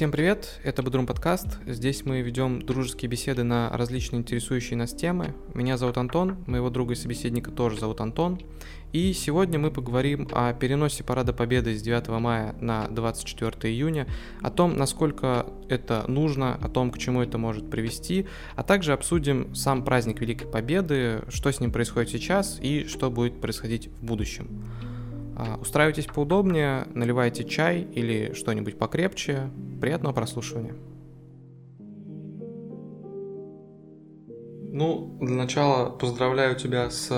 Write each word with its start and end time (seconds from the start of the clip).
Всем 0.00 0.12
привет, 0.12 0.58
это 0.64 0.82
Бодрум 0.82 1.06
подкаст. 1.06 1.58
Здесь 1.66 2.06
мы 2.06 2.22
ведем 2.22 2.62
дружеские 2.62 3.10
беседы 3.10 3.42
на 3.42 3.68
различные 3.68 4.20
интересующие 4.20 4.78
нас 4.78 4.94
темы. 4.94 5.34
Меня 5.52 5.76
зовут 5.76 5.98
Антон, 5.98 6.42
моего 6.46 6.70
друга 6.70 6.94
и 6.94 6.96
собеседника 6.96 7.50
тоже 7.50 7.78
зовут 7.78 8.00
Антон. 8.00 8.40
И 8.94 9.12
сегодня 9.12 9.58
мы 9.58 9.70
поговорим 9.70 10.26
о 10.32 10.54
переносе 10.54 11.04
Парада 11.04 11.34
Победы 11.34 11.76
с 11.76 11.82
9 11.82 12.08
мая 12.18 12.56
на 12.62 12.88
24 12.88 13.70
июня, 13.70 14.06
о 14.40 14.50
том, 14.50 14.74
насколько 14.74 15.44
это 15.68 16.06
нужно, 16.08 16.54
о 16.54 16.70
том, 16.70 16.92
к 16.92 16.96
чему 16.96 17.20
это 17.20 17.36
может 17.36 17.68
привести, 17.68 18.26
а 18.56 18.62
также 18.62 18.94
обсудим 18.94 19.54
сам 19.54 19.84
праздник 19.84 20.22
Великой 20.22 20.46
Победы, 20.46 21.24
что 21.28 21.52
с 21.52 21.60
ним 21.60 21.72
происходит 21.72 22.08
сейчас 22.08 22.58
и 22.62 22.86
что 22.86 23.10
будет 23.10 23.38
происходить 23.42 23.88
в 23.88 24.02
будущем. 24.02 24.64
А, 25.40 25.56
устраивайтесь 25.58 26.04
поудобнее, 26.04 26.86
наливайте 26.92 27.44
чай 27.44 27.80
или 27.80 28.34
что-нибудь 28.34 28.76
покрепче. 28.76 29.50
Приятного 29.80 30.12
прослушивания. 30.12 30.74
Ну, 34.72 35.16
для 35.20 35.34
начала 35.34 35.88
поздравляю 35.88 36.56
тебя 36.56 36.90
с 36.90 37.10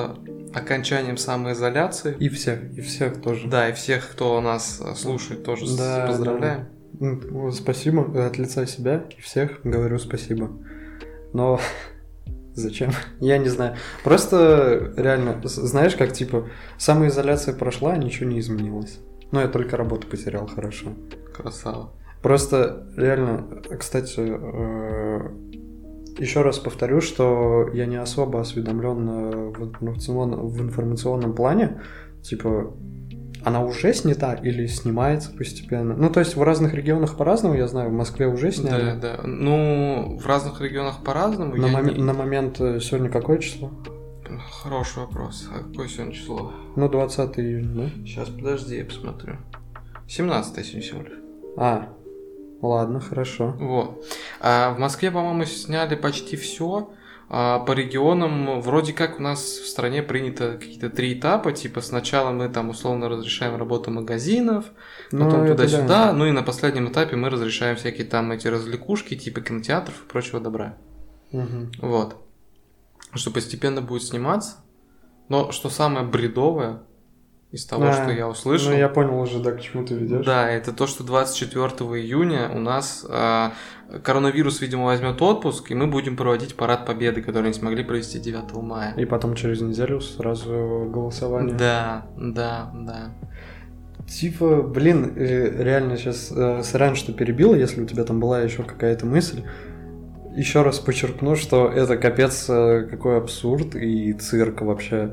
окончанием 0.55 1.17
самоизоляции. 1.17 2.17
И 2.21 2.29
всех, 2.29 2.73
и 2.79 2.81
всех 2.81 3.21
тоже. 3.21 3.49
Да, 3.49 3.69
и 3.69 3.73
всех, 3.73 4.09
кто 4.13 4.41
нас 4.41 4.81
слушает, 4.97 5.43
тоже 5.45 5.77
да, 5.77 6.07
поздравляем. 6.07 6.69
Да. 6.93 7.51
Спасибо 7.51 8.25
от 8.25 8.39
лица 8.39 8.67
себя 8.67 9.05
и 9.17 9.21
всех 9.21 9.63
говорю 9.65 9.99
спасибо. 9.99 10.53
Но 11.33 11.59
Зачем? 12.55 12.91
Я 13.21 13.39
не 13.39 13.49
знаю. 13.49 13.77
Просто 14.05 14.93
реально, 14.97 15.41
знаешь, 15.45 15.97
как 15.97 16.13
типа 16.13 16.49
самоизоляция 16.79 17.55
прошла, 17.55 17.93
а 17.93 17.97
ничего 17.97 18.29
не 18.31 18.41
изменилось. 18.41 19.01
Но 19.31 19.41
я 19.41 19.49
только 19.49 19.79
работу 19.79 20.07
потерял, 20.07 20.47
хорошо. 20.47 20.93
Красава. 21.35 21.95
Просто 22.21 22.87
реально, 22.97 23.63
кстати, 23.79 24.21
э, 24.21 25.31
еще 26.19 26.43
раз 26.43 26.59
повторю, 26.59 27.01
что 27.01 27.69
я 27.73 27.87
не 27.87 27.97
особо 27.97 28.41
осведомлен 28.41 29.53
в 29.53 29.65
информационном, 29.65 30.49
в 30.49 30.61
информационном 30.61 31.35
плане. 31.35 31.81
Типа, 32.23 32.75
она 33.45 33.65
уже 33.65 33.93
снята 33.95 34.35
или 34.35 34.67
снимается 34.67 35.31
постепенно? 35.33 35.95
Ну, 35.95 36.11
то 36.11 36.21
есть 36.21 36.37
в 36.37 36.43
разных 36.43 36.75
регионах 36.75 37.17
по-разному, 37.17 37.55
я 37.55 37.67
знаю, 37.67 37.91
в 37.91 37.93
Москве 37.93 38.27
уже 38.27 38.53
сняли. 38.53 38.99
Да, 39.01 39.17
да. 39.17 39.21
Ну, 39.27 40.19
в 40.21 40.27
разных 40.27 40.61
регионах 40.61 41.03
по-разному. 41.05 41.57
На, 41.57 41.69
мом... 41.69 41.87
не... 41.87 42.03
на 42.03 42.13
момент 42.13 42.61
э, 42.61 42.81
сегодня 42.81 43.11
какое 43.11 43.39
число? 43.39 43.71
Хороший 44.63 45.01
вопрос. 45.01 45.49
А 45.55 45.63
какое 45.63 45.89
сегодня 45.89 46.13
число? 46.13 46.53
Ну, 46.77 46.89
20 46.89 47.39
июня, 47.39 47.75
да? 47.75 47.91
Сейчас, 48.05 48.29
подожди, 48.29 48.77
я 48.77 48.85
посмотрю. 48.85 49.37
17 50.09 50.65
сегодня 50.65 50.83
всего 50.83 51.03
лишь. 51.03 51.19
А, 51.57 51.89
ладно, 52.61 53.01
хорошо. 53.01 53.55
Вот. 53.59 54.05
А 54.41 54.73
в 54.75 54.79
Москве, 54.79 55.11
по-моему, 55.11 55.45
сняли 55.45 55.95
почти 55.95 56.37
все. 56.37 56.91
А 57.35 57.61
по 57.61 57.73
регионам 57.73 58.61
вроде 58.61 58.93
как 58.93 59.19
у 59.19 59.23
нас 59.23 59.41
в 59.43 59.67
стране 59.67 60.03
принято 60.03 60.59
какие-то 60.59 60.91
три 60.91 61.19
этапа, 61.19 61.53
типа 61.53 61.81
сначала 61.81 62.31
мы 62.31 62.51
там 62.51 62.69
условно 62.69 63.09
разрешаем 63.09 63.57
работу 63.57 63.91
магазинов, 63.91 64.67
ну, 65.13 65.25
потом 65.25 65.47
туда-сюда, 65.47 65.87
да. 65.87 66.13
ну 66.13 66.27
и 66.27 66.31
на 66.31 66.43
последнем 66.43 66.91
этапе 66.91 67.17
мы 67.17 67.31
разрешаем 67.31 67.77
всякие 67.77 68.07
там 68.07 68.33
эти 68.33 68.49
развлекушки, 68.49 69.17
типа 69.17 69.41
кинотеатров 69.41 70.05
и 70.05 70.09
прочего 70.09 70.41
добра. 70.41 70.77
Угу. 71.33 71.71
Вот. 71.79 72.17
Что 73.15 73.31
постепенно 73.31 73.81
будет 73.81 74.03
сниматься. 74.03 74.59
Но 75.31 75.53
что 75.53 75.71
самое 75.71 76.05
бредовое, 76.05 76.83
из 77.53 77.67
того, 77.67 77.85
а, 77.85 77.93
что 77.93 78.11
я 78.11 78.27
услышал. 78.29 78.71
Ну, 78.71 78.79
я 78.79 78.89
понял 78.89 79.21
уже, 79.21 79.39
да, 79.39 79.53
к 79.53 79.61
чему 79.61 79.85
ты 79.85 79.95
ведешь. 79.95 80.25
Да, 80.25 80.51
это 80.51 80.73
то, 80.73 80.87
что 80.87 81.05
24 81.05 81.67
июня 82.01 82.51
у 82.51 82.59
нас 82.59 83.05
э, 83.07 83.51
коронавирус, 84.03 84.63
видимо, 84.63 84.87
возьмет 84.87 85.21
отпуск, 85.21 85.71
и 85.71 85.75
мы 85.75 85.87
будем 85.87 86.17
проводить 86.17 86.57
парад 86.57 86.87
победы, 86.87 87.21
который 87.21 87.49
не 87.49 87.53
смогли 87.53 87.85
провести 87.85 88.19
9 88.19 88.55
мая. 88.55 88.95
И 88.97 89.05
потом 89.05 89.35
через 89.35 89.61
неделю 89.61 90.01
сразу 90.01 90.89
голосование. 90.91 91.55
Да, 91.55 92.07
да, 92.17 92.71
да. 92.75 93.11
Типа, 94.09 94.63
блин, 94.63 95.13
э, 95.15 95.63
реально 95.63 95.99
сейчас 95.99 96.33
э, 96.35 96.63
сорян, 96.65 96.97
что 96.97 97.13
перебил, 97.13 97.55
если 97.55 97.83
у 97.83 97.87
тебя 97.87 98.05
там 98.05 98.19
была 98.19 98.41
еще 98.41 98.63
какая-то 98.63 99.05
мысль. 99.05 99.43
Еще 100.35 100.63
раз 100.63 100.79
подчеркну, 100.79 101.37
что 101.37 101.69
это 101.69 101.99
капец 101.99 102.47
э, 102.49 102.87
какой 102.91 103.19
абсурд 103.19 103.75
и 103.75 104.15
цирк 104.15 104.63
вообще. 104.63 105.13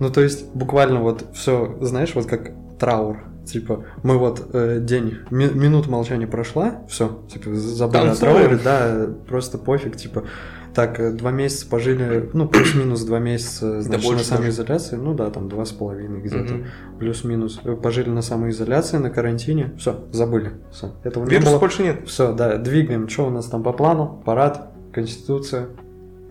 Ну, 0.00 0.10
то 0.10 0.20
есть, 0.20 0.52
буквально 0.54 1.00
вот 1.00 1.24
все, 1.34 1.76
знаешь, 1.80 2.14
вот 2.14 2.26
как 2.26 2.52
траур. 2.78 3.18
Типа, 3.46 3.84
мы 4.02 4.18
вот 4.18 4.50
э, 4.54 4.80
день, 4.80 5.18
ми, 5.30 5.46
минут 5.46 5.86
молчания 5.86 6.26
прошла, 6.26 6.82
все, 6.88 7.22
типа, 7.32 7.54
забыли 7.54 8.08
о 8.08 8.14
трауре, 8.16 8.58
да, 8.62 9.08
просто 9.28 9.56
пофиг, 9.56 9.96
типа, 9.96 10.24
так, 10.74 11.00
э, 11.00 11.12
два 11.12 11.30
месяца 11.30 11.66
пожили, 11.68 12.28
ну, 12.34 12.48
плюс-минус 12.48 13.02
два 13.04 13.20
месяца, 13.20 13.80
значит, 13.80 14.10
на 14.10 14.18
самоизоляции, 14.18 14.96
ну 14.96 15.14
да, 15.14 15.30
там 15.30 15.48
два 15.48 15.64
с 15.64 15.70
половиной 15.70 16.20
где-то, 16.20 16.54
угу. 16.54 16.64
плюс-минус, 16.98 17.60
э, 17.64 17.76
пожили 17.76 18.10
на 18.10 18.20
самоизоляции, 18.20 18.98
на 18.98 19.10
карантине, 19.10 19.72
все, 19.78 20.04
забыли, 20.12 20.52
все. 20.72 20.92
Этого 21.04 21.24
Вируса 21.24 21.46
не 21.46 21.52
было. 21.52 21.60
больше 21.60 21.82
нет. 21.82 22.06
Все, 22.06 22.34
да, 22.34 22.58
двигаем, 22.58 23.08
что 23.08 23.28
у 23.28 23.30
нас 23.30 23.46
там 23.46 23.62
по 23.62 23.72
плану, 23.72 24.22
парад, 24.26 24.72
конституция, 24.92 25.68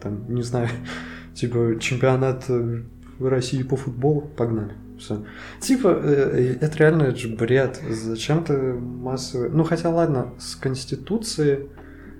там, 0.01 0.25
не 0.27 0.43
знаю, 0.43 0.69
типа, 1.33 1.79
чемпионат 1.79 2.43
э, 2.49 2.83
в 3.19 3.27
России 3.27 3.63
по 3.63 3.75
футболу, 3.75 4.21
погнали. 4.21 4.73
Все. 4.99 5.23
Типа, 5.59 5.89
э, 5.89 6.55
э, 6.61 6.65
это 6.65 6.77
реально 6.77 7.03
это 7.03 7.17
же 7.17 7.35
бред. 7.35 7.81
Зачем 7.89 8.43
ты 8.43 8.73
массовый... 8.73 9.49
Ну, 9.49 9.63
хотя 9.63 9.89
ладно, 9.89 10.33
с 10.39 10.55
Конституцией 10.55 11.67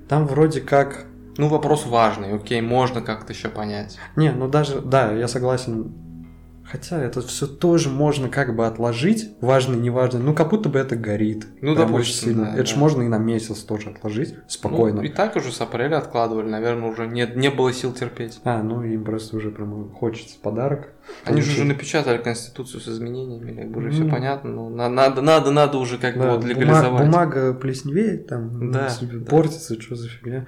там 0.08 0.28
вроде 0.28 0.62
как... 0.62 1.06
Ну, 1.38 1.48
вопрос 1.48 1.86
важный, 1.86 2.34
окей, 2.34 2.62
можно 2.62 3.02
как-то 3.02 3.34
еще 3.34 3.50
понять. 3.50 3.98
Не, 4.16 4.32
ну 4.32 4.48
даже, 4.48 4.80
да, 4.80 5.12
я 5.12 5.28
согласен, 5.28 5.94
Хотя 6.76 7.02
это 7.02 7.22
все 7.22 7.48
тоже 7.48 7.90
можно 7.90 8.28
как 8.28 8.54
бы 8.54 8.68
отложить, 8.68 9.30
важно, 9.40 9.76
неважно. 9.76 10.20
Ну, 10.20 10.34
как 10.34 10.50
будто 10.50 10.68
бы 10.68 10.78
это 10.78 10.98
горит. 10.98 11.48
Ну, 11.62 11.74
допустим, 11.74 11.96
очень 11.96 12.14
сильно. 12.14 12.44
Да, 12.44 12.50
это 12.50 12.58
да. 12.58 12.66
же 12.66 12.76
можно 12.76 13.04
и 13.04 13.08
на 13.08 13.18
месяц 13.18 13.60
тоже 13.60 13.92
отложить 13.92 14.36
спокойно. 14.50 14.98
Ну, 14.98 15.04
и 15.04 15.10
так 15.10 15.38
уже 15.38 15.54
с 15.54 15.62
апреля 15.62 16.00
откладывали, 16.00 16.50
наверное, 16.50 16.90
уже 16.90 17.08
нет, 17.08 17.38
не 17.38 17.50
было 17.50 17.72
сил 17.72 17.94
терпеть. 17.94 18.42
А, 18.44 18.62
ну 18.62 18.84
им 18.84 19.06
просто 19.06 19.38
уже 19.38 19.52
прям 19.52 19.90
хочется 19.92 20.38
подарок. 20.42 20.90
Они 21.24 21.42
же 21.42 21.52
уже 21.52 21.64
напечатали 21.64 22.18
Конституцию 22.18 22.82
с 22.82 22.88
изменениями, 22.88 23.56
как 23.60 23.72
бы 23.72 23.80
уже 23.80 23.92
все 23.92 24.06
понятно. 24.06 24.52
Ну, 24.52 24.70
надо, 24.70 25.22
надо, 25.22 25.52
надо 25.52 25.78
уже 25.78 25.98
как 25.98 26.18
бы 26.18 26.28
вот 26.28 26.44
легализовать. 26.44 27.06
Бумага 27.06 27.54
плесневеет, 27.54 28.28
там 28.28 28.72
да. 28.72 28.90
портится, 29.28 29.80
что 29.82 29.96
за 29.96 30.08
фигня. 30.08 30.46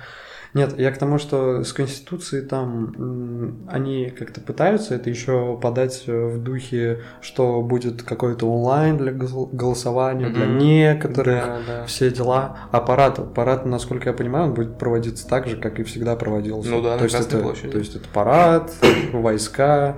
Нет, 0.54 0.80
я 0.80 0.92
к 0.92 0.98
тому, 0.98 1.18
что 1.18 1.64
с 1.64 1.74
Конституцией 1.74 2.44
там 2.44 3.68
они 3.68 4.10
как-то 4.10 4.42
пытаются 4.42 4.96
это 4.96 5.10
еще 5.10 5.60
подать 5.62 6.06
в 6.08 6.42
духе, 6.42 7.02
что 7.22 7.62
будет 7.62 8.04
какой-то 8.04 8.50
онлайн 8.50 8.98
для 8.98 9.12
голосования, 9.12 10.28
mm-hmm. 10.28 10.34
для 10.34 10.46
некоторых, 10.46 11.46
да, 11.46 11.60
да. 11.68 11.86
все 11.86 12.10
дела. 12.10 12.58
Аппарат, 12.72 13.20
аппарат, 13.20 13.66
насколько 13.66 14.10
я 14.10 14.14
понимаю, 14.14 14.46
он 14.46 14.54
будет 14.54 14.78
проводиться 14.78 15.28
так 15.28 15.48
же, 15.48 15.58
как 15.58 15.80
и 15.80 15.84
всегда 15.84 16.16
проводился. 16.16 16.72
Ну 16.72 16.82
да, 16.82 16.94
то 16.94 17.02
на 17.02 17.04
есть 17.04 17.16
это, 17.16 17.40
площади. 17.40 17.72
То 17.72 17.78
есть 17.78 17.96
это 17.96 18.08
парад, 18.12 18.74
войска, 19.14 19.98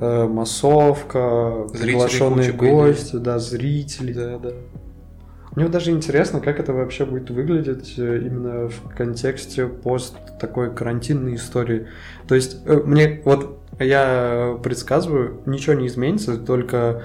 э, 0.00 0.26
массовка, 0.26 1.66
приглашенные 1.72 2.52
гости, 2.52 3.16
да, 3.16 3.38
зрители. 3.38 4.12
Да, 4.12 4.38
да. 4.38 4.50
Мне 5.54 5.68
даже 5.68 5.90
интересно, 5.90 6.40
как 6.40 6.60
это 6.60 6.72
вообще 6.72 7.04
будет 7.04 7.30
выглядеть 7.30 7.94
э, 7.98 8.22
именно 8.24 8.68
в 8.68 8.94
контексте 8.96 9.66
пост 9.66 10.14
такой 10.38 10.72
карантинной 10.72 11.34
истории. 11.34 11.88
То 12.28 12.34
есть, 12.34 12.58
э, 12.64 12.80
мне 12.84 13.22
вот 13.24 13.58
я 13.80 14.58
предсказываю, 14.62 15.40
ничего 15.46 15.74
не 15.74 15.86
изменится, 15.86 16.36
только 16.36 17.02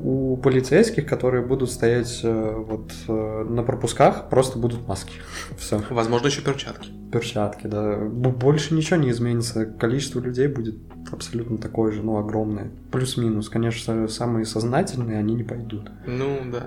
у 0.00 0.36
полицейских, 0.36 1.06
которые 1.06 1.44
будут 1.44 1.70
стоять 1.70 2.20
э, 2.22 2.54
вот 2.56 2.92
на 3.06 3.62
пропусках, 3.62 4.28
просто 4.28 4.58
будут 4.58 4.86
маски. 4.86 5.14
Все. 5.58 5.82
Возможно, 5.90 6.26
еще 6.26 6.42
перчатки. 6.42 6.90
Перчатки, 7.12 7.66
да. 7.66 7.96
Больше 7.96 8.74
ничего 8.74 8.96
не 8.96 9.10
изменится. 9.10 9.66
Количество 9.66 10.20
людей 10.20 10.48
будет 10.48 10.76
абсолютно 11.10 11.58
такое 11.58 11.92
же, 11.92 12.02
ну, 12.02 12.18
огромное. 12.18 12.70
Плюс-минус. 12.90 13.48
Конечно, 13.48 14.08
самые 14.08 14.44
сознательные, 14.44 15.18
они 15.18 15.34
не 15.34 15.44
пойдут. 15.44 15.90
Ну, 16.06 16.40
да. 16.52 16.66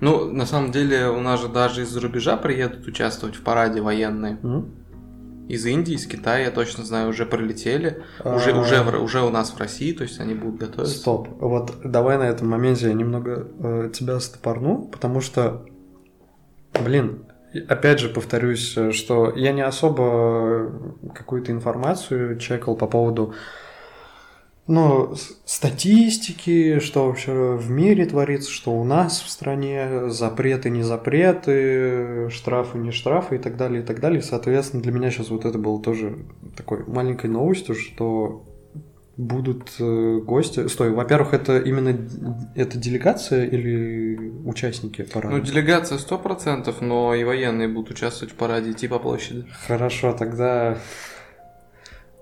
Ну, 0.00 0.32
на 0.32 0.46
самом 0.46 0.72
деле, 0.72 1.08
у 1.08 1.20
нас 1.20 1.40
же 1.40 1.48
даже 1.48 1.82
из-за 1.82 2.00
рубежа 2.00 2.36
приедут 2.36 2.86
участвовать 2.86 3.36
в 3.36 3.42
параде 3.42 3.80
военные. 3.80 4.38
Mm? 4.42 4.68
Из 5.48 5.66
Индии, 5.66 5.94
из 5.94 6.06
Китая, 6.06 6.44
я 6.44 6.50
точно 6.50 6.84
знаю, 6.84 7.10
уже 7.10 7.26
прилетели. 7.26 8.02
А... 8.20 8.36
Уже, 8.36 8.52
уже, 8.52 8.80
уже 8.98 9.22
у 9.22 9.30
нас 9.30 9.50
в 9.50 9.58
России, 9.58 9.92
то 9.92 10.04
есть 10.04 10.20
они 10.20 10.34
будут 10.34 10.60
готовиться. 10.60 10.96
Стоп. 10.96 11.28
Вот 11.40 11.80
давай 11.84 12.18
на 12.18 12.24
этом 12.24 12.48
моменте 12.48 12.88
я 12.88 12.94
немного 12.94 13.48
э, 13.58 13.90
тебя 13.92 14.20
стопорну, 14.20 14.88
потому 14.88 15.20
что, 15.20 15.66
блин, 16.84 17.26
опять 17.68 17.98
же 17.98 18.08
повторюсь, 18.08 18.76
что 18.92 19.32
я 19.36 19.52
не 19.52 19.62
особо 19.62 20.72
какую-то 21.14 21.52
информацию 21.52 22.38
чекал 22.38 22.76
по 22.76 22.86
поводу 22.86 23.34
ну, 24.68 25.14
статистики, 25.44 26.78
что 26.78 27.06
вообще 27.06 27.56
в 27.56 27.68
мире 27.68 28.06
творится, 28.06 28.50
что 28.50 28.70
у 28.72 28.84
нас 28.84 29.20
в 29.20 29.28
стране, 29.28 30.08
запреты, 30.10 30.70
не 30.70 30.82
запреты, 30.82 32.30
штрафы, 32.30 32.78
не 32.78 32.92
штрафы 32.92 33.36
и 33.36 33.38
так 33.38 33.56
далее, 33.56 33.82
и 33.82 33.84
так 33.84 34.00
далее. 34.00 34.22
Соответственно, 34.22 34.82
для 34.82 34.92
меня 34.92 35.10
сейчас 35.10 35.30
вот 35.30 35.44
это 35.44 35.58
было 35.58 35.82
тоже 35.82 36.26
такой 36.56 36.84
маленькой 36.86 37.28
новостью, 37.28 37.74
что 37.74 38.46
будут 39.16 39.72
э, 39.78 40.20
гости. 40.24 40.68
Стой, 40.68 40.90
во-первых, 40.90 41.34
это 41.34 41.58
именно 41.58 41.96
это 42.54 42.78
делегация 42.78 43.44
или 43.46 44.16
участники 44.44 45.02
парада? 45.02 45.36
Ну, 45.36 45.42
делегация 45.42 45.98
сто 45.98 46.18
процентов, 46.18 46.80
но 46.80 47.14
и 47.14 47.24
военные 47.24 47.68
будут 47.68 47.90
участвовать 47.90 48.32
в 48.32 48.36
параде, 48.36 48.70
идти 48.70 48.88
по 48.88 48.98
площади. 48.98 49.44
Хорошо, 49.66 50.12
тогда 50.12 50.78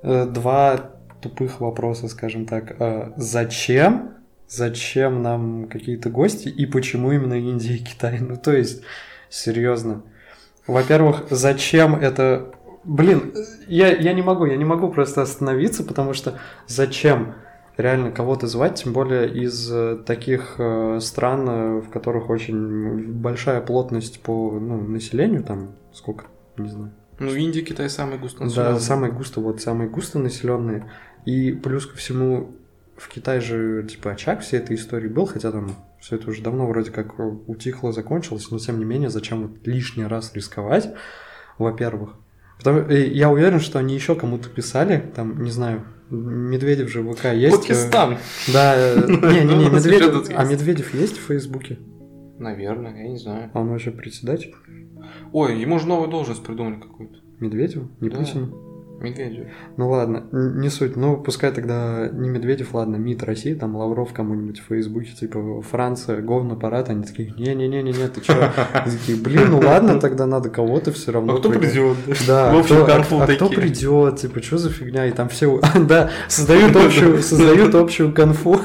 э, 0.03 0.27
два 0.27 1.00
тупых 1.21 1.61
вопроса, 1.61 2.09
скажем 2.09 2.47
так. 2.47 2.81
Э, 2.81 3.13
зачем? 3.17 4.15
Зачем 4.49 5.23
нам 5.23 5.69
какие-то 5.69 6.11
гости 6.11 6.49
и 6.49 6.67
почему 6.67 7.13
именно 7.13 7.35
Индия 7.35 7.75
и 7.75 7.85
Китай? 7.85 8.19
Ну, 8.21 8.37
то 8.37 8.53
есть, 8.53 8.83
серьезно. 9.29 10.03
Во-первых, 10.67 11.27
зачем 11.31 11.95
это 11.95 12.53
блин, 12.85 13.33
я, 13.67 13.95
я 13.95 14.13
не 14.13 14.23
могу, 14.23 14.47
я 14.47 14.57
не 14.57 14.65
могу 14.65 14.91
просто 14.91 15.23
остановиться, 15.23 15.85
потому 15.85 16.15
что 16.15 16.39
зачем 16.67 17.35
реально 17.77 18.11
кого-то 18.11 18.47
звать, 18.47 18.83
тем 18.83 18.93
более 18.93 19.29
из 19.33 19.71
э, 19.71 19.99
таких 20.05 20.57
э, 20.59 20.99
стран, 21.01 21.49
э, 21.49 21.81
в 21.81 21.91
которых 21.91 22.29
очень 22.31 23.13
большая 23.13 23.61
плотность 23.61 24.21
по 24.21 24.59
ну, 24.61 24.81
населению, 24.81 25.43
там 25.43 25.71
сколько, 25.93 26.27
не 26.57 26.69
знаю. 26.69 26.93
Ну, 27.19 27.35
Индия, 27.35 27.63
Китай 27.63 27.91
самые 27.91 28.19
густонаселенные. 28.19 28.75
Да, 28.75 28.81
самые 28.81 29.13
густо, 29.13 29.41
вот 29.41 29.61
самые 29.61 29.91
густонаселенные. 29.91 30.91
И 31.25 31.53
плюс 31.53 31.87
ко 31.87 31.97
всему, 31.97 32.53
в 32.97 33.09
Китае 33.09 33.41
же, 33.41 33.87
типа, 33.89 34.13
очаг 34.13 34.41
всей 34.41 34.59
этой 34.59 34.77
истории 34.77 35.09
был, 35.09 35.27
хотя 35.27 35.53
там 35.53 35.77
все 36.01 36.17
это 36.17 36.31
уже 36.31 36.43
давно 36.43 36.67
вроде 36.67 36.91
как 36.91 37.19
утихло, 37.49 37.93
закончилось, 37.93 38.51
но 38.51 38.59
тем 38.59 38.79
не 38.79 38.85
менее, 38.85 39.11
зачем 39.11 39.43
вот 39.43 39.67
лишний 39.67 40.05
раз 40.05 40.33
рисковать, 40.35 40.93
во-первых. 41.59 42.15
Потому, 42.59 42.81
э, 42.81 43.07
я 43.09 43.31
уверен, 43.31 43.61
что 43.61 43.79
они 43.79 43.95
еще 43.95 44.15
кому-то 44.15 44.49
писали, 44.49 45.11
там, 45.15 45.43
не 45.43 45.51
знаю, 45.51 45.85
Медведев 46.11 46.91
же 46.91 47.03
в 47.03 47.13
ВК 47.15 47.27
есть. 47.27 47.57
Э, 47.57 47.61
Пакистан. 47.61 48.19
Да, 48.53 48.75
э, 48.77 48.97
не-не-не, 49.09 49.71
Медведев, 49.71 50.29
а 50.35 50.45
Медведев 50.45 50.93
есть 50.95 51.19
в 51.19 51.23
Фейсбуке? 51.27 51.79
Наверное, 52.39 52.97
я 52.97 53.09
не 53.09 53.19
знаю. 53.19 53.51
А 53.53 53.61
он 53.61 53.69
вообще 53.69 53.91
председатель? 53.91 54.55
Ой, 55.33 55.61
ему 55.61 55.79
же 55.79 55.87
новую 55.87 56.09
должность 56.09 56.43
придумали 56.43 56.81
какую-то. 56.81 57.19
Медведев? 57.39 57.85
Не 58.01 58.11
да. 58.11 58.19
Путину? 58.19 58.70
Медведев. 59.01 59.47
Ну 59.77 59.89
ладно, 59.91 60.25
не 60.33 60.69
суть. 60.69 60.97
Ну, 60.97 61.17
пускай 61.17 61.53
тогда 61.53 62.09
не 62.13 62.29
Медведев, 62.29 62.75
ладно, 62.75 62.97
МИД 62.97 63.23
России, 63.23 63.55
там 63.55 63.77
Лавров 63.77 64.13
кому-нибудь 64.13 64.61
в 64.61 64.65
Фейсбуке, 64.67 65.13
типа 65.13 65.63
Франция, 65.63 66.21
говно 66.21 66.57
парад, 66.57 66.91
они 66.91 67.05
такие, 67.05 67.31
не-не-не-не, 67.31 68.09
ты 68.09 68.21
чё? 68.21 68.51
Они 68.73 68.97
такие, 68.97 69.19
блин, 69.19 69.51
ну 69.51 69.61
ладно, 69.61 69.99
тогда 69.99 70.27
надо 70.27 70.51
кого-то 70.51 70.93
все 70.93 71.13
равно. 71.13 71.35
А 71.35 71.39
кто 71.39 71.51
придет? 71.51 71.97
Да, 72.27 72.53
в 72.53 72.59
общем, 72.59 72.85
кто, 72.85 73.21
а, 73.21 73.25
а 73.25 73.27
кто 73.27 73.49
придет, 73.49 74.17
типа, 74.17 74.43
что 74.43 74.59
за 74.59 74.71
фигня? 74.71 75.07
И 75.07 75.13
там 75.13 75.29
все, 75.29 75.61
да, 75.89 76.11
создают 76.29 76.77
общую, 76.77 77.23
создают 77.23 77.75
общую 77.75 78.13
конфу. 78.13 78.61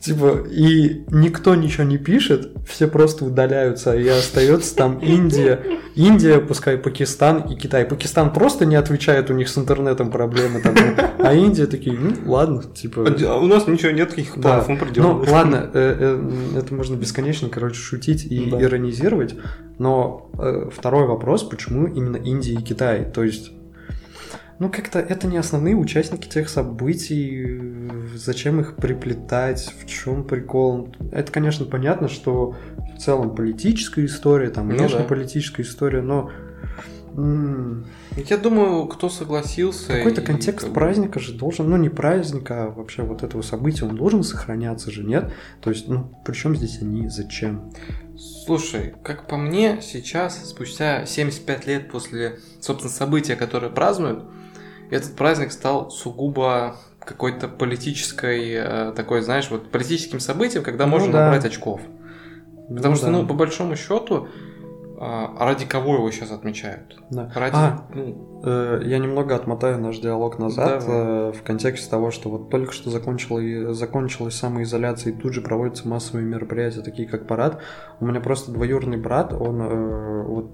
Типа, 0.00 0.46
и 0.48 1.04
никто 1.10 1.56
ничего 1.56 1.82
не 1.82 1.98
пишет, 1.98 2.52
все 2.68 2.86
просто 2.86 3.24
удаляются, 3.24 3.96
и 3.96 4.06
остается 4.06 4.76
там 4.76 4.98
Индия. 5.00 5.60
Индия, 5.96 6.38
пускай 6.38 6.78
Пакистан 6.78 7.40
и 7.50 7.56
Китай. 7.56 7.84
Пакистан 7.84 8.32
просто 8.32 8.64
не 8.64 8.76
отвечает, 8.76 9.28
у 9.28 9.34
них 9.34 9.48
с 9.48 9.58
интернетом 9.58 10.12
проблемы 10.12 10.60
там. 10.60 10.76
А 11.18 11.34
Индия 11.34 11.66
такие, 11.66 11.98
ну 11.98 12.14
ладно, 12.30 12.62
типа... 12.62 13.08
А 13.26 13.38
у 13.38 13.46
нас 13.46 13.66
ничего 13.66 13.90
нет 13.90 14.10
таких 14.10 14.34
планов, 14.34 14.68
да. 14.68 14.72
мы 14.72 14.78
придем. 14.78 15.02
Ну 15.02 15.24
ладно, 15.28 15.68
э, 15.74 15.96
э, 16.54 16.58
это 16.58 16.72
можно 16.74 16.94
бесконечно, 16.94 17.48
короче, 17.48 17.80
шутить 17.80 18.24
и 18.24 18.50
да. 18.50 18.62
иронизировать. 18.62 19.34
Но 19.78 20.30
э, 20.38 20.70
второй 20.72 21.06
вопрос, 21.06 21.42
почему 21.42 21.88
именно 21.88 22.16
Индия 22.16 22.54
и 22.54 22.62
Китай? 22.62 23.04
То 23.04 23.24
есть 23.24 23.50
ну, 24.58 24.70
как-то 24.70 24.98
это 24.98 25.26
не 25.28 25.36
основные 25.36 25.76
участники 25.76 26.28
тех 26.28 26.48
событий, 26.48 27.60
зачем 28.14 28.60
их 28.60 28.76
приплетать, 28.76 29.72
в 29.80 29.86
чем 29.86 30.24
прикол. 30.24 30.92
Это, 31.12 31.30
конечно, 31.30 31.64
понятно, 31.64 32.08
что 32.08 32.56
в 32.96 32.98
целом 32.98 33.34
политическая 33.34 34.04
история, 34.04 34.50
там, 34.50 34.68
внешнеполитическая 34.68 35.64
ну, 35.64 35.68
да. 35.68 35.70
история, 35.70 36.02
но... 36.02 36.30
Я 38.16 38.36
думаю, 38.36 38.86
кто 38.86 39.08
согласился... 39.08 39.92
Какой-то 39.92 40.22
контекст 40.22 40.66
как 40.66 40.74
праздника 40.74 41.20
же 41.20 41.32
должен, 41.34 41.68
ну 41.68 41.76
не 41.76 41.88
праздника, 41.88 42.64
а 42.64 42.70
вообще 42.70 43.02
вот 43.02 43.22
этого 43.22 43.42
события, 43.42 43.86
он 43.86 43.96
должен 43.96 44.22
сохраняться 44.22 44.90
же, 44.90 45.04
нет? 45.04 45.32
То 45.60 45.70
есть, 45.70 45.88
ну, 45.88 46.12
при 46.24 46.34
чем 46.34 46.56
здесь 46.56 46.80
они, 46.80 47.08
зачем? 47.08 47.72
Слушай, 48.16 48.94
как 49.04 49.28
по 49.28 49.36
мне, 49.36 49.80
сейчас, 49.82 50.48
спустя 50.48 51.06
75 51.06 51.66
лет 51.66 51.90
после, 51.90 52.38
собственно, 52.60 52.92
события, 52.92 53.36
которое 53.36 53.70
празднуют, 53.70 54.24
этот 54.90 55.16
праздник 55.16 55.52
стал 55.52 55.90
сугубо 55.90 56.76
какой-то 57.00 57.48
политической, 57.48 58.52
э, 58.52 58.92
такой, 58.92 59.22
знаешь, 59.22 59.50
вот 59.50 59.70
политическим 59.70 60.20
событием, 60.20 60.62
когда 60.62 60.86
ну, 60.86 60.92
можно 60.92 61.12
да. 61.12 61.24
набрать 61.24 61.44
очков. 61.44 61.80
Потому 62.68 62.90
ну, 62.90 62.96
что, 62.96 63.06
да. 63.06 63.12
ну, 63.12 63.26
по 63.26 63.34
большому 63.34 63.76
счету, 63.76 64.28
а 65.00 65.44
ради 65.44 65.64
кого 65.64 65.94
его 65.94 66.10
сейчас 66.10 66.32
отмечают? 66.32 66.98
Да. 67.10 67.30
Ради, 67.34 67.54
а, 67.54 67.86
ну... 67.94 68.42
э, 68.44 68.82
я 68.84 68.98
немного 68.98 69.36
отмотаю 69.36 69.78
наш 69.78 69.98
диалог 69.98 70.40
назад 70.40 70.84
э, 70.88 71.32
в 71.32 71.42
контексте 71.44 71.88
того, 71.88 72.10
что 72.10 72.30
вот 72.30 72.50
только 72.50 72.72
что 72.72 72.90
закончила, 72.90 73.72
закончилась 73.74 74.34
самоизоляция 74.34 75.12
и 75.12 75.16
тут 75.16 75.34
же 75.34 75.40
проводятся 75.40 75.86
массовые 75.86 76.26
мероприятия, 76.26 76.80
такие 76.80 77.08
как 77.08 77.28
парад. 77.28 77.60
У 78.00 78.06
меня 78.06 78.20
просто 78.20 78.50
двоюродный 78.50 78.96
брат, 78.98 79.32
он 79.32 79.62
э, 79.62 80.22
вот 80.24 80.50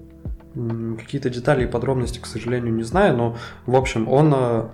Какие-то 0.97 1.29
детали 1.29 1.65
и 1.65 1.67
подробности, 1.67 2.19
к 2.19 2.25
сожалению, 2.25 2.73
не 2.73 2.83
знаю, 2.83 3.17
но, 3.17 3.37
в 3.65 3.75
общем, 3.75 4.07
он 4.07 4.33
э, 4.35 4.69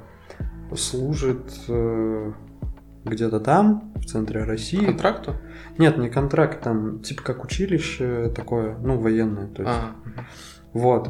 служит 0.75 1.51
э, 1.67 2.31
где-то 3.03 3.39
там, 3.39 3.91
в 3.95 4.05
центре 4.05 4.43
России. 4.43 4.85
Контракту? 4.85 5.35
Нет, 5.77 5.97
не 5.97 6.09
контракт, 6.09 6.61
там 6.61 6.99
типа 6.99 7.23
как 7.23 7.43
училище 7.43 8.31
такое, 8.35 8.77
ну, 8.77 8.97
военное. 8.99 9.47
То 9.47 9.63
есть. 9.63 9.75
А. 9.75 9.95
Вот. 10.73 11.09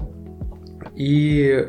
И 0.95 1.67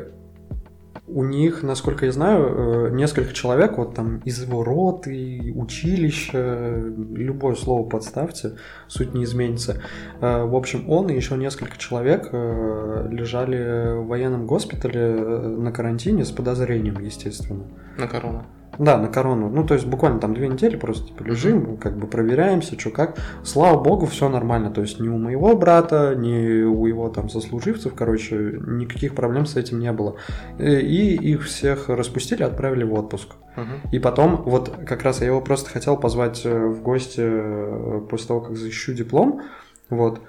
у 1.13 1.23
них, 1.23 1.63
насколько 1.63 2.05
я 2.05 2.11
знаю, 2.11 2.87
э, 2.87 2.89
несколько 2.91 3.33
человек, 3.33 3.77
вот 3.77 3.95
там 3.95 4.19
из 4.25 4.41
его 4.41 4.63
роты, 4.63 5.53
училища, 5.55 6.91
любое 7.13 7.55
слово 7.55 7.87
подставьте, 7.87 8.55
суть 8.87 9.13
не 9.13 9.23
изменится. 9.23 9.81
Э, 10.21 10.43
в 10.43 10.55
общем, 10.55 10.89
он 10.89 11.09
и 11.09 11.15
еще 11.15 11.37
несколько 11.37 11.77
человек 11.77 12.29
э, 12.31 13.07
лежали 13.11 13.97
в 13.97 14.07
военном 14.07 14.47
госпитале 14.47 15.13
на 15.13 15.71
карантине 15.71 16.25
с 16.25 16.31
подозрением, 16.31 16.99
естественно. 16.99 17.65
На 17.97 18.07
корону. 18.07 18.45
Да, 18.79 18.97
на 18.97 19.07
корону. 19.07 19.49
Ну, 19.49 19.65
то 19.65 19.73
есть 19.73 19.85
буквально 19.85 20.19
там 20.19 20.33
две 20.33 20.47
недели 20.47 20.75
просто 20.75 21.07
типа 21.07 21.23
лежим, 21.23 21.77
как 21.77 21.97
бы 21.97 22.07
проверяемся, 22.07 22.79
что 22.79 22.89
как. 22.89 23.17
Слава 23.43 23.81
богу, 23.81 24.05
все 24.05 24.29
нормально. 24.29 24.71
То 24.71 24.81
есть 24.81 24.99
ни 24.99 25.07
у 25.07 25.17
моего 25.17 25.55
брата, 25.55 26.15
ни 26.17 26.63
у 26.63 26.85
его 26.85 27.09
там 27.09 27.29
сослуживцев, 27.29 27.93
короче, 27.93 28.59
никаких 28.65 29.15
проблем 29.15 29.45
с 29.45 29.55
этим 29.55 29.79
не 29.79 29.91
было. 29.91 30.15
И 30.59 31.15
их 31.15 31.43
всех 31.43 31.89
распустили, 31.89 32.43
отправили 32.43 32.83
в 32.83 32.93
отпуск. 32.93 33.35
uh 33.55 33.65
И 33.91 33.99
потом, 33.99 34.43
вот 34.45 34.75
как 34.85 35.03
раз 35.03 35.21
я 35.21 35.27
его 35.27 35.41
просто 35.41 35.69
хотел 35.69 35.97
позвать 35.97 36.41
э, 36.45 36.67
в 36.67 36.81
гости 36.81 37.21
э, 37.21 38.01
после 38.09 38.27
того, 38.27 38.41
как 38.41 38.57
защищу 38.57 38.93
диплом. 38.93 39.41
Вот. 39.89 40.21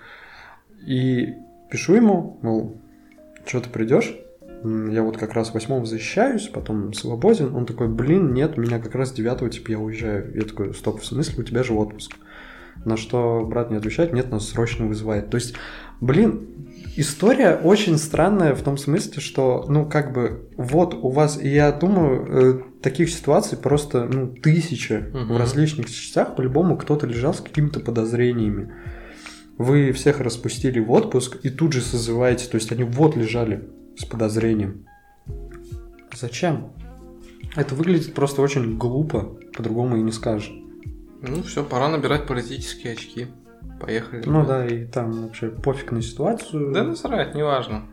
И 0.87 1.35
пишу 1.71 1.95
ему, 1.95 2.39
мол, 2.43 2.77
что 3.47 3.61
ты 3.61 3.71
придешь? 3.71 4.15
Я 4.65 5.03
вот 5.03 5.19
как 5.19 5.35
раз 5.35 5.53
восьмого 5.53 5.85
защищаюсь, 5.85 6.49
потом 6.49 6.95
свободен. 6.95 7.55
Он 7.55 7.67
такой, 7.67 7.89
блин, 7.89 8.33
нет, 8.33 8.57
меня 8.57 8.79
как 8.79 8.95
раз 8.95 9.13
девятого, 9.13 9.51
типа, 9.51 9.73
я 9.73 9.79
уезжаю. 9.79 10.33
Я 10.35 10.43
такой, 10.43 10.73
стоп, 10.73 11.03
в 11.03 11.07
смысле, 11.07 11.43
у 11.43 11.47
тебя 11.47 11.63
же 11.63 11.75
отпуск. 11.75 12.13
На 12.85 12.97
что 12.97 13.45
брат 13.47 13.71
не 13.71 13.77
отвечает, 13.77 14.13
нет, 14.13 14.31
нас 14.31 14.49
срочно 14.49 14.87
вызывает. 14.87 15.29
То 15.29 15.37
есть, 15.37 15.55
блин, 16.01 16.49
история 16.97 17.57
очень 17.57 17.99
странная 17.99 18.55
в 18.55 18.63
том 18.63 18.79
смысле, 18.79 19.21
что, 19.21 19.67
ну, 19.69 19.87
как 19.87 20.15
бы, 20.15 20.49
вот 20.57 20.95
у 20.95 21.11
вас, 21.11 21.39
и 21.41 21.49
я 21.49 21.71
думаю, 21.71 22.27
э, 22.27 22.63
таких 22.83 23.11
ситуаций 23.11 23.59
просто, 23.59 24.07
ну, 24.07 24.29
тысячи 24.29 24.95
угу. 24.95 25.35
в 25.35 25.37
различных 25.37 25.91
частях, 25.91 26.37
по-любому 26.37 26.79
кто-то 26.79 27.07
лежал 27.07 27.35
с 27.35 27.41
какими-то 27.41 27.81
подозрениями. 27.81 28.73
Вы 29.59 29.93
всех 29.93 30.21
распустили 30.21 30.81
в 30.81 30.91
отпуск 30.91 31.37
и 31.43 31.51
тут 31.51 31.75
же 31.75 31.83
созываете, 31.83 32.49
то 32.49 32.57
есть 32.57 32.73
они 32.73 32.83
вот 32.83 33.15
лежали 33.15 33.69
с 33.97 34.05
подозрением. 34.05 34.87
Зачем? 36.15 36.73
Это 37.57 37.75
выглядит 37.75 38.15
просто 38.15 38.43
очень 38.43 38.77
глупо, 38.77 39.37
по-другому 39.57 39.97
и 39.97 40.03
не 40.03 40.13
скажешь. 40.13 40.53
Ну 41.23 41.43
все, 41.43 41.65
пора 41.65 41.89
набирать 41.89 42.27
политические 42.27 42.95
очки. 42.95 43.29
Поехали. 43.81 44.23
Ну 44.27 44.45
да, 44.45 44.67
и 44.67 44.85
там 44.85 45.13
вообще 45.13 45.49
пофиг 45.49 45.93
на 45.93 46.03
ситуацию. 46.03 46.73
Да 46.73 46.85
насрать, 46.85 47.35
неважно. 47.35 47.85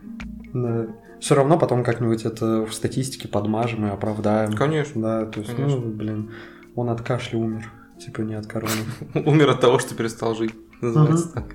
Да. 0.52 0.86
Все 1.20 1.34
равно 1.34 1.58
потом 1.58 1.84
как-нибудь 1.84 2.24
это 2.24 2.66
в 2.66 2.74
статистике 2.74 3.28
подмажем 3.28 3.86
и 3.86 3.90
оправдаем. 3.90 4.52
Конечно. 4.54 5.00
Да, 5.00 5.26
то 5.26 5.40
есть, 5.40 5.52
ну, 5.52 5.56
Конечно. 5.56 5.80
ну, 5.80 5.92
блин. 5.92 6.30
Он 6.74 6.90
от 6.90 7.02
кашля 7.02 7.38
умер. 7.38 7.70
Типа 7.98 8.22
не 8.22 8.34
от 8.34 8.46
короны. 8.46 8.72
Умер 9.14 9.50
от 9.50 9.60
того, 9.60 9.78
что 9.78 9.94
перестал 9.94 10.34
жить. 10.34 10.54
Называется 10.80 11.32
так. 11.32 11.54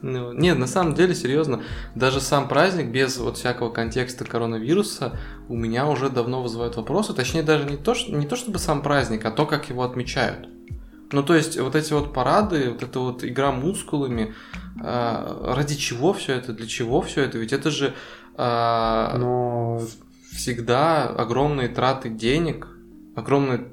Ну, 0.03 0.33
нет, 0.33 0.59
на 0.59 0.67
самом 0.67 0.95
деле, 0.95 1.15
серьезно, 1.15 1.61
даже 1.95 2.19
сам 2.19 2.49
праздник 2.49 2.87
без 2.87 3.17
вот 3.17 3.37
всякого 3.37 3.69
контекста 3.69 4.25
коронавируса 4.25 5.17
у 5.47 5.55
меня 5.55 5.87
уже 5.87 6.09
давно 6.09 6.43
вызывает 6.43 6.75
вопросы. 6.75 7.13
Точнее, 7.13 7.41
даже 7.41 7.63
не 7.63 7.77
то, 7.77 7.95
что, 7.95 8.11
не 8.11 8.27
то 8.27 8.35
чтобы 8.35 8.59
сам 8.59 8.81
праздник, 8.81 9.23
а 9.23 9.31
то, 9.31 9.45
как 9.45 9.69
его 9.69 9.81
отмечают. 9.81 10.49
Ну, 11.13 11.23
то 11.23 11.33
есть, 11.33 11.57
вот 11.57 11.75
эти 11.75 11.93
вот 11.93 12.13
парады, 12.13 12.71
вот 12.71 12.83
эта 12.83 12.99
вот 12.99 13.23
игра 13.23 13.53
мускулами, 13.53 14.33
э, 14.83 15.53
ради 15.55 15.75
чего 15.75 16.11
все 16.11 16.33
это, 16.33 16.51
для 16.51 16.67
чего 16.67 17.01
все 17.01 17.21
это? 17.21 17.37
Ведь 17.37 17.53
это 17.53 17.71
же 17.71 17.93
э, 18.35 19.17
Но 19.17 19.81
всегда 20.33 21.05
огромные 21.05 21.69
траты 21.69 22.09
денег, 22.09 22.67
огромные 23.15 23.67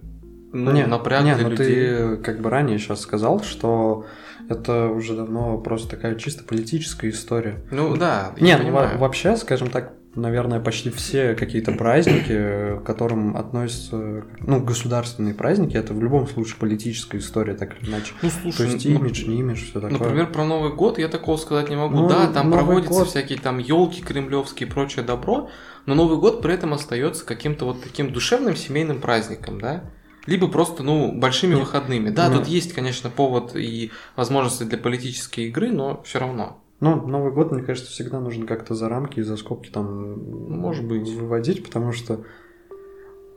ну, 0.53 0.71
не, 0.71 0.87
напряг 0.87 1.25
не, 1.25 1.35
для 1.35 1.45
ну 1.45 1.51
людей. 1.51 1.67
ты 1.67 2.17
как 2.19 2.41
бы 2.41 2.51
ранее 2.51 2.79
сейчас 2.79 3.01
сказал, 3.01 3.43
что 3.43 4.07
это 4.51 4.89
уже 4.89 5.15
давно 5.15 5.57
просто 5.59 5.91
такая 5.97 6.17
чисто 6.17 6.45
политическая 6.45 7.09
история. 7.09 7.63
Ну 7.71 7.97
да, 7.97 8.33
я 8.37 8.45
Нет, 8.45 8.59
ну, 8.59 8.65
понимаю. 8.67 8.99
вообще, 8.99 9.37
скажем 9.37 9.71
так, 9.71 9.93
наверное, 10.17 10.59
почти 10.59 10.91
все 10.91 11.35
какие-то 11.35 11.71
праздники, 11.71 12.77
к 12.79 12.83
которым 12.85 13.37
относятся, 13.37 14.25
ну, 14.41 14.61
государственные 14.61 15.35
праздники, 15.35 15.77
это 15.77 15.95
в 15.95 16.03
любом 16.03 16.27
случае 16.27 16.57
политическая 16.59 17.19
история, 17.19 17.55
так 17.55 17.81
или 17.81 17.89
иначе. 17.91 18.13
Ну, 18.23 18.29
То 18.29 18.35
слушай, 18.43 18.73
есть 18.73 18.85
ну, 18.87 18.97
имидж, 18.97 19.25
не 19.29 19.39
имидж, 19.39 19.63
все 19.71 19.75
такое. 19.81 19.91
Например, 19.91 20.27
про 20.33 20.45
Новый 20.45 20.73
год 20.73 20.99
я 20.99 21.07
такого 21.07 21.37
сказать 21.37 21.71
не 21.71 21.77
могу. 21.77 21.95
Ну, 21.95 22.09
да, 22.09 22.27
там 22.27 22.51
Новый 22.51 22.65
проводятся 22.65 22.99
год- 23.01 23.09
всякие 23.09 23.39
там 23.39 23.59
елки 23.59 24.03
кремлевские 24.03 24.69
и 24.69 24.71
прочее 24.73 25.05
добро, 25.05 25.49
но 25.87 25.95
Новый 25.95 26.19
год 26.19 26.43
при 26.43 26.55
этом 26.55 26.75
остается 26.75 27.25
каким-то 27.25 27.67
вот 27.67 27.81
таким 27.83 28.13
душевным 28.13 28.57
семейным 28.57 29.01
праздником, 29.01 29.61
да? 29.61 29.85
Либо 30.27 30.49
просто, 30.49 30.83
ну, 30.83 31.13
большими 31.13 31.55
Ну, 31.55 31.61
выходными. 31.61 32.11
Да, 32.11 32.29
ну. 32.29 32.39
тут 32.39 32.47
есть, 32.49 32.73
конечно, 32.73 33.11
повод 33.11 33.57
и 33.57 33.91
возможности 34.17 34.65
для 34.65 34.79
политической 34.79 35.49
игры, 35.49 35.71
но 35.71 36.03
все 36.05 36.19
равно. 36.19 36.59
Ну, 36.81 37.07
Новый 37.07 37.33
год, 37.33 37.53
мне 37.53 37.63
кажется, 37.63 37.91
всегда 37.91 38.21
нужно 38.21 38.47
как-то 38.47 38.75
за 38.75 38.89
рамки 38.89 39.21
и 39.21 39.23
за 39.23 39.37
скобки 39.37 39.69
там 39.71 40.19
Может 40.61 40.87
быть. 40.87 41.09
выводить, 41.11 41.63
потому 41.65 41.93
что 41.93 42.21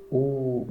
у 0.09 0.67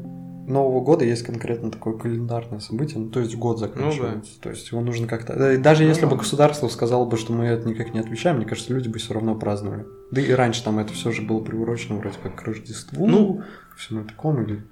Нового 0.46 0.80
года 0.80 1.04
есть 1.04 1.22
конкретно 1.22 1.70
такое 1.70 1.96
календарное 1.96 2.58
событие, 2.60 2.98
ну, 2.98 3.10
то 3.10 3.20
есть 3.20 3.36
год 3.36 3.58
заканчивается. 3.58 4.40
То 4.40 4.50
есть 4.50 4.70
его 4.72 4.80
нужно 4.80 5.06
как-то... 5.06 5.36
да, 5.36 5.52
и 5.54 5.56
Даже 5.56 5.82
Ну 5.84 5.88
если 5.90 6.04
бы 6.04 6.12
да. 6.12 6.16
государство 6.16 6.68
сказало 6.68 7.04
бы, 7.04 7.16
что 7.16 7.32
мы 7.32 7.44
это 7.44 7.68
никак 7.68 7.94
не 7.94 8.00
отвечаем, 8.00 8.36
мне 8.38 8.46
кажется, 8.46 8.72
люди 8.72 8.88
бы 8.88 8.98
все 8.98 9.14
равно 9.14 9.34
праздновали. 9.36 9.86
Да 10.10 10.20
и 10.20 10.30
раньше 10.32 10.64
там 10.64 10.78
это 10.78 10.92
все 10.92 11.12
же 11.12 11.22
было 11.22 11.40
приурочено 11.40 11.98
вроде 11.98 12.16
как 12.22 12.36
к 12.36 12.42
Рождеству, 12.42 13.06
Ну, 13.06 13.42
всему 13.76 14.04
такому, 14.04 14.42
или... 14.42 14.62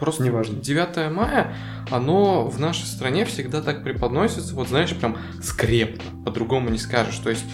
Просто 0.00 0.24
Неважно. 0.24 0.58
9 0.58 1.12
мая, 1.12 1.54
оно 1.90 2.48
в 2.48 2.58
нашей 2.58 2.86
стране 2.86 3.26
всегда 3.26 3.60
так 3.60 3.84
преподносится, 3.84 4.54
вот 4.54 4.68
знаешь, 4.68 4.94
прям 4.94 5.18
скрепно, 5.42 6.02
по-другому 6.24 6.70
не 6.70 6.78
скажешь. 6.78 7.18
То 7.18 7.28
есть 7.30 7.44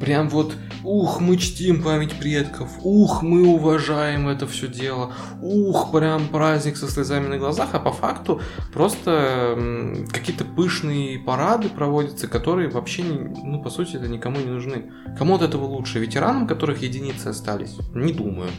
прям 0.00 0.28
вот, 0.28 0.52
ух, 0.82 1.20
мы 1.20 1.36
чтим 1.36 1.80
память 1.80 2.12
предков, 2.14 2.70
ух, 2.82 3.22
мы 3.22 3.46
уважаем 3.46 4.28
это 4.28 4.48
все 4.48 4.66
дело, 4.66 5.12
ух, 5.40 5.92
прям 5.92 6.26
праздник 6.26 6.76
со 6.76 6.90
слезами 6.90 7.28
на 7.28 7.38
глазах, 7.38 7.68
а 7.72 7.78
по 7.78 7.92
факту 7.92 8.40
просто 8.72 10.04
какие-то 10.12 10.44
пышные 10.44 11.20
парады 11.20 11.68
проводятся, 11.68 12.26
которые 12.26 12.68
вообще, 12.68 13.04
ну, 13.04 13.62
по 13.62 13.70
сути, 13.70 13.94
это 13.94 14.08
никому 14.08 14.38
не 14.40 14.50
нужны. 14.50 14.90
Кому 15.16 15.36
от 15.36 15.42
этого 15.42 15.66
лучше? 15.66 16.00
Ветеранам, 16.00 16.48
которых 16.48 16.82
единицы 16.82 17.28
остались? 17.28 17.76
Не 17.94 18.12
думаю. 18.12 18.50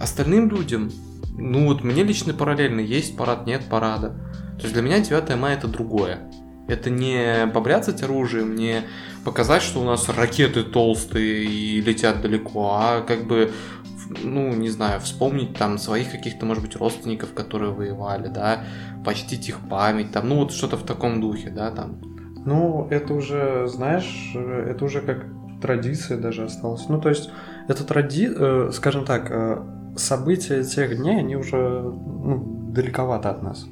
Остальным 0.00 0.50
людям, 0.50 0.90
ну 1.36 1.66
вот 1.66 1.82
мне 1.82 2.02
лично 2.02 2.32
параллельно 2.32 2.80
есть 2.80 3.16
парад, 3.16 3.46
нет 3.46 3.62
парада. 3.68 4.10
То 4.56 4.62
есть 4.62 4.72
для 4.72 4.82
меня 4.82 5.00
9 5.00 5.36
мая 5.36 5.56
это 5.56 5.68
другое. 5.68 6.30
Это 6.68 6.88
не 6.90 7.46
побряцать 7.52 8.02
оружием, 8.02 8.54
не 8.54 8.82
показать, 9.24 9.62
что 9.62 9.80
у 9.80 9.84
нас 9.84 10.08
ракеты 10.08 10.62
толстые 10.62 11.44
и 11.44 11.80
летят 11.80 12.22
далеко, 12.22 12.76
а 12.80 13.00
как 13.02 13.26
бы, 13.26 13.52
ну, 14.22 14.54
не 14.54 14.70
знаю, 14.70 15.00
вспомнить 15.00 15.58
там 15.58 15.76
своих 15.78 16.10
каких-то, 16.10 16.46
может 16.46 16.62
быть, 16.62 16.76
родственников, 16.76 17.34
которые 17.34 17.72
воевали, 17.72 18.28
да, 18.28 18.64
почтить 19.04 19.48
их 19.48 19.58
память, 19.68 20.12
там, 20.12 20.28
ну, 20.28 20.36
вот 20.36 20.52
что-то 20.52 20.76
в 20.76 20.84
таком 20.84 21.20
духе, 21.20 21.50
да, 21.50 21.70
там. 21.70 22.00
Ну, 22.46 22.88
это 22.90 23.12
уже, 23.12 23.66
знаешь, 23.66 24.32
это 24.34 24.84
уже 24.84 25.00
как 25.00 25.26
традиция 25.60 26.18
даже 26.18 26.44
осталась. 26.44 26.88
Ну, 26.88 27.00
то 27.00 27.08
есть, 27.08 27.30
это 27.68 27.84
тради... 27.84 28.30
э, 28.34 28.70
скажем 28.72 29.04
так, 29.04 29.30
э, 29.30 29.62
события 29.96 30.62
тех 30.64 30.96
дней, 30.96 31.18
они 31.18 31.36
уже 31.36 31.56
ну, 31.56 32.70
далековато 32.72 33.30
от 33.30 33.42
нас. 33.42 33.66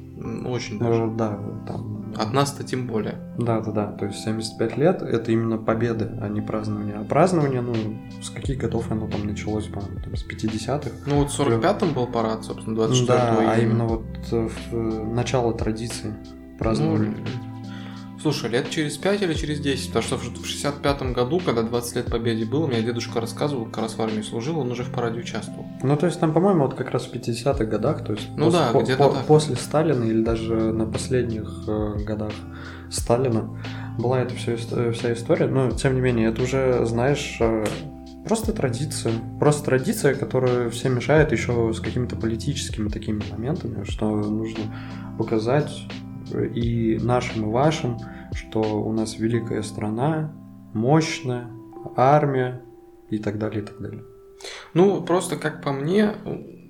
Очень 0.45 0.79
даже. 0.79 1.03
Э, 1.03 1.11
Да, 1.15 1.39
там... 1.67 2.13
От 2.15 2.31
нас-то 2.31 2.63
тем 2.63 2.87
более. 2.87 3.15
Да, 3.37 3.59
да, 3.59 3.71
да. 3.71 3.91
То 3.91 4.05
есть 4.05 4.19
75 4.19 4.77
лет 4.77 5.01
это 5.01 5.31
именно 5.31 5.57
победы, 5.57 6.11
а 6.21 6.29
не 6.29 6.41
празднование. 6.41 6.95
А 6.95 7.03
празднование, 7.03 7.61
ну, 7.61 7.73
с 8.21 8.29
каких 8.29 8.59
годов 8.59 8.91
оно 8.91 9.07
там 9.07 9.25
началось, 9.25 9.65
по-моему, 9.65 9.99
там, 9.99 10.15
с 10.15 10.25
50-х. 10.25 10.89
Ну 11.07 11.19
вот 11.19 11.31
в 11.31 11.39
45-м 11.39 11.93
был 11.93 12.07
парад, 12.07 12.45
собственно, 12.45 12.75
24 12.75 13.07
да, 13.07 13.51
а 13.51 13.57
именно 13.57 13.85
вот 13.85 14.05
э, 14.31 14.47
в, 14.47 14.73
э, 14.73 15.03
начало 15.13 15.53
традиции 15.53 16.13
праздновали. 16.59 17.07
Ну, 17.07 17.52
Слушай, 18.23 18.49
лет 18.51 18.69
через 18.69 18.97
5 18.97 19.21
или 19.21 19.33
через 19.33 19.59
10, 19.59 19.87
потому 19.91 20.05
что 20.05 20.15
в 20.17 20.45
65-м 20.45 21.11
году, 21.11 21.41
когда 21.45 21.61
20 21.61 21.95
лет 21.97 22.05
победе 22.05 22.45
было, 22.45 22.67
мне 22.67 22.81
дедушка 22.81 23.19
рассказывал, 23.19 23.65
как 23.65 23.79
раз 23.83 23.95
в 23.97 24.01
армии 24.01 24.21
служил, 24.21 24.59
он 24.59 24.71
уже 24.71 24.83
в 24.85 24.91
параде 24.93 25.19
участвовал. 25.19 25.65
Ну, 25.83 25.97
то 25.97 26.05
есть 26.05 26.21
там, 26.21 26.31
по-моему, 26.33 26.63
вот 26.63 26.73
как 26.75 26.91
раз 26.91 27.03
в 27.05 27.13
50-х 27.13 27.65
годах, 27.65 28.05
то 28.05 28.13
есть 28.13 28.29
Ну 28.37 28.49
да, 28.49 28.71
по- 28.71 28.81
где-то 28.81 29.09
по- 29.09 29.13
так. 29.13 29.25
после 29.25 29.57
Сталина 29.57 30.05
или 30.05 30.23
даже 30.23 30.55
на 30.71 30.85
последних 30.85 31.65
э, 31.67 31.97
годах 32.05 32.31
Сталина 32.89 33.49
была 33.99 34.21
эта 34.21 34.33
вся, 34.35 34.55
вся 34.93 35.13
история, 35.13 35.47
но 35.47 35.71
тем 35.71 35.93
не 35.95 35.99
менее, 35.99 36.29
это 36.29 36.43
уже, 36.43 36.85
знаешь, 36.85 37.35
э, 37.41 37.65
просто 38.25 38.53
традиция. 38.53 39.11
Просто 39.37 39.65
традиция, 39.65 40.15
которая 40.15 40.69
всем 40.69 40.95
мешает 40.95 41.33
еще 41.33 41.73
с 41.73 41.81
какими-то 41.81 42.15
политическими 42.15 42.87
такими 42.87 43.21
моментами, 43.31 43.83
что 43.83 44.09
нужно 44.15 44.63
показать 45.17 45.69
и 46.41 46.97
нашим, 46.99 47.49
и 47.49 47.51
вашим, 47.51 47.97
что 48.33 48.61
у 48.61 48.91
нас 48.91 49.17
великая 49.17 49.63
страна, 49.63 50.33
мощная, 50.73 51.49
армия 51.95 52.61
и 53.09 53.17
так 53.17 53.37
далее, 53.37 53.61
и 53.61 53.65
так 53.65 53.79
далее. 53.79 54.03
Ну, 54.73 55.01
просто 55.03 55.37
как 55.37 55.61
по 55.61 55.71
мне, 55.71 56.15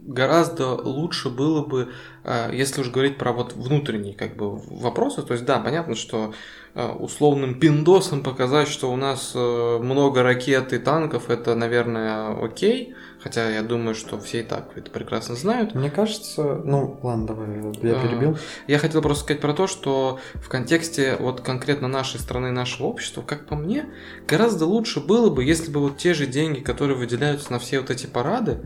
гораздо 0.05 0.75
лучше 0.75 1.29
было 1.29 1.65
бы, 1.65 1.89
э, 2.23 2.49
если 2.53 2.81
уж 2.81 2.91
говорить 2.91 3.17
про 3.17 3.31
вот 3.31 3.53
внутренние 3.53 4.13
как 4.13 4.35
бы 4.35 4.57
вопросы, 4.57 5.23
то 5.23 5.33
есть 5.33 5.45
да, 5.45 5.59
понятно, 5.59 5.95
что 5.95 6.33
условным 6.75 7.59
пиндосом 7.59 8.23
показать, 8.23 8.67
что 8.67 8.91
у 8.91 8.95
нас 8.95 9.33
э, 9.35 9.77
много 9.79 10.23
ракет 10.23 10.73
и 10.73 10.79
танков, 10.79 11.29
это, 11.29 11.53
наверное, 11.53 12.35
окей, 12.43 12.95
хотя 13.19 13.49
я 13.49 13.61
думаю, 13.61 13.93
что 13.93 14.19
все 14.19 14.39
и 14.39 14.43
так 14.43 14.71
это 14.75 14.89
прекрасно 14.89 15.35
знают. 15.35 15.75
Мне 15.75 15.91
кажется, 15.91 16.61
ну 16.63 16.99
ладно, 17.03 17.27
давай, 17.27 17.47
я 17.83 17.95
А, 17.95 18.07
перебил. 18.07 18.37
Я 18.67 18.79
хотел 18.79 19.03
просто 19.03 19.23
сказать 19.23 19.41
про 19.41 19.53
то, 19.53 19.67
что 19.67 20.19
в 20.33 20.49
контексте 20.49 21.15
вот 21.19 21.41
конкретно 21.41 21.87
нашей 21.87 22.19
страны, 22.19 22.51
нашего 22.51 22.87
общества, 22.87 23.21
как 23.21 23.45
по 23.45 23.55
мне, 23.55 23.85
гораздо 24.27 24.65
лучше 24.65 24.99
было 24.99 25.29
бы, 25.29 25.43
если 25.43 25.71
бы 25.71 25.79
вот 25.79 25.97
те 25.97 26.15
же 26.15 26.25
деньги, 26.25 26.59
которые 26.59 26.97
выделяются 26.97 27.51
на 27.51 27.59
все 27.59 27.79
вот 27.81 27.91
эти 27.91 28.07
парады, 28.07 28.61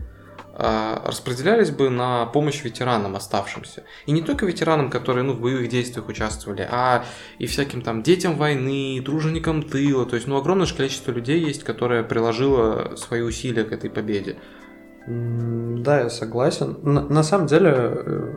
распределялись 0.58 1.70
бы 1.70 1.88
на 1.88 2.26
помощь 2.26 2.64
ветеранам 2.64 3.14
оставшимся. 3.14 3.84
И 4.06 4.12
не 4.12 4.22
только 4.22 4.44
ветеранам, 4.44 4.90
которые 4.90 5.22
ну, 5.22 5.32
в 5.32 5.40
боевых 5.40 5.68
действиях 5.68 6.08
участвовали, 6.08 6.66
а 6.68 7.04
и 7.38 7.46
всяким 7.46 7.80
там 7.80 8.02
детям 8.02 8.34
войны, 8.36 9.00
труженикам 9.04 9.62
тыла. 9.62 10.04
То 10.04 10.16
есть, 10.16 10.26
ну, 10.26 10.36
огромное 10.36 10.66
же 10.66 10.74
количество 10.74 11.12
людей 11.12 11.40
есть, 11.40 11.62
которое 11.62 12.02
приложило 12.02 12.96
свои 12.96 13.20
усилия 13.20 13.64
к 13.64 13.72
этой 13.72 13.88
победе. 13.88 14.36
Да, 15.06 16.00
я 16.00 16.10
согласен. 16.10 16.76
На, 16.82 17.02
на 17.02 17.22
самом 17.22 17.46
деле, 17.46 17.70
э, 17.72 18.32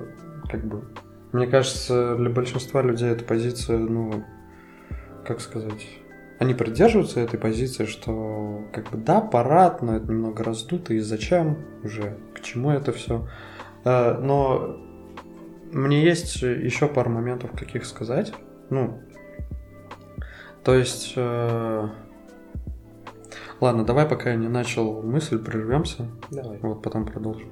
как 0.50 0.64
бы, 0.66 0.84
мне 1.32 1.48
кажется, 1.48 2.16
для 2.16 2.30
большинства 2.30 2.82
людей 2.82 3.10
эта 3.10 3.24
позиция, 3.26 3.78
ну, 3.78 4.24
как 5.26 5.42
сказать, 5.42 5.88
они 6.42 6.56
придерживаются 6.56 7.20
этой 7.20 7.40
позиции, 7.40 7.86
что, 7.86 8.64
как 8.74 8.90
бы, 8.90 8.98
да, 8.98 9.22
парад, 9.22 9.82
но 9.84 9.96
это 9.96 10.08
немного 10.08 10.44
раздуто, 10.44 10.94
и 10.94 11.00
зачем 11.00 11.60
уже, 11.84 12.18
к 12.34 12.42
чему 12.42 12.72
это 12.72 12.92
все. 12.92 13.28
Но 13.86 14.78
мне 15.72 16.04
есть 16.04 16.42
еще 16.42 16.88
пару 16.88 17.12
моментов, 17.12 17.52
каких 17.52 17.86
сказать. 17.86 18.34
Ну, 18.72 19.00
то 20.64 20.74
есть... 20.74 21.14
э, 21.16 21.88
Ладно, 23.60 23.86
давай, 23.86 24.08
пока 24.08 24.32
я 24.32 24.36
не 24.36 24.48
начал 24.48 25.04
мысль, 25.04 25.38
прервемся. 25.38 26.08
Давай. 26.32 26.58
Вот 26.64 26.82
потом 26.82 27.06
продолжим. 27.06 27.50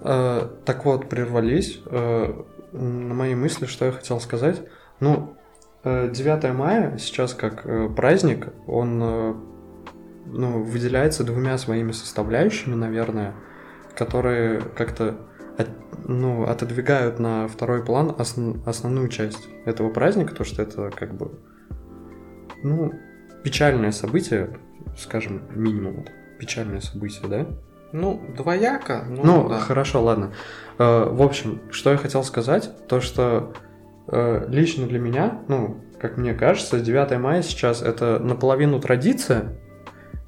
Э, 0.00 0.48
так 0.64 0.86
вот, 0.86 1.10
прервались. 1.10 1.82
Э, 1.84 2.42
на 2.72 3.14
мои 3.14 3.34
мысли, 3.34 3.66
что 3.66 3.84
я 3.84 3.92
хотел 3.92 4.20
сказать. 4.20 4.62
Ну, 5.00 5.36
э, 5.36 5.43
9 5.84 6.54
мая 6.54 6.96
сейчас 6.98 7.34
как 7.34 7.66
э, 7.66 7.88
праздник, 7.88 8.48
он 8.66 9.00
э, 9.02 9.34
ну, 10.26 10.62
выделяется 10.62 11.24
двумя 11.24 11.58
своими 11.58 11.92
составляющими, 11.92 12.74
наверное, 12.74 13.34
которые 13.94 14.60
как-то 14.60 15.16
от, 15.58 15.68
ну, 16.08 16.44
отодвигают 16.44 17.18
на 17.18 17.48
второй 17.48 17.84
план 17.84 18.14
основ, 18.18 18.66
основную 18.66 19.08
часть 19.08 19.48
этого 19.66 19.90
праздника, 19.90 20.34
то 20.34 20.44
что 20.44 20.62
это 20.62 20.90
как 20.90 21.14
бы, 21.14 21.38
ну, 22.62 22.92
печальное 23.42 23.92
событие, 23.92 24.58
скажем, 24.98 25.42
минимум. 25.54 26.06
Печальное 26.38 26.80
событие, 26.80 27.28
да? 27.28 27.46
Ну, 27.92 28.20
двояко. 28.36 29.04
Ну, 29.08 29.22
Ну, 29.22 29.48
да. 29.48 29.60
хорошо, 29.60 30.02
ладно. 30.02 30.32
Э, 30.78 31.08
в 31.08 31.22
общем, 31.22 31.60
что 31.70 31.90
я 31.90 31.96
хотел 31.96 32.24
сказать, 32.24 32.70
то 32.88 33.00
что 33.00 33.52
э, 33.54 33.73
лично 34.08 34.86
для 34.86 34.98
меня, 34.98 35.40
ну, 35.48 35.82
как 36.00 36.18
мне 36.18 36.34
кажется, 36.34 36.80
9 36.80 37.18
мая 37.18 37.42
сейчас 37.42 37.80
это 37.80 38.18
наполовину 38.18 38.78
традиция, 38.80 39.56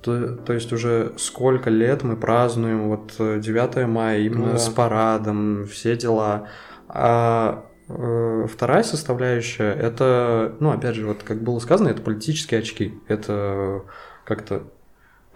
то, 0.02 0.36
то 0.36 0.52
есть 0.52 0.72
уже 0.72 1.14
сколько 1.18 1.68
лет 1.68 2.02
мы 2.02 2.16
празднуем 2.16 2.88
вот 2.88 3.14
э, 3.18 3.40
9 3.40 3.86
мая 3.88 4.20
именно 4.20 4.46
Ну 4.46 4.52
да. 4.52 4.58
с 4.58 4.68
парадом, 4.68 5.66
все 5.66 5.96
дела. 5.96 6.48
А 6.88 7.66
э, 7.88 8.46
вторая 8.50 8.84
составляющая, 8.84 9.72
это, 9.72 10.54
ну, 10.60 10.70
опять 10.70 10.94
же, 10.94 11.06
вот 11.06 11.22
как 11.24 11.42
было 11.42 11.58
сказано, 11.58 11.88
это 11.88 12.02
политические 12.02 12.60
очки. 12.60 12.94
Это 13.08 13.82
как-то 14.24 14.62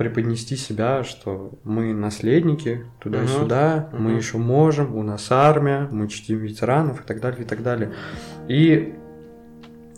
преподнести 0.01 0.57
себя, 0.57 1.05
что 1.05 1.59
мы 1.63 1.93
наследники 1.93 2.87
туда-сюда, 3.01 3.91
мы 3.93 4.13
мгм. 4.13 4.17
еще 4.17 4.39
можем, 4.39 4.97
у 4.97 5.03
нас 5.03 5.31
армия, 5.31 5.89
мы 5.91 6.09
чтим 6.09 6.39
ветеранов 6.39 7.03
и 7.03 7.07
так 7.07 7.21
далее, 7.21 7.43
и 7.43 7.45
так 7.45 7.63
далее. 7.63 7.93
И, 8.49 8.95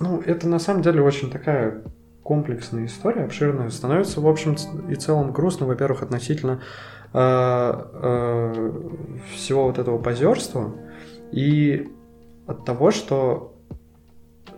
ну, 0.01 0.21
это 0.21 0.49
на 0.49 0.59
самом 0.59 0.83
деле 0.83 1.03
очень 1.03 1.31
такая 1.31 1.85
комплексная 2.25 2.87
история, 2.87 3.23
обширная. 3.23 3.71
Становится, 3.71 4.21
в 4.21 4.27
общем 4.27 4.57
и 4.89 4.97
целом, 4.97 5.31
грустно, 5.31 5.67
во-первых, 5.67 6.03
относительно 6.03 6.61
э, 7.13 7.21
э, 7.23 8.71
всего 9.37 9.67
вот 9.67 9.79
этого 9.79 9.99
позерства 9.99 10.75
и 11.31 11.93
от 12.49 12.65
того, 12.65 12.91
что 12.91 13.55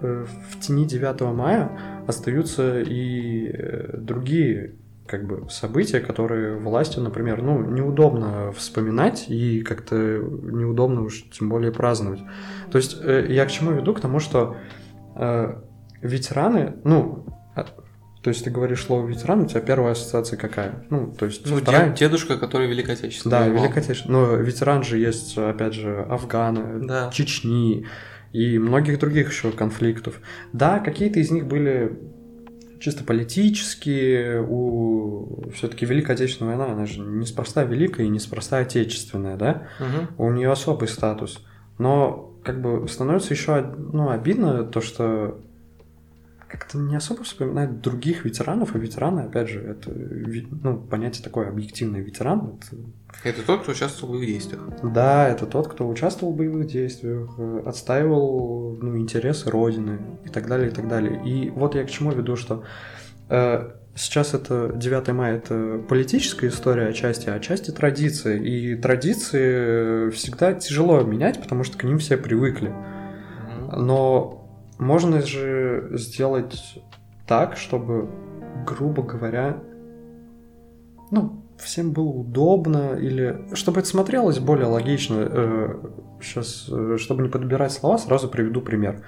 э, 0.00 0.24
в 0.24 0.60
тени 0.60 0.86
9 0.86 1.20
мая 1.34 1.70
остаются 2.06 2.80
и 2.80 3.50
э, 3.52 3.98
другие 3.98 4.76
как 5.06 5.26
бы 5.26 5.48
события, 5.50 6.00
которые 6.00 6.56
властью, 6.56 7.02
например, 7.02 7.42
ну, 7.42 7.58
неудобно 7.60 8.52
вспоминать 8.52 9.26
и 9.28 9.60
как-то 9.62 9.94
неудобно 9.96 11.02
уж 11.02 11.24
тем 11.30 11.48
более 11.50 11.72
праздновать. 11.72 12.20
То 12.70 12.78
есть 12.78 12.96
э, 13.02 13.26
я 13.28 13.44
к 13.44 13.50
чему 13.50 13.72
веду? 13.72 13.92
К 13.94 14.00
тому, 14.00 14.18
что 14.18 14.56
э, 15.16 15.56
ветераны, 16.00 16.76
ну, 16.84 17.26
а, 17.54 17.64
то 18.22 18.30
есть 18.30 18.44
ты 18.44 18.50
говоришь 18.50 18.82
слово 18.82 19.06
ветеран, 19.06 19.42
у 19.42 19.46
тебя 19.46 19.60
первая 19.60 19.92
ассоциация 19.92 20.38
какая? 20.38 20.84
Ну, 20.88 21.12
то 21.12 21.26
есть 21.26 21.44
Ну, 21.48 21.58
вторая- 21.58 21.88
дед- 21.90 21.98
дедушка, 21.98 22.38
который 22.38 22.66
Великой 22.66 22.94
Отечественной 22.94 23.30
да, 23.30 23.40
воевал. 23.44 23.62
Великая 23.64 23.80
Отечественная. 23.80 24.20
Но 24.26 24.36
ветеран 24.36 24.82
же 24.84 24.96
есть, 24.98 25.36
опять 25.36 25.74
же, 25.74 26.00
Афганы, 26.08 26.86
Да. 26.86 27.10
Чечни 27.12 27.86
и 28.32 28.58
многих 28.58 28.98
других 28.98 29.30
еще 29.30 29.50
конфликтов. 29.52 30.20
Да, 30.54 30.78
какие-то 30.78 31.20
из 31.20 31.30
них 31.30 31.46
были 31.46 31.98
чисто 32.80 33.04
политические, 33.04 34.42
у 34.42 35.50
все-таки 35.54 35.86
Великая 35.86 36.14
Отечественная 36.14 36.56
война, 36.56 36.72
она 36.72 36.86
же 36.86 37.00
неспроста 37.00 37.64
великая 37.64 38.06
и 38.06 38.10
неспроста 38.10 38.58
отечественная, 38.58 39.36
да? 39.36 39.68
Мгм. 39.80 40.08
у 40.18 40.30
нее 40.30 40.50
особый 40.50 40.88
статус. 40.88 41.44
Но 41.78 42.34
как 42.44 42.60
бы 42.60 42.86
становится 42.88 43.34
еще 43.34 43.62
ну, 43.62 44.10
обидно 44.10 44.64
то, 44.64 44.80
что 44.80 45.40
как-то 46.48 46.78
не 46.78 46.96
особо 46.96 47.24
вспоминают 47.24 47.80
других 47.80 48.24
ветеранов, 48.24 48.74
а 48.74 48.78
ветераны, 48.78 49.20
опять 49.20 49.48
же, 49.48 49.60
это 49.60 49.90
ну, 49.90 50.78
понятие 50.78 51.24
такое 51.24 51.48
объективный 51.48 52.00
ветеран. 52.00 52.58
Это, 52.58 52.82
Это 53.24 53.42
тот, 53.42 53.62
кто 53.62 53.72
участвовал 53.72 54.12
в 54.12 54.16
боевых 54.16 54.28
действиях. 54.28 54.62
да, 54.82 55.28
это 55.28 55.46
тот, 55.46 55.68
кто 55.68 55.88
участвовал 55.88 56.32
в 56.32 56.36
боевых 56.36 56.66
действиях, 56.66 57.34
э, 57.38 57.62
отстаивал 57.66 58.76
ну, 58.80 58.98
интересы 58.98 59.50
Родины 59.50 59.98
и 60.24 60.28
так 60.28 60.46
далее, 60.48 60.70
и 60.70 60.72
так 60.72 60.88
далее. 60.88 61.22
И 61.24 61.50
вот 61.50 61.74
я 61.74 61.84
к 61.84 61.90
чему 61.90 62.12
веду, 62.12 62.36
что 62.36 62.64
э, 63.28 63.70
сейчас 63.94 64.34
это 64.34 64.72
9 64.74 65.08
мая 65.08 65.36
это 65.36 65.82
политическая 65.88 66.48
история 66.48 66.88
отчасти, 66.88 67.28
а 67.28 67.34
отчасти 67.34 67.70
традиции. 67.70 68.44
И 68.44 68.76
традиции 68.76 70.10
всегда 70.10 70.52
тяжело 70.54 71.00
менять, 71.02 71.40
потому 71.40 71.64
что 71.64 71.78
к 71.78 71.84
ним 71.84 71.98
все 71.98 72.16
привыкли. 72.16 72.72
Но 73.76 74.43
можно 74.78 75.22
же 75.22 75.90
сделать 75.92 76.82
так, 77.26 77.56
чтобы, 77.56 78.08
грубо 78.66 79.02
говоря, 79.02 79.62
ну, 81.10 81.44
всем 81.58 81.92
было 81.92 82.08
удобно, 82.08 82.94
или 82.94 83.46
чтобы 83.54 83.80
это 83.80 83.88
смотрелось 83.88 84.38
более 84.38 84.66
логично. 84.66 85.78
Сейчас, 86.20 86.70
чтобы 87.00 87.22
не 87.22 87.28
подбирать 87.28 87.72
слова, 87.72 87.98
сразу 87.98 88.28
приведу 88.28 88.60
пример. 88.60 89.04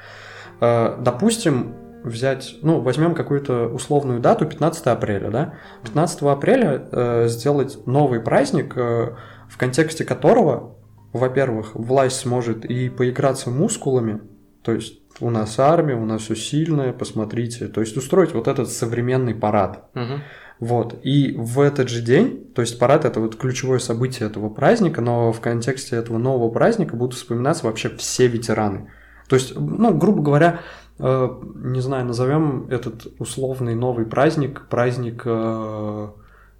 Э, 0.61 0.97
Допустим, 1.01 1.75
взять, 2.07 2.57
ну, 2.63 2.81
возьмем 2.81 3.15
какую-то 3.15 3.67
условную 3.67 4.21
дату, 4.21 4.47
15 4.47 4.87
апреля, 4.87 5.31
да? 5.31 5.55
15 5.83 6.23
апреля 6.23 6.89
э, 6.91 7.29
сделать 7.29 7.79
новый 7.87 8.21
праздник, 8.21 8.77
э, 8.77 9.17
в 9.49 9.59
контексте 9.59 10.05
которого, 10.05 10.77
во-первых, 11.13 11.75
власть 11.75 12.21
сможет 12.21 12.65
и 12.65 12.89
поиграться 12.89 13.51
мускулами, 13.51 14.21
то 14.63 14.73
есть 14.73 15.01
у 15.21 15.31
нас 15.31 15.59
армия, 15.59 15.95
у 15.95 16.05
нас 16.05 16.23
все 16.23 16.35
сильное, 16.35 16.93
посмотрите, 16.93 17.69
то 17.69 17.81
есть 17.81 17.97
устроить 17.97 18.35
вот 18.35 18.49
этот 18.49 18.71
современный 18.71 19.35
парад. 19.35 19.89
Мгм. 19.95 20.23
Вот. 20.59 20.99
И 21.03 21.35
в 21.37 21.61
этот 21.61 21.89
же 21.89 22.03
день, 22.03 22.51
то 22.55 22.63
есть 22.63 22.79
парад 22.79 23.05
это 23.05 23.21
вот 23.21 23.37
ключевое 23.37 23.79
событие 23.79 24.29
этого 24.29 24.49
праздника, 24.49 25.01
но 25.03 25.33
в 25.33 25.41
контексте 25.41 25.97
этого 25.97 26.19
нового 26.19 26.51
праздника 26.51 26.97
будут 26.97 27.15
вспоминаться 27.15 27.67
вообще 27.67 27.91
все 27.97 28.27
ветераны. 28.27 28.91
То 29.29 29.37
есть, 29.37 29.55
ну, 29.57 29.93
грубо 29.93 30.23
говоря, 30.23 30.61
э, 30.99 31.29
не 31.57 31.81
знаю, 31.81 32.07
назовем 32.07 32.69
этот 32.71 33.07
условный 33.19 33.75
новый 33.75 34.07
праздник, 34.07 34.67
праздник 34.69 35.23
э, 35.27 36.09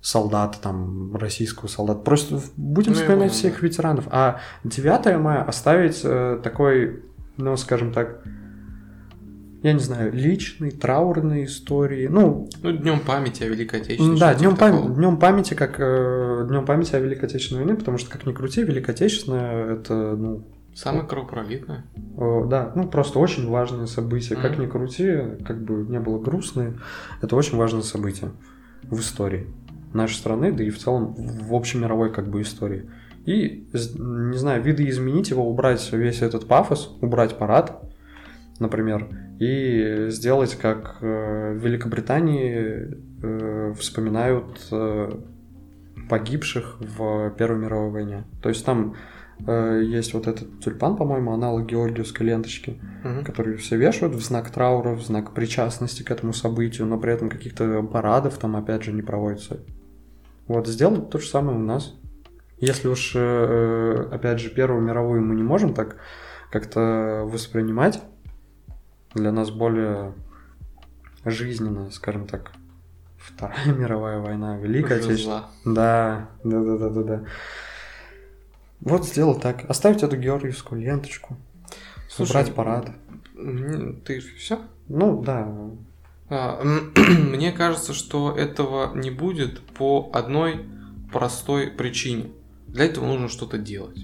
солдат, 0.01 0.59
там, 0.63 1.17
российского 1.17 1.69
солдата. 1.69 2.01
Просто 2.01 2.41
будем 2.57 2.93
Ну, 2.93 2.99
вспоминать 2.99 3.33
всех 3.33 3.63
ветеранов. 3.63 4.05
А 4.11 4.41
9 4.65 5.19
мая 5.19 5.43
оставить 5.43 6.01
э, 6.05 6.39
такой, 6.43 7.03
ну, 7.39 7.57
скажем 7.57 7.93
так, 7.93 8.23
я 9.63 9.73
не 9.73 9.81
знаю, 9.81 10.13
личной, 10.13 10.71
траурной 10.71 11.45
истории. 11.45 12.07
Ну, 12.07 12.49
Ну, 12.63 12.73
днем 12.73 13.01
памяти 13.01 13.43
о 13.45 13.49
Великой 13.49 13.81
Отечественной. 13.81 14.19
да, 14.19 14.35
днем, 14.35 14.55
пам- 14.55 14.95
днем 14.95 15.17
памяти, 15.19 15.55
как 15.55 15.77
э, 15.79 16.47
днем 16.49 16.65
памяти 16.65 16.95
о 16.95 17.01
Великой 17.01 17.25
Отечественной 17.25 17.65
войне, 17.65 17.77
потому 17.79 17.99
что, 17.99 18.11
как 18.11 18.27
ни 18.27 18.33
крути, 18.33 18.63
Великая 18.63 18.93
Отечественная 18.93 19.75
это, 19.75 19.95
ну, 20.17 20.45
Самое 20.75 21.05
кровопролитное. 21.07 21.85
э, 22.19 22.43
да, 22.49 22.71
ну 22.77 22.87
просто 22.89 23.19
очень 23.19 23.49
важное 23.49 23.87
событие. 23.87 24.39
Как 24.39 24.53
Мгм. 24.53 24.63
ни 24.63 24.67
крути, 24.67 25.17
как 25.47 25.63
бы 25.65 25.87
не 25.89 25.99
было 26.01 26.19
грустное, 26.19 26.75
это 27.23 27.35
очень 27.35 27.57
важное 27.57 27.83
событие 27.83 28.31
в 28.85 29.01
истории 29.01 29.47
нашей 29.95 30.15
страны, 30.17 30.53
да 30.53 30.63
и 30.63 30.69
в 30.71 30.79
целом 30.79 31.15
в 31.15 31.55
общемировой 31.55 32.13
как 32.13 32.29
бы 32.29 32.43
истории. 32.43 32.91
И, 33.25 33.67
не 33.73 34.37
знаю, 34.37 34.63
видоизменить 34.63 35.31
его, 35.31 35.49
убрать 35.51 35.89
весь 35.93 36.21
этот 36.23 36.47
пафос, 36.47 36.95
убрать 37.01 37.39
парад, 37.39 37.83
например, 38.61 39.09
и 39.39 40.07
сделать, 40.09 40.55
как 40.57 40.99
э, 41.01 41.53
в 41.53 41.65
Великобритании 41.65 42.97
э, 43.23 43.75
вспоминают 43.79 44.67
э, 44.73 45.13
погибших 46.09 46.77
в 46.81 47.31
Первой 47.31 47.59
мировой 47.59 47.91
войне. 47.91 48.25
То 48.43 48.49
есть 48.49 48.65
там 48.65 48.95
есть 49.39 50.15
вот 50.15 50.29
этот 50.29 50.61
тюльпан, 50.61 50.97
по-моему, 50.97 51.31
аналог 51.35 51.67
георгиевской 51.67 52.25
ленточки, 52.25 52.81
Мгм. 53.05 53.23
которые 53.23 53.59
все 53.59 53.77
вешают 53.77 54.15
в 54.15 54.25
знак 54.25 54.49
траура, 54.49 54.95
в 54.95 55.03
знак 55.03 55.35
причастности 55.35 56.03
к 56.03 56.11
этому 56.11 56.33
событию, 56.33 56.87
но 56.87 56.99
при 56.99 57.13
этом 57.13 57.29
каких-то 57.29 57.83
парадов 57.83 58.39
там, 58.39 58.57
опять 58.57 58.85
же, 58.85 58.93
не 58.93 59.03
проводится. 59.03 59.59
Вот, 60.49 60.67
сделать 60.67 61.11
то 61.11 61.19
же 61.19 61.27
самое 61.27 61.59
у 61.59 61.61
нас. 61.61 61.95
Если 62.61 62.89
уж, 62.89 63.15
опять 63.15 64.41
же, 64.41 64.49
Первую 64.49 64.81
мировую 64.81 65.21
мы 65.21 65.35
не 65.35 65.43
можем 65.43 65.75
так 65.75 65.97
как-то 66.51 67.29
воспринимать, 67.31 68.01
для 69.17 69.33
нас 69.33 69.51
более 69.51 70.13
жизненно, 71.25 71.91
скажем 71.91 72.27
так, 72.27 72.53
Вторая 73.19 73.67
мировая 73.73 74.19
война, 74.21 74.57
Великая 74.57 74.99
Отечественная. 74.99 75.45
Да, 75.65 76.29
да, 76.45 76.61
да, 76.63 76.77
да, 76.79 76.89
да, 76.91 77.03
да. 77.03 77.25
Вот 78.81 79.07
сделать 79.07 79.41
так. 79.41 79.69
Оставить 79.69 80.03
эту 80.03 80.17
георгиевскую 80.17 80.81
ленточку. 80.81 81.37
Слушай, 82.09 82.31
убрать 82.31 82.55
парад. 82.55 82.91
Ты 84.05 84.21
все? 84.21 84.61
Ну, 84.89 85.23
да. 85.23 85.49
А, 86.29 86.63
Мне 86.95 87.53
кажется, 87.53 87.95
что 87.95 88.37
этого 88.37 88.95
не 88.95 89.11
будет 89.11 89.61
по 89.61 90.11
одной 90.13 90.65
простой 91.13 91.69
причине. 91.69 92.31
Для 92.69 92.85
этого 92.85 93.07
нужно 93.07 93.29
что-то 93.29 93.59
делать. 93.59 93.99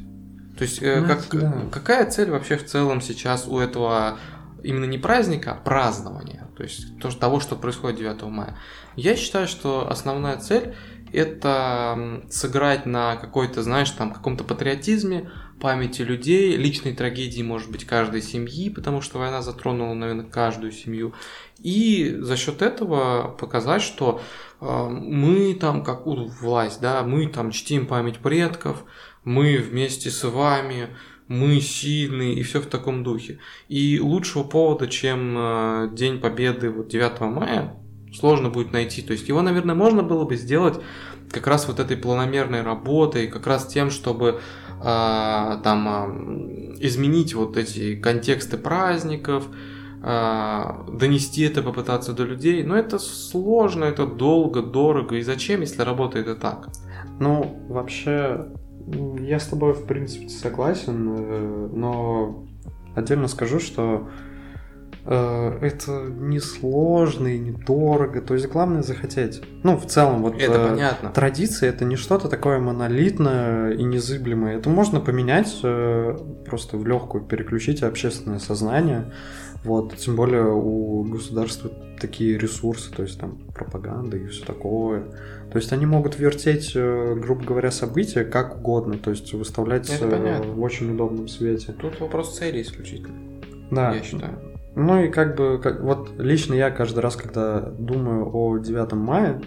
То 0.56 0.64
есть, 0.64 0.82
э, 0.82 1.00
Ну, 1.00 1.06
как- 1.06 1.28
да. 1.32 1.54
какая 1.70 2.10
цель 2.10 2.30
вообще 2.30 2.56
в 2.56 2.64
целом 2.66 3.00
сейчас 3.00 3.46
у 3.46 3.58
этого 3.58 4.18
именно 4.62 4.84
не 4.84 4.98
праздника, 4.98 5.52
а 5.52 5.54
празднования? 5.54 6.48
То 6.56 6.62
есть, 6.62 6.98
то, 6.98 7.10
того, 7.10 7.40
что 7.40 7.56
происходит 7.56 7.98
9 7.98 8.22
мая. 8.24 8.56
Я 8.96 9.16
считаю, 9.16 9.48
что 9.48 9.90
основная 9.90 10.38
цель 10.38 10.74
это 11.12 12.22
сыграть 12.30 12.86
на 12.86 13.16
какой-то, 13.16 13.62
знаешь, 13.62 13.90
там, 13.90 14.12
каком-то 14.12 14.44
патриотизме, 14.44 15.30
памяти 15.60 16.02
людей, 16.02 16.56
личной 16.56 16.94
трагедии, 16.94 17.42
может 17.42 17.70
быть, 17.70 17.84
каждой 17.84 18.22
семьи, 18.22 18.68
потому 18.70 19.00
что 19.00 19.18
война 19.18 19.42
затронула, 19.42 19.94
наверное, 19.94 20.24
каждую 20.24 20.72
семью. 20.72 21.14
И 21.58 22.16
за 22.18 22.36
счет 22.36 22.62
этого 22.62 23.28
показать, 23.38 23.82
что 23.82 24.20
э, 24.60 24.88
мы 24.88 25.54
там, 25.54 25.84
как 25.84 26.06
власть, 26.06 26.80
да, 26.80 27.02
мы 27.04 27.28
там 27.28 27.52
чтим 27.52 27.86
память 27.86 28.18
предков, 28.18 28.84
мы 29.22 29.58
вместе 29.58 30.10
с 30.10 30.28
вами, 30.28 30.88
мы 31.32 31.60
сильные 31.60 32.34
и 32.34 32.42
все 32.42 32.60
в 32.60 32.66
таком 32.66 33.02
духе. 33.02 33.38
И 33.68 33.98
лучшего 33.98 34.42
повода, 34.42 34.86
чем 34.86 35.34
э, 35.38 35.88
День 35.92 36.20
Победы 36.20 36.68
вот 36.68 36.88
9 36.88 37.20
мая, 37.20 37.74
сложно 38.14 38.50
будет 38.50 38.72
найти. 38.72 39.00
То 39.00 39.12
есть 39.14 39.26
его, 39.28 39.40
наверное, 39.40 39.74
можно 39.74 40.02
было 40.02 40.24
бы 40.24 40.36
сделать 40.36 40.78
как 41.30 41.46
раз 41.46 41.68
вот 41.68 41.80
этой 41.80 41.96
планомерной 41.96 42.60
работой, 42.60 43.28
как 43.28 43.46
раз 43.46 43.66
тем, 43.66 43.90
чтобы 43.90 44.40
э, 44.78 44.82
там 44.82 45.88
э, 45.88 46.76
изменить 46.80 47.32
вот 47.32 47.56
эти 47.56 47.96
контексты 47.96 48.58
праздников, 48.58 49.46
э, 50.02 50.64
донести 50.92 51.44
это, 51.44 51.62
попытаться 51.62 52.12
до 52.12 52.24
людей. 52.24 52.62
Но 52.62 52.76
это 52.76 52.98
сложно, 52.98 53.84
это 53.84 54.06
долго, 54.06 54.60
дорого. 54.60 55.16
И 55.16 55.22
зачем, 55.22 55.62
если 55.62 55.80
работает 55.80 56.28
и 56.28 56.34
так? 56.34 56.68
Ну, 57.18 57.64
вообще, 57.70 58.48
я 59.20 59.38
с 59.38 59.46
тобой, 59.46 59.72
в 59.72 59.84
принципе, 59.84 60.28
согласен, 60.28 61.14
э, 61.16 61.68
но 61.72 62.44
отдельно 62.94 63.28
скажу, 63.28 63.60
что 63.60 64.08
Э, 65.04 65.58
это 65.60 66.06
не 66.08 66.38
сложно 66.38 67.28
и 67.28 67.38
недорого. 67.38 68.20
То 68.20 68.34
есть 68.34 68.48
главное 68.48 68.82
захотеть. 68.82 69.42
Ну, 69.62 69.76
в 69.76 69.86
целом, 69.86 70.22
вот 70.22 70.40
это 70.40 70.52
э, 70.52 70.68
понятно. 70.70 71.10
традиция 71.10 71.70
это 71.70 71.84
не 71.84 71.96
что-то 71.96 72.28
такое 72.28 72.60
монолитное 72.60 73.72
и 73.72 73.82
незыблемое. 73.82 74.58
Это 74.58 74.70
можно 74.70 75.00
поменять, 75.00 75.58
э, 75.62 76.16
просто 76.46 76.76
в 76.76 76.86
легкую 76.86 77.24
переключить 77.24 77.82
общественное 77.82 78.38
сознание. 78.38 79.12
Вот, 79.64 79.96
тем 79.96 80.16
более 80.16 80.52
у 80.52 81.04
государства 81.04 81.70
такие 82.00 82.36
ресурсы, 82.36 82.92
то 82.92 83.02
есть 83.02 83.20
там 83.20 83.38
пропаганда 83.54 84.16
и 84.16 84.26
все 84.26 84.44
такое. 84.44 85.04
То 85.52 85.58
есть 85.58 85.72
они 85.72 85.86
могут 85.86 86.18
вертеть, 86.18 86.74
грубо 86.74 87.44
говоря, 87.44 87.70
события 87.70 88.24
как 88.24 88.56
угодно, 88.56 88.98
то 88.98 89.10
есть 89.10 89.32
выставлять 89.32 89.88
в 90.00 90.60
очень 90.60 90.92
удобном 90.92 91.28
свете. 91.28 91.72
Тут 91.72 92.00
вопрос 92.00 92.36
цели 92.36 92.60
исключительно. 92.60 93.14
Да. 93.70 93.94
Я 93.94 94.02
считаю. 94.02 94.38
Ну 94.74 95.02
и 95.02 95.08
как 95.08 95.36
бы, 95.36 95.60
как, 95.62 95.82
вот 95.82 96.12
лично 96.18 96.54
я 96.54 96.70
каждый 96.70 97.00
раз, 97.00 97.16
когда 97.16 97.60
думаю 97.60 98.28
о 98.32 98.58
9 98.58 98.92
мая, 98.92 99.40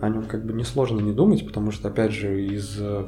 о 0.00 0.08
нем 0.08 0.24
как 0.24 0.44
бы 0.44 0.52
несложно 0.52 1.00
не 1.00 1.12
думать, 1.12 1.44
потому 1.46 1.72
что, 1.72 1.88
опять 1.88 2.12
же, 2.12 2.44
из 2.44 2.76
э, 2.78 3.06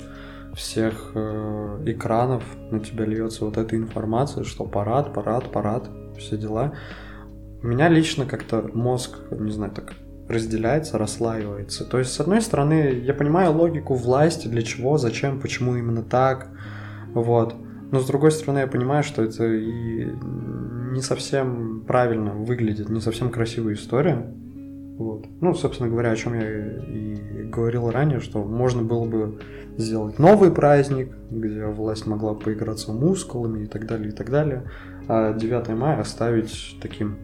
всех 0.55 1.13
э, 1.15 1.83
экранов 1.87 2.43
на 2.71 2.81
тебя 2.81 3.05
льется 3.05 3.45
вот 3.45 3.57
эта 3.57 3.77
информация, 3.77 4.43
что 4.43 4.65
парад, 4.65 5.15
парад, 5.15 5.53
парад, 5.53 5.89
все 6.19 6.37
дела. 6.37 6.75
У 7.63 7.67
меня 7.67 7.89
лично 7.89 8.27
как-то 8.27 8.69
мозг, 8.73 9.19
не 9.31 9.51
знаю, 9.51 9.73
так 9.73 9.95
разделяется, 10.29 10.97
расслаивается. 10.97 11.85
То 11.85 11.99
есть, 11.99 12.13
с 12.13 12.21
одной 12.21 12.41
стороны, 12.41 13.01
я 13.05 13.15
понимаю 13.15 13.53
логику 13.53 13.95
власти, 13.95 14.49
для 14.49 14.63
чего, 14.63 14.97
зачем, 14.97 15.41
почему 15.41 15.77
именно 15.77 16.03
так, 16.03 16.49
вот. 17.13 17.55
Но 17.91 17.99
с 17.99 18.07
другой 18.07 18.31
стороны, 18.31 18.61
я 18.61 18.67
понимаю, 18.69 19.03
что 19.03 19.23
это 19.23 19.45
и 19.45 20.07
не 20.93 21.03
совсем 21.03 21.85
правильно 21.87 22.33
выглядит, 22.35 22.89
не 22.89 23.01
совсем 23.01 23.31
красивая 23.31 23.75
история. 23.75 24.33
Вот. 24.99 25.27
Ну, 25.41 25.55
собственно 25.55 25.89
говоря, 25.89 26.11
о 26.11 26.17
чем 26.17 26.35
я 26.35 26.77
и 26.77 27.49
говорил 27.51 27.91
ранее, 27.91 28.21
что 28.21 28.45
можно 28.45 28.83
было 28.83 29.07
бы 29.07 29.41
сделать 29.77 30.19
новый 30.19 30.53
праздник, 30.53 31.17
где 31.31 31.67
власть 31.67 32.07
могла 32.07 32.35
поиграться 32.35 32.93
мускулами 32.93 33.65
и 33.65 33.67
так 33.67 33.87
далее, 33.87 34.11
и 34.11 34.13
так 34.13 34.31
далее. 34.31 34.65
А 35.13 35.33
9 35.33 35.71
мая 35.71 36.01
оставить 36.01 36.77
таким 36.81 37.19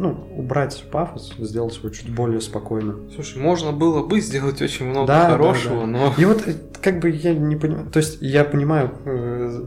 ну, 0.00 0.18
убрать 0.36 0.84
пафос, 0.90 1.32
сделать 1.38 1.76
его 1.76 1.90
чуть 1.90 2.12
более 2.12 2.40
спокойным. 2.40 3.08
Слушай, 3.14 3.40
можно 3.40 3.70
было 3.70 4.04
бы 4.04 4.20
сделать 4.20 4.60
очень 4.60 4.86
много 4.86 5.06
да, 5.06 5.30
хорошего, 5.30 5.76
да, 5.76 5.80
да. 5.82 5.86
но... 5.86 6.14
И 6.18 6.24
вот, 6.24 6.42
как 6.82 6.98
бы, 6.98 7.10
я 7.10 7.34
не 7.34 7.54
понимаю, 7.54 7.86
то 7.86 7.98
есть, 7.98 8.18
я 8.20 8.42
понимаю, 8.42 8.90
э, 9.04 9.62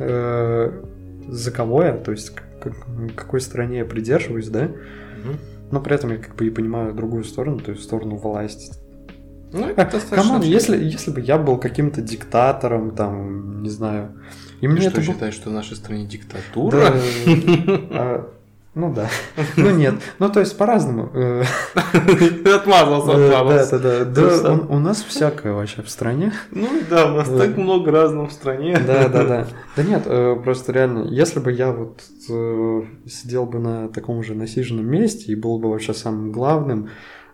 э, 0.00 0.82
за 1.28 1.50
кого 1.50 1.82
я, 1.82 1.92
то 1.92 2.10
есть 2.10 2.34
как, 2.60 2.74
какой 3.16 3.40
стране 3.40 3.78
я 3.78 3.84
придерживаюсь, 3.86 4.48
да, 4.48 4.64
угу. 4.64 5.38
но 5.70 5.80
при 5.80 5.94
этом 5.94 6.10
я 6.10 6.18
как 6.18 6.36
бы 6.36 6.46
и 6.46 6.50
понимаю 6.50 6.92
другую 6.92 7.24
сторону, 7.24 7.60
то 7.60 7.70
есть 7.70 7.84
сторону 7.84 8.16
власти. 8.16 8.70
Ну, 9.50 9.66
это 9.66 9.92
достаточно... 9.92 10.16
Come 10.16 10.31
on, 10.31 10.42
если, 10.42 10.76
если 10.76 11.10
бы 11.10 11.22
я 11.22 11.38
был 11.38 11.56
каким-то 11.56 12.02
диктатором, 12.02 12.94
там, 12.94 13.62
не 13.62 13.70
знаю... 13.70 14.12
И 14.60 14.68
мне 14.68 14.80
что, 14.80 14.90
это 14.90 15.02
считаешь, 15.02 15.34
что 15.34 15.50
в 15.50 15.52
нашей 15.52 15.76
стране 15.76 16.06
диктатура? 16.06 16.94
А, 17.90 18.30
ну 18.74 18.92
да. 18.92 19.08
Ну 19.56 19.70
нет. 19.70 19.94
Ну 20.18 20.30
то 20.30 20.38
есть 20.38 20.56
по-разному. 20.56 21.10
Э. 21.12 21.42
Отмазался 22.54 23.12
от 23.12 23.30
Да, 23.30 23.78
да, 23.78 23.78
да. 23.78 24.04
Да, 24.04 24.52
у 24.68 24.78
нас 24.78 25.02
всякое 25.02 25.52
вообще 25.52 25.82
в 25.82 25.90
стране. 25.90 26.32
Ну 26.52 26.68
да, 26.88 27.12
у 27.12 27.16
нас 27.16 27.28
так 27.28 27.56
много 27.56 27.90
разного 27.90 28.28
в 28.28 28.32
стране. 28.32 28.78
Да, 28.86 29.08
да, 29.08 29.24
да. 29.24 29.46
Да 29.76 29.82
нет, 29.82 30.02
э, 30.06 30.36
просто 30.42 30.72
реально, 30.72 31.08
если 31.08 31.40
бы 31.40 31.50
я 31.50 31.72
вот 31.72 32.02
э, 32.30 32.82
сидел 33.08 33.46
бы 33.46 33.58
на 33.58 33.88
таком 33.88 34.22
же 34.22 34.34
насиженном 34.34 34.86
месте 34.86 35.32
и 35.32 35.34
был 35.34 35.58
бы 35.58 35.70
вообще 35.70 35.92
самым 35.92 36.30
главным, 36.30 36.90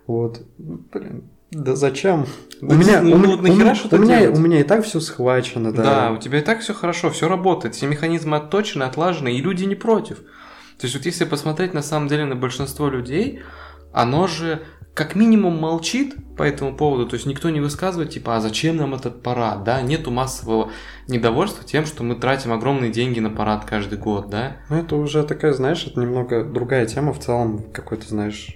вот, 0.07 0.41
блин, 0.57 1.25
да 1.51 1.75
зачем? 1.75 2.25
у 2.61 2.73
меня, 2.73 3.01
ну, 3.01 3.15
у, 3.15 3.17
ну, 3.17 3.41
нахера 3.41 3.75
у, 3.91 3.95
у, 3.95 3.99
меня, 3.99 4.29
у 4.29 4.37
меня 4.37 4.59
и 4.59 4.63
так 4.63 4.83
все 4.83 4.99
схвачено, 4.99 5.71
да. 5.71 5.83
Да, 5.83 6.11
у 6.11 6.17
тебя 6.17 6.39
и 6.39 6.41
так 6.41 6.61
все 6.61 6.73
хорошо, 6.73 7.09
все 7.09 7.27
работает, 7.27 7.75
все 7.75 7.87
механизмы 7.87 8.37
отточены, 8.37 8.83
отлажены, 8.83 9.33
и 9.33 9.41
люди 9.41 9.65
не 9.65 9.75
против. 9.75 10.17
То 10.17 10.83
есть 10.83 10.95
вот 10.95 11.05
если 11.05 11.25
посмотреть 11.25 11.73
на 11.73 11.81
самом 11.81 12.07
деле 12.07 12.25
на 12.25 12.35
большинство 12.35 12.89
людей, 12.89 13.41
оно 13.93 14.27
же 14.27 14.61
как 14.93 15.13
минимум 15.15 15.57
молчит 15.57 16.15
по 16.37 16.43
этому 16.43 16.75
поводу, 16.75 17.05
то 17.05 17.15
есть 17.15 17.25
никто 17.25 17.49
не 17.49 17.59
высказывает, 17.59 18.11
типа, 18.11 18.37
а 18.37 18.41
зачем 18.41 18.77
нам 18.77 18.95
этот 18.95 19.21
парад, 19.21 19.63
да, 19.65 19.81
нету 19.81 20.09
массового 20.09 20.71
недовольства 21.07 21.65
тем, 21.65 21.85
что 21.85 22.03
мы 22.03 22.15
тратим 22.15 22.53
огромные 22.53 22.91
деньги 22.91 23.19
на 23.19 23.29
парад 23.29 23.65
каждый 23.65 23.97
год, 23.97 24.29
да. 24.29 24.57
Ну, 24.69 24.77
это 24.77 24.95
уже 24.95 25.23
такая, 25.23 25.51
знаешь, 25.51 25.85
это 25.85 25.99
немного 25.99 26.45
другая 26.45 26.85
тема 26.85 27.11
в 27.11 27.19
целом, 27.19 27.71
какой-то, 27.73 28.07
знаешь, 28.07 28.55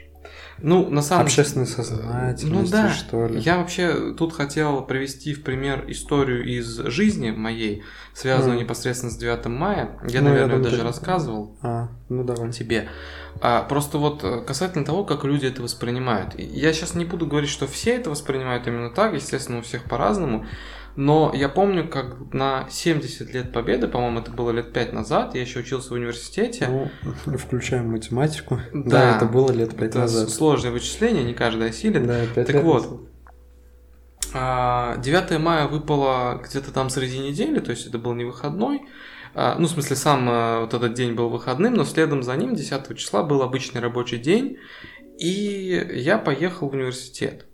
ну, 0.62 0.90
на 0.90 1.02
самом 1.02 1.26
Общественной 1.26 1.68
сознательности, 1.68 2.74
ну, 2.74 2.82
да. 2.84 2.90
что 2.92 3.28
ли. 3.28 3.40
Я 3.40 3.58
вообще 3.58 4.14
тут 4.14 4.34
хотел 4.34 4.82
привести 4.84 5.34
в 5.34 5.44
пример 5.44 5.86
историю 5.88 6.46
из 6.46 6.78
жизни 6.86 7.32
моей, 7.32 7.84
связанную 8.14 8.60
mm. 8.60 8.64
непосредственно 8.64 9.12
с 9.12 9.18
9 9.18 9.46
мая. 9.48 9.98
Я, 10.08 10.22
ну, 10.22 10.30
наверное, 10.30 10.58
я 10.58 10.64
даже 10.64 10.78
ты... 10.78 10.84
рассказывал 10.84 11.58
а, 11.62 11.90
ну, 12.10 12.24
давай. 12.24 12.52
тебе. 12.52 12.90
А, 13.42 13.64
просто 13.64 13.98
вот 13.98 14.24
э, 14.24 14.42
касательно 14.46 14.84
того, 14.84 15.06
как 15.06 15.24
люди 15.24 15.46
это 15.46 15.62
воспринимают. 15.62 16.38
Я 16.38 16.74
сейчас 16.74 16.96
не 16.96 17.06
буду 17.06 17.26
говорить, 17.26 17.50
что 17.50 17.68
все 17.68 17.92
это 17.92 18.10
воспринимают 18.10 18.68
именно 18.68 18.90
так, 18.90 19.14
естественно, 19.14 19.60
у 19.60 19.62
всех 19.62 19.86
по-разному. 19.86 20.46
Но 20.96 21.32
я 21.34 21.50
помню, 21.50 21.88
как 21.88 22.34
на 22.34 22.68
70 22.70 23.34
лет 23.34 23.54
победы, 23.54 23.88
по-моему, 23.88 24.20
это 24.20 24.32
было 24.32 24.52
лет 24.52 24.74
5 24.74 24.94
назад, 24.94 25.36
я 25.36 25.42
еще 25.42 25.60
учился 25.60 25.90
в 25.90 25.94
университете. 25.94 26.90
Ну, 27.26 27.38
включаем 27.38 27.92
математику. 27.92 28.60
Да, 28.74 28.90
да 28.90 29.16
это 29.16 29.26
было 29.26 29.52
лет 29.52 29.76
5 29.76 29.82
это 29.82 30.00
назад. 30.00 30.30
Сложное 30.30 30.72
вычисление, 30.72 31.24
не 31.24 31.34
каждый 31.34 31.70
осилит. 31.70 32.06
Да, 32.06 32.26
5 32.36 32.48
так 32.48 32.56
лет 32.56 32.64
вот, 32.64 32.84
назад. 32.84 33.00
9 35.02 35.32
а, 35.32 35.40
мая 35.40 35.68
выпало 35.68 36.42
где-то 36.44 36.72
там 36.72 36.90
среди 36.90 37.20
недели, 37.20 37.60
то 37.60 37.72
есть 37.72 37.88
это 37.88 37.98
был 37.98 38.14
не 38.14 38.26
выходной. 38.26 38.82
А, 39.34 39.56
ну, 39.58 39.68
в 39.68 39.70
смысле, 39.70 39.96
сам 39.96 40.28
а, 40.30 40.62
вот 40.62 40.74
этот 40.74 40.94
день 40.94 41.14
был 41.14 41.30
выходным, 41.30 41.74
но 41.74 41.86
следом 41.86 42.24
за 42.24 42.36
ним, 42.36 42.56
10 42.56 42.98
числа, 42.98 43.24
был 43.24 43.42
обычный 43.42 43.82
рабочий 43.82 44.18
день, 44.18 44.58
и 45.18 45.88
я 45.94 46.18
поехал 46.18 46.70
в 46.70 46.74
университет. 46.74 47.46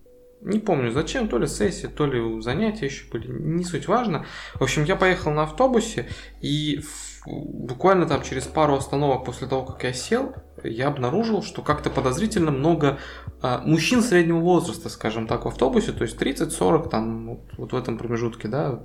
Не 0.46 0.60
помню 0.60 0.92
зачем, 0.92 1.28
то 1.28 1.40
ли 1.40 1.48
сессия, 1.48 1.88
то 1.88 2.06
ли 2.06 2.42
занятия 2.42 2.86
еще 2.86 3.06
были, 3.12 3.28
не 3.28 3.64
суть 3.64 3.88
важно. 3.88 4.26
В 4.54 4.62
общем, 4.62 4.84
я 4.84 4.96
поехал 4.96 5.32
на 5.32 5.44
автобусе, 5.44 6.08
и 6.40 6.82
буквально 7.26 8.06
там 8.06 8.22
через 8.22 8.44
пару 8.44 8.76
остановок 8.76 9.26
после 9.26 9.48
того, 9.48 9.64
как 9.64 9.84
я 9.84 9.92
сел, 9.92 10.36
я 10.64 10.88
обнаружил, 10.88 11.42
что 11.42 11.64
как-то 11.64 11.90
подозрительно 11.90 12.52
много 12.52 13.00
а, 13.42 13.64
мужчин 13.66 14.04
среднего 14.04 14.40
возраста, 14.40 14.90
скажем 14.90 15.26
так, 15.26 15.46
в 15.46 15.48
автобусе, 15.48 15.94
то 15.94 16.04
есть 16.04 16.22
30-40, 16.22 16.90
там, 16.90 17.28
вот, 17.28 17.40
вот 17.58 17.74
в 17.74 17.76
этом 17.76 17.98
промежутке, 17.98 18.48
да, 18.48 18.84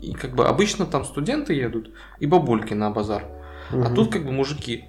и 0.00 0.12
как 0.12 0.36
бы 0.36 0.46
обычно 0.46 0.86
там 0.86 1.04
студенты 1.04 1.54
едут 1.54 1.90
и 2.20 2.26
бабульки 2.26 2.74
на 2.74 2.90
базар, 2.90 3.24
угу. 3.72 3.82
а 3.82 3.90
тут 3.90 4.12
как 4.12 4.24
бы 4.24 4.30
мужики. 4.30 4.84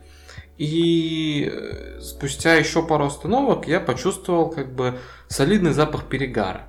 И 0.58 1.50
э, 1.52 2.00
спустя 2.00 2.56
еще 2.56 2.86
пару 2.86 3.06
остановок 3.06 3.68
я 3.68 3.80
почувствовал 3.80 4.50
как 4.50 4.74
бы 4.74 5.00
солидный 5.28 5.74
запах 5.74 6.06
перегара. 6.06 6.68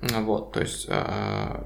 Вот, 0.00 0.52
то 0.52 0.60
есть 0.60 0.86
э, 0.88 1.64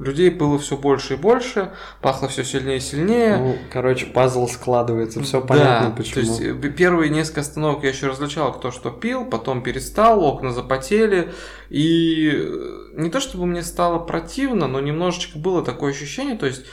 людей 0.00 0.30
было 0.30 0.58
все 0.58 0.76
больше 0.76 1.14
и 1.14 1.16
больше, 1.16 1.72
пахло 2.00 2.28
все 2.28 2.42
сильнее 2.42 2.78
и 2.78 2.80
сильнее. 2.80 3.36
Ну, 3.36 3.56
короче, 3.72 4.06
пазл 4.06 4.48
складывается, 4.48 5.22
все 5.22 5.40
понятно 5.40 5.90
почему. 5.90 6.14
То 6.14 6.20
есть 6.20 6.40
э, 6.40 6.68
первые 6.70 7.10
несколько 7.10 7.42
остановок 7.42 7.84
я 7.84 7.90
еще 7.90 8.08
различал, 8.08 8.52
кто 8.52 8.70
что 8.70 8.90
пил, 8.90 9.24
потом 9.24 9.62
перестал, 9.62 10.24
окна 10.24 10.52
запотели. 10.52 11.32
И 11.70 12.30
э, 12.32 12.92
не 12.94 13.10
то 13.10 13.20
чтобы 13.20 13.46
мне 13.46 13.62
стало 13.62 13.98
противно, 13.98 14.66
но 14.66 14.80
немножечко 14.80 15.38
было 15.38 15.64
такое 15.64 15.92
ощущение, 15.92 16.36
то 16.36 16.46
есть, 16.46 16.64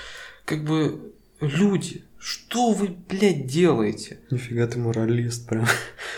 как 0.46 0.63
бы 0.63 1.13
люди, 1.39 2.04
что 2.25 2.71
вы, 2.71 2.95
блядь, 3.09 3.47
делаете? 3.47 4.19
Нифига 4.31 4.65
ты 4.67 4.79
моралист, 4.79 5.45
прям. 5.47 5.65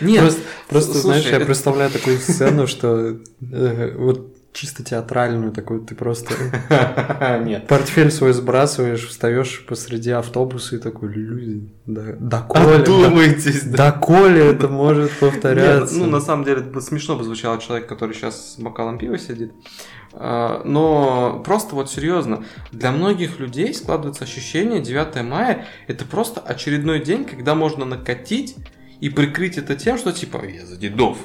Нет, 0.00 0.20
просто, 0.20 0.40
просто 0.68 0.92
слушай, 0.92 1.02
знаешь, 1.02 1.24
я 1.26 1.36
это- 1.38 1.46
представляю 1.46 1.90
такую 1.90 2.18
сцену, 2.20 2.68
что 2.68 3.18
э, 3.52 3.94
вот 3.98 4.32
чисто 4.52 4.84
театральную 4.84 5.50
такую, 5.52 5.80
ты 5.80 5.94
просто 5.96 6.32
Нет. 7.44 7.66
портфель 7.66 8.10
свой 8.12 8.32
сбрасываешь, 8.32 9.06
встаешь 9.06 9.66
посреди 9.66 10.10
автобуса 10.12 10.76
и 10.76 10.78
такой, 10.78 11.12
люди, 11.12 11.68
да, 11.86 12.12
доколе, 12.18 12.76
Одумайтесь, 12.76 13.64
да, 13.64 13.90
доколе 13.90 14.46
это 14.46 14.68
может 14.68 15.10
повторяться. 15.18 15.92
Нет, 15.96 16.04
ну, 16.04 16.10
на 16.10 16.20
самом 16.20 16.44
деле, 16.44 16.64
смешно 16.80 17.16
бы 17.16 17.24
звучало 17.24 17.60
человек, 17.60 17.88
который 17.88 18.14
сейчас 18.14 18.54
с 18.54 18.58
бокалом 18.58 18.96
пива 18.98 19.18
сидит. 19.18 19.52
А, 20.18 20.62
Но 20.64 21.42
просто 21.44 21.74
вот 21.74 21.90
серьезно, 21.90 22.44
для 22.72 22.90
многих 22.90 23.38
людей 23.38 23.72
складывается 23.74 24.24
ощущение 24.24 24.80
9 24.80 25.22
мая 25.22 25.66
это 25.86 26.04
просто 26.04 26.40
очередной 26.40 27.00
день, 27.00 27.24
когда 27.24 27.54
можно 27.54 27.84
накатить 27.84 28.56
и 29.00 29.10
прикрыть 29.10 29.58
это 29.58 29.76
тем, 29.76 29.98
что 29.98 30.12
типа 30.12 30.44
я 30.46 30.64
за 30.64 30.76
дедов. 30.76 31.18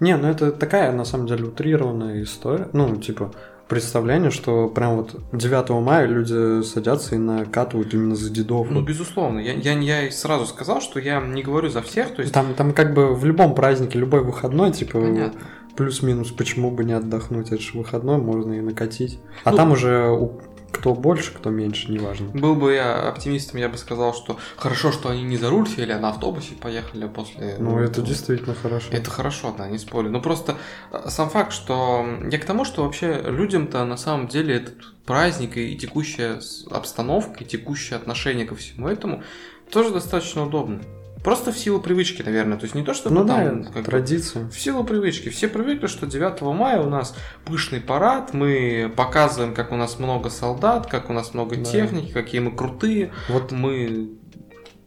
Не, 0.00 0.16
ну 0.16 0.28
это 0.28 0.52
такая, 0.52 0.92
на 0.92 1.04
самом 1.04 1.26
деле, 1.26 1.46
утрированная 1.46 2.22
история. 2.22 2.68
Ну, 2.72 2.94
типа, 2.96 3.32
представление, 3.68 4.30
что 4.30 4.68
прям 4.68 4.96
вот 4.96 5.16
9 5.32 5.70
мая 5.82 6.06
люди 6.06 6.62
садятся 6.62 7.16
и 7.16 7.18
накатывают 7.18 7.92
именно 7.92 8.14
за 8.14 8.30
дедов. 8.30 8.68
Ну, 8.70 8.80
безусловно, 8.80 9.40
я, 9.40 9.52
я, 9.52 10.04
я 10.04 10.10
сразу 10.10 10.46
сказал, 10.46 10.80
что 10.80 11.00
я 11.00 11.20
не 11.20 11.42
говорю 11.42 11.68
за 11.68 11.82
всех, 11.82 12.14
то 12.14 12.22
есть 12.22 12.32
Там, 12.32 12.54
там 12.54 12.72
как 12.72 12.94
бы 12.94 13.14
в 13.14 13.24
любом 13.24 13.54
празднике, 13.54 13.98
любой 13.98 14.22
выходной, 14.22 14.72
типа, 14.72 15.00
понятно. 15.00 15.40
Плюс-минус, 15.78 16.32
почему 16.32 16.70
бы 16.72 16.82
не 16.84 16.92
отдохнуть, 16.92 17.52
это 17.52 17.62
же 17.62 17.78
выходной, 17.78 18.18
можно 18.18 18.52
и 18.54 18.60
накатить. 18.60 19.18
А 19.44 19.52
Ну- 19.52 19.56
там 19.56 19.70
уже 19.72 20.10
у- 20.10 20.40
кто 20.72 20.92
больше, 20.94 21.32
кто 21.32 21.50
меньше, 21.50 21.90
неважно. 21.90 22.28
Был 22.34 22.54
бы 22.54 22.74
я 22.74 23.08
оптимистом, 23.08 23.58
я 23.58 23.68
бы 23.68 23.78
сказал, 23.78 24.12
что 24.12 24.36
хорошо, 24.56 24.92
что 24.92 25.08
они 25.08 25.22
не 25.22 25.36
за 25.38 25.48
руль 25.50 25.66
сели, 25.68 25.92
а 25.92 25.98
на 25.98 26.10
автобусе 26.10 26.54
поехали 26.60 27.06
после... 27.08 27.56
Ну, 27.58 27.78
это 27.78 28.02
действительно 28.02 28.54
хорошо. 28.54 28.88
Это 28.90 29.10
хорошо, 29.10 29.54
да, 29.56 29.66
не 29.68 29.78
спорю. 29.78 30.10
Но 30.10 30.20
просто 30.20 30.56
э, 30.92 31.08
сам 31.08 31.30
факт, 31.30 31.52
что 31.52 32.04
я 32.30 32.38
к 32.38 32.44
тому, 32.44 32.64
что 32.64 32.84
вообще 32.84 33.22
людям-то 33.24 33.84
на 33.84 33.96
самом 33.96 34.28
деле 34.28 34.56
этот 34.56 34.74
праздник 35.06 35.56
и 35.56 35.74
текущая 35.76 36.38
обстановка, 36.70 37.44
и 37.44 37.46
текущее 37.46 37.96
отношение 37.96 38.44
ко 38.46 38.54
всему 38.54 38.88
этому 38.88 39.22
тоже 39.70 39.90
достаточно 39.90 40.44
удобно. 40.44 40.80
Просто 41.24 41.52
в 41.52 41.58
силу 41.58 41.80
привычки, 41.80 42.22
наверное. 42.22 42.56
То 42.58 42.64
есть 42.64 42.74
не 42.74 42.82
то, 42.82 42.94
что 42.94 43.10
Ну 43.10 43.24
да, 43.24 43.36
там 43.44 43.60
это 43.62 43.72
как 43.72 43.84
традиция. 43.86 44.48
в 44.48 44.58
силу 44.58 44.84
привычки. 44.84 45.28
Все 45.30 45.48
привыкли, 45.48 45.86
что 45.86 46.06
9 46.06 46.40
мая 46.54 46.80
у 46.80 46.88
нас 46.88 47.14
пышный 47.44 47.80
парад, 47.80 48.32
мы 48.34 48.92
показываем, 48.96 49.54
как 49.54 49.72
у 49.72 49.76
нас 49.76 49.98
много 49.98 50.30
солдат, 50.30 50.86
как 50.86 51.10
у 51.10 51.12
нас 51.12 51.34
много 51.34 51.56
Да. 51.56 51.64
техники, 51.64 52.12
какие 52.12 52.40
мы 52.40 52.52
крутые. 52.54 53.12
Вот 53.28 53.52
Мы 53.52 54.10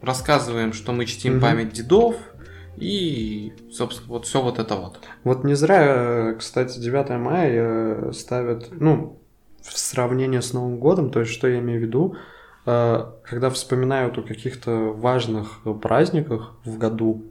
рассказываем, 0.01 0.73
что 0.73 0.93
мы 0.93 1.05
чтим 1.05 1.33
Мгм. 1.33 1.41
память 1.41 1.73
дедов. 1.73 2.15
И, 2.77 3.53
собственно, 3.71 4.07
вот 4.09 4.25
все 4.25 4.41
вот 4.41 4.57
это 4.57 4.75
вот. 4.75 4.99
Вот 5.23 5.43
не 5.43 5.53
зря, 5.55 5.83
э, 6.31 6.35
кстати, 6.39 6.79
9 6.79 7.17
мая 7.19 7.49
э, 8.07 8.11
ставят, 8.13 8.69
ну, 8.71 9.19
в 9.61 9.77
сравнении 9.77 10.39
с 10.39 10.53
Новым 10.53 10.79
годом, 10.79 11.11
то 11.11 11.19
есть 11.19 11.31
что 11.31 11.47
я 11.47 11.59
имею 11.59 11.79
в 11.79 11.83
виду, 11.83 12.15
когда 12.63 13.49
вспоминают 13.49 14.17
о 14.17 14.21
каких-то 14.21 14.71
важных 14.93 15.59
праздниках 15.81 16.53
в 16.63 16.77
году 16.77 17.23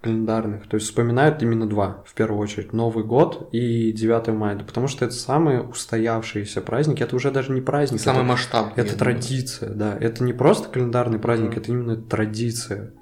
календарных, 0.00 0.68
то 0.68 0.76
есть 0.76 0.86
вспоминают 0.86 1.42
именно 1.42 1.68
два, 1.68 2.04
в 2.06 2.14
первую 2.14 2.40
очередь, 2.40 2.72
Новый 2.72 3.04
год 3.04 3.48
и 3.52 3.92
9 3.92 4.28
мая, 4.28 4.58
потому 4.58 4.86
что 4.88 5.04
это 5.04 5.14
самые 5.14 5.62
устоявшиеся 5.62 6.60
праздники, 6.60 7.02
это 7.02 7.16
уже 7.16 7.30
даже 7.30 7.52
не 7.52 7.60
праздник, 7.60 8.00
Самый 8.00 8.18
это, 8.20 8.28
масштабный. 8.28 8.72
это 8.76 8.96
думаю. 8.96 8.98
традиция, 8.98 9.70
да, 9.74 9.96
это 9.98 10.22
не 10.22 10.32
просто 10.32 10.68
календарный 10.68 11.18
праздник, 11.18 11.50
Мгм. 11.50 11.58
это 11.60 11.72
именно 11.72 11.96
традиция. 11.96 12.92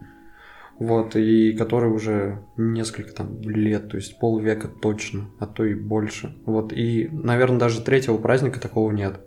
Вот, 0.78 1.14
и 1.14 1.52
который 1.52 1.88
уже 1.90 2.40
несколько 2.56 3.12
там 3.12 3.40
лет, 3.42 3.90
то 3.90 3.96
есть 3.96 4.18
полвека 4.18 4.66
точно, 4.66 5.26
а 5.38 5.46
то 5.46 5.64
и 5.64 5.74
больше. 5.74 6.34
Вот, 6.46 6.72
и, 6.72 7.08
наверное, 7.12 7.60
даже 7.60 7.80
третьего 7.80 8.16
праздника 8.18 8.58
такого 8.60 8.90
нет. 8.90 9.20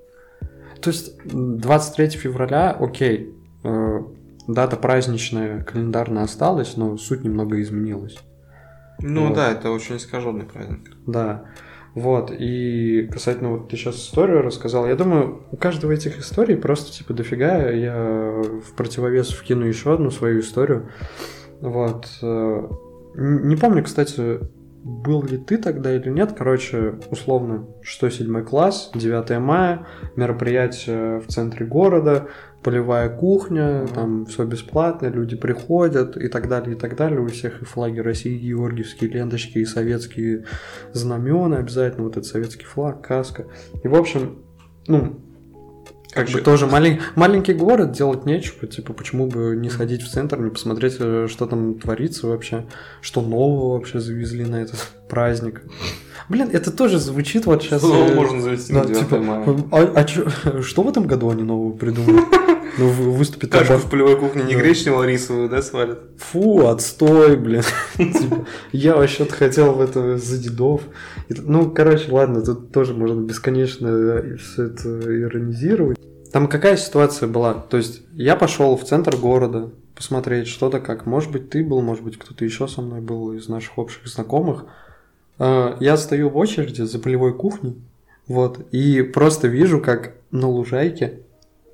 То 0.81 0.89
есть 0.89 1.17
23 1.25 2.09
февраля, 2.09 2.71
окей, 2.71 3.33
э, 3.63 3.99
дата 4.47 4.75
праздничная 4.77 5.63
календарно 5.63 6.23
осталась, 6.23 6.77
но 6.77 6.97
суть 6.97 7.23
немного 7.23 7.61
изменилась. 7.61 8.17
Ну 8.99 9.27
Вот. 9.27 9.35
да, 9.35 9.51
это 9.51 9.71
очень 9.71 9.97
искаженный 9.97 10.45
праздник. 10.45 10.91
Да. 11.05 11.45
Вот, 11.93 12.31
и 12.31 13.07
касательно 13.11 13.49
вот 13.51 13.69
ты 13.69 13.75
сейчас 13.75 13.95
историю 13.95 14.43
рассказал, 14.43 14.87
я 14.87 14.95
думаю, 14.95 15.41
у 15.51 15.57
каждого 15.57 15.91
этих 15.91 16.19
историй 16.19 16.55
просто 16.55 16.91
типа 16.91 17.13
дофига, 17.13 17.69
я 17.71 18.41
в 18.63 18.75
противовес 18.75 19.29
вкину 19.29 19.65
еще 19.65 19.93
одну 19.93 20.11
свою 20.11 20.41
историю. 20.41 20.91
Вот. 21.59 22.07
э, 22.21 22.67
Не 23.15 23.55
помню, 23.55 23.83
кстати, 23.83 24.39
был 24.87 25.21
ли 25.23 25.37
ты 25.37 25.57
тогда 25.57 25.93
или 25.93 26.09
нет, 26.09 26.33
короче, 26.37 26.95
условно, 27.11 27.67
6-7 27.83 28.43
класс, 28.43 28.91
9 28.95 29.39
мая, 29.39 29.85
мероприятие 30.15 31.19
в 31.19 31.27
центре 31.27 31.65
города, 31.65 32.27
полевая 32.63 33.09
кухня, 33.09 33.81
Мгм. 33.81 33.87
там 33.93 34.25
все 34.27 34.45
бесплатно, 34.45 35.07
люди 35.07 35.35
приходят 35.35 36.15
и 36.15 36.29
так 36.29 36.47
далее, 36.47 36.75
и 36.75 36.79
так 36.79 36.95
далее. 36.95 37.19
У 37.19 37.27
всех 37.27 37.61
и 37.61 37.65
флаги 37.65 37.99
России, 37.99 38.33
и 38.33 38.47
георгиевские 38.47 39.09
ленточки, 39.09 39.59
и 39.59 39.65
советские 39.65 40.45
знамена 40.93 41.57
обязательно, 41.57 42.03
вот 42.05 42.13
этот 42.17 42.25
советский 42.25 42.65
флаг, 42.65 43.05
каска. 43.05 43.45
И, 43.83 43.87
в 43.87 43.95
общем, 43.95 44.39
ну, 44.87 45.19
как 46.11 46.25
Короче, 46.25 46.37
бы 46.37 46.41
тоже 46.41 46.65
малень- 46.67 47.01
маленький 47.15 47.53
город, 47.53 47.91
делать 47.91 48.25
нечего, 48.25 48.67
типа, 48.67 48.93
почему 48.93 49.27
бы 49.27 49.55
не 49.55 49.69
сходить 49.69 50.01
в 50.01 50.09
центр, 50.09 50.39
не 50.39 50.49
посмотреть, 50.49 50.95
э, 50.99 51.27
что 51.29 51.45
там 51.45 51.79
творится 51.79 52.27
вообще, 52.27 52.65
что 53.01 53.21
нового 53.21 53.73
вообще 53.73 53.99
завезли 53.99 54.45
на 54.45 54.57
этот 54.61 54.91
праздник. 55.07 55.61
Блин, 56.29 56.49
это 56.51 56.71
тоже 56.71 56.99
звучит 56.99 57.45
вот 57.45 57.63
сейчас... 57.63 57.81
Снова 57.81 58.13
можно 58.13 58.41
завести 58.41 58.73
на 58.73 58.85
9 58.85 59.11
мая. 59.11 59.45
а, 59.71 59.91
а 59.95 60.03
чё- 60.03 60.27
что 60.61 60.83
в 60.83 60.89
этом 60.89 61.07
году 61.07 61.29
они 61.29 61.43
нового 61.43 61.71
придумали? 61.75 62.21
Ну, 62.77 62.89
вы- 62.89 63.11
выступит 63.11 63.51
Кашку 63.51 63.73
Аббас- 63.73 63.85
в 63.85 63.89
полевой 63.89 64.17
кухне 64.17 64.43
не 64.43 64.53
Да. 64.53 64.59
гречневую, 64.59 65.03
а 65.03 65.07
рисовую, 65.07 65.49
да, 65.49 65.61
свалят? 65.61 65.99
Фу, 66.17 66.67
отстой, 66.67 67.37
блин. 67.37 67.63
Типа, 67.97 68.45
Я 68.71 68.95
вообще-то 68.97 69.33
хотел 69.33 69.71
в 69.73 69.81
это 69.81 70.17
за 70.17 70.37
дедов. 70.37 70.81
Ну, 71.29 71.71
короче, 71.71 72.11
ладно, 72.11 72.41
тут 72.41 72.71
тоже 72.73 72.93
можно 72.93 73.21
бесконечно 73.21 74.21
все 74.37 74.63
это 74.65 74.89
иронизировать. 75.23 75.97
Там 76.33 76.47
какая 76.47 76.75
ситуация 76.77 77.27
была? 77.27 77.53
То 77.53 77.77
есть 77.77 78.01
я 78.11 78.35
пошел 78.35 78.75
в 78.77 78.83
центр 78.83 79.15
города 79.15 79.71
посмотреть 79.95 80.47
что-то 80.47 80.79
как. 80.79 81.05
Может 81.05 81.31
быть, 81.31 81.49
ты 81.49 81.63
был, 81.63 81.81
может 81.81 82.03
быть, 82.03 82.19
кто-то 82.19 82.43
еще 82.45 82.67
со 82.67 82.81
мной 82.81 82.99
был 83.01 83.31
из 83.31 83.47
наших 83.47 83.77
общих 83.79 84.05
знакомых. 84.07 84.65
А, 85.39 85.77
Я 85.79 85.97
стою 85.97 86.29
в 86.29 86.37
очереди 86.37 86.81
за 86.81 86.99
полевой 86.99 87.33
кухней, 87.33 87.75
вот, 88.27 88.59
и 88.71 89.01
просто 89.01 89.47
вижу, 89.47 89.79
как 89.79 90.15
на 90.31 90.47
лужайке, 90.47 91.21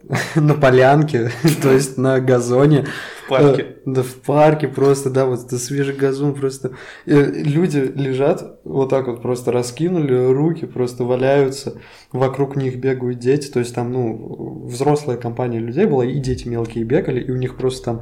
на 0.35 0.53
полянке, 0.53 1.31
то 1.61 1.71
есть 1.71 1.97
на 1.97 2.19
газоне, 2.19 2.85
В 3.25 3.29
парке. 3.29 3.61
Э, 3.61 3.73
Да, 3.85 4.03
в 4.03 4.15
парке 4.15 4.67
просто, 4.67 5.09
да, 5.09 5.25
вот 5.25 5.45
это 5.45 5.57
свежий 5.57 5.95
газон 5.95 6.33
просто. 6.35 6.71
Э, 7.05 7.31
Люди 7.31 7.77
лежат, 7.95 8.59
вот 8.65 8.89
так 8.89 9.07
вот 9.07 9.21
просто 9.21 9.51
раскинули 9.51 10.31
руки, 10.31 10.65
просто 10.65 11.05
валяются, 11.05 11.75
вокруг 12.11 12.55
них 12.55 12.77
бегают 12.77 13.19
дети, 13.19 13.49
то 13.49 13.59
есть 13.59 13.73
там, 13.73 13.91
ну, 13.93 14.65
взрослая 14.65 15.17
компания 15.17 15.59
людей 15.59 15.85
была, 15.85 16.05
и 16.05 16.19
дети 16.19 16.47
мелкие 16.47 16.83
бегали, 16.83 17.21
и 17.21 17.31
у 17.31 17.37
них 17.37 17.55
просто 17.55 17.85
там 17.85 18.01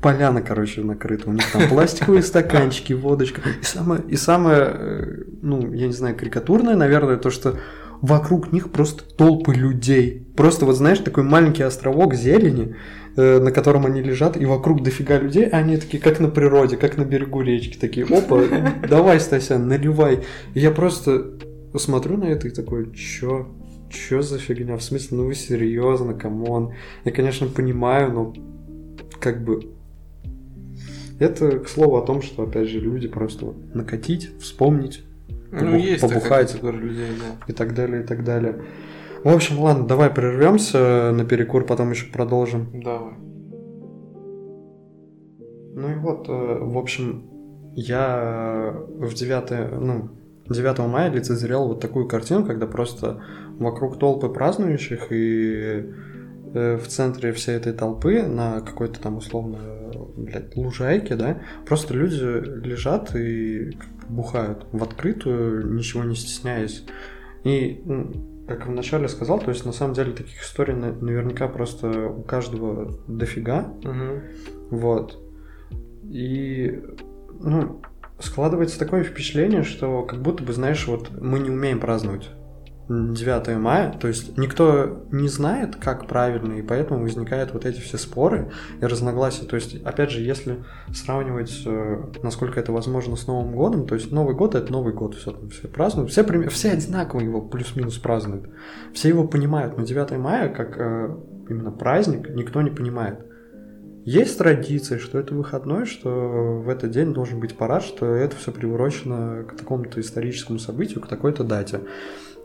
поляна, 0.00 0.42
короче, 0.42 0.82
накрыта, 0.82 1.28
у 1.28 1.32
них 1.32 1.44
там 1.52 1.68
пластиковые 1.68 2.22
стаканчики, 2.22 2.92
водочка. 2.92 3.42
И 3.60 3.64
самое, 3.64 4.02
и 4.08 4.16
самое, 4.16 4.70
э, 4.72 5.22
ну, 5.42 5.72
я 5.72 5.86
не 5.86 5.92
знаю, 5.92 6.16
карикатурное, 6.16 6.76
наверное, 6.76 7.16
то, 7.16 7.30
что 7.30 7.58
вокруг 8.00 8.52
них 8.52 8.70
просто 8.70 9.04
толпы 9.04 9.52
людей. 9.54 10.26
Просто 10.36 10.64
вот 10.66 10.76
знаешь, 10.76 10.98
такой 10.98 11.24
маленький 11.24 11.62
островок 11.62 12.14
зелени, 12.14 12.76
э, 13.16 13.40
на 13.40 13.50
котором 13.50 13.86
они 13.86 14.02
лежат, 14.02 14.36
и 14.36 14.46
вокруг 14.46 14.82
дофига 14.82 15.18
людей, 15.18 15.48
а 15.48 15.58
они 15.58 15.76
такие, 15.76 16.02
как 16.02 16.20
на 16.20 16.28
природе, 16.28 16.76
как 16.76 16.96
на 16.96 17.04
берегу 17.04 17.42
речки, 17.42 17.76
такие, 17.76 18.06
опа, 18.06 18.42
давай, 18.88 19.20
Стасян, 19.20 19.68
наливай. 19.68 20.24
И 20.54 20.60
я 20.60 20.70
просто 20.70 21.38
смотрю 21.76 22.16
на 22.16 22.24
это 22.24 22.48
и 22.48 22.50
такой, 22.50 22.92
чё? 22.94 23.48
Чё 23.90 24.22
за 24.22 24.38
фигня? 24.38 24.76
В 24.76 24.82
смысле, 24.82 25.16
ну 25.16 25.26
вы 25.26 25.34
серьезно, 25.34 26.14
come 26.14 26.48
on. 26.48 26.74
Я, 27.04 27.10
конечно, 27.10 27.48
понимаю, 27.48 28.12
но 28.12 28.32
как 29.20 29.44
бы... 29.44 29.72
Это, 31.18 31.58
к 31.58 31.68
слову, 31.68 31.96
о 31.96 32.06
том, 32.06 32.22
что, 32.22 32.44
опять 32.44 32.68
же, 32.68 32.80
люди 32.80 33.06
просто 33.06 33.54
накатить, 33.74 34.30
вспомнить, 34.40 35.04
ну, 35.52 35.58
побух- 35.58 35.80
есть 35.80 36.00
побухать 36.00 36.62
людей, 36.62 37.10
да. 37.18 37.44
и 37.46 37.52
так 37.52 37.74
далее, 37.74 38.02
и 38.02 38.06
так 38.06 38.24
далее. 38.24 38.62
В 39.22 39.28
общем, 39.28 39.60
ладно, 39.60 39.86
давай 39.86 40.08
прервемся 40.08 41.12
на 41.12 41.24
перекур, 41.26 41.66
потом 41.66 41.90
еще 41.90 42.10
продолжим. 42.10 42.68
Давай. 42.82 43.14
Ну 45.74 45.90
и 45.90 45.94
вот, 45.96 46.28
э, 46.28 46.32
в 46.32 46.78
общем, 46.78 47.24
я 47.74 48.74
в 48.88 49.12
9, 49.12 49.80
ну, 49.80 50.08
9 50.48 50.78
мая 50.88 51.10
лицезрел 51.10 51.68
вот 51.68 51.80
такую 51.80 52.08
картину, 52.08 52.44
когда 52.44 52.66
просто 52.66 53.22
вокруг 53.58 53.98
толпы 53.98 54.28
празднующих 54.28 55.08
и 55.10 55.86
в 56.52 56.86
центре 56.88 57.32
всей 57.32 57.56
этой 57.56 57.72
толпы 57.72 58.22
на 58.22 58.60
какой-то 58.60 59.00
там 59.00 59.16
условно, 59.18 59.58
блядь, 60.16 60.56
лужайке, 60.56 61.14
да, 61.16 61.40
просто 61.66 61.94
люди 61.94 62.16
лежат 62.66 63.14
и 63.14 63.76
бухают 64.08 64.66
в 64.72 64.82
открытую, 64.82 65.72
ничего 65.74 66.02
не 66.04 66.14
стесняясь. 66.16 66.84
И, 67.44 67.80
ну, 67.84 68.44
как 68.48 68.66
вначале 68.66 69.08
сказал, 69.08 69.38
то 69.38 69.50
есть 69.50 69.64
на 69.64 69.72
самом 69.72 69.94
деле 69.94 70.12
таких 70.12 70.42
историй 70.42 70.74
на- 70.74 70.92
наверняка 70.92 71.46
просто 71.46 72.08
у 72.08 72.22
каждого 72.22 72.92
дофига, 73.06 73.72
Мгм. 73.84 74.22
вот. 74.70 75.22
И, 76.04 76.82
ну, 77.40 77.80
складывается 78.18 78.78
такое 78.78 79.04
впечатление, 79.04 79.62
что 79.62 80.02
как 80.02 80.20
будто 80.20 80.42
бы, 80.42 80.52
знаешь, 80.52 80.86
вот 80.88 81.10
мы 81.20 81.38
не 81.38 81.50
умеем 81.50 81.78
праздновать 81.80 82.28
9 82.90 83.56
мая, 83.58 83.92
то 83.92 84.08
есть 84.08 84.36
никто 84.36 85.04
не 85.12 85.28
знает, 85.28 85.76
как 85.76 86.08
правильно, 86.08 86.54
и 86.54 86.62
поэтому 86.62 87.02
возникают 87.02 87.52
вот 87.52 87.64
эти 87.64 87.80
все 87.80 87.96
споры 87.98 88.50
и 88.80 88.84
разногласия. 88.84 89.44
То 89.44 89.54
есть, 89.54 89.80
опять 89.84 90.10
же, 90.10 90.20
если 90.20 90.64
сравнивать, 90.92 91.62
э, 91.64 92.02
насколько 92.24 92.58
это 92.58 92.72
возможно, 92.72 93.14
с 93.14 93.28
Новым 93.28 93.54
годом, 93.54 93.86
то 93.86 93.94
есть 93.94 94.10
Новый 94.10 94.34
год 94.34 94.56
это 94.56 94.72
Новый 94.72 94.92
год, 94.92 95.14
все, 95.14 95.38
все 95.50 95.68
празднуют, 95.68 96.10
все, 96.10 96.24
все 96.48 96.72
одинаково 96.72 97.20
его 97.20 97.40
плюс-минус 97.40 97.98
празднуют, 97.98 98.50
все 98.92 99.08
его 99.08 99.26
понимают, 99.26 99.78
но 99.78 99.84
9 99.84 100.18
мая, 100.18 100.48
как 100.48 100.76
э, 100.76 101.16
именно 101.48 101.70
праздник, 101.70 102.30
никто 102.30 102.60
не 102.60 102.70
понимает. 102.70 103.20
Есть 104.04 104.38
традиция, 104.38 104.98
что 104.98 105.18
это 105.18 105.34
выходной, 105.34 105.84
что 105.84 106.08
в 106.08 106.68
этот 106.70 106.90
день 106.90 107.12
должен 107.12 107.38
быть 107.38 107.56
парад, 107.56 107.82
что 107.82 108.06
это 108.06 108.34
все 108.34 108.50
приурочено 108.50 109.44
к 109.44 109.56
такому-то 109.56 110.00
историческому 110.00 110.58
событию, 110.58 111.02
к 111.02 111.06
такой-то 111.06 111.44
дате. 111.44 111.80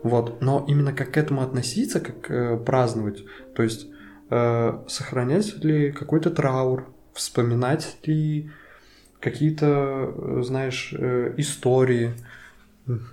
Вот. 0.06 0.40
Но 0.40 0.64
именно 0.68 0.94
как 0.94 1.14
к 1.14 1.18
этому 1.18 1.42
относиться, 1.42 2.00
как 2.00 2.30
э, 2.30 2.58
праздновать, 2.58 3.26
то 3.56 3.64
есть 3.64 3.88
э, 4.30 4.80
сохранять 4.88 5.64
ли 5.64 5.92
какой-то 5.92 6.30
траур, 6.30 6.86
вспоминать 7.14 7.98
ли 8.04 8.52
какие-то, 9.20 9.66
э, 9.66 10.42
знаешь, 10.44 10.94
э, 10.96 11.34
истории, 11.38 12.14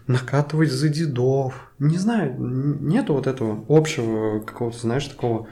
накатывать 0.06 0.70
за 0.70 0.90
дедов. 0.90 1.72
Не 1.78 1.96
знаю, 1.96 2.34
нету 2.38 3.14
вот 3.14 3.26
этого 3.26 3.64
общего 3.70 4.40
какого-то, 4.40 4.76
знаешь, 4.76 5.06
такого 5.06 5.48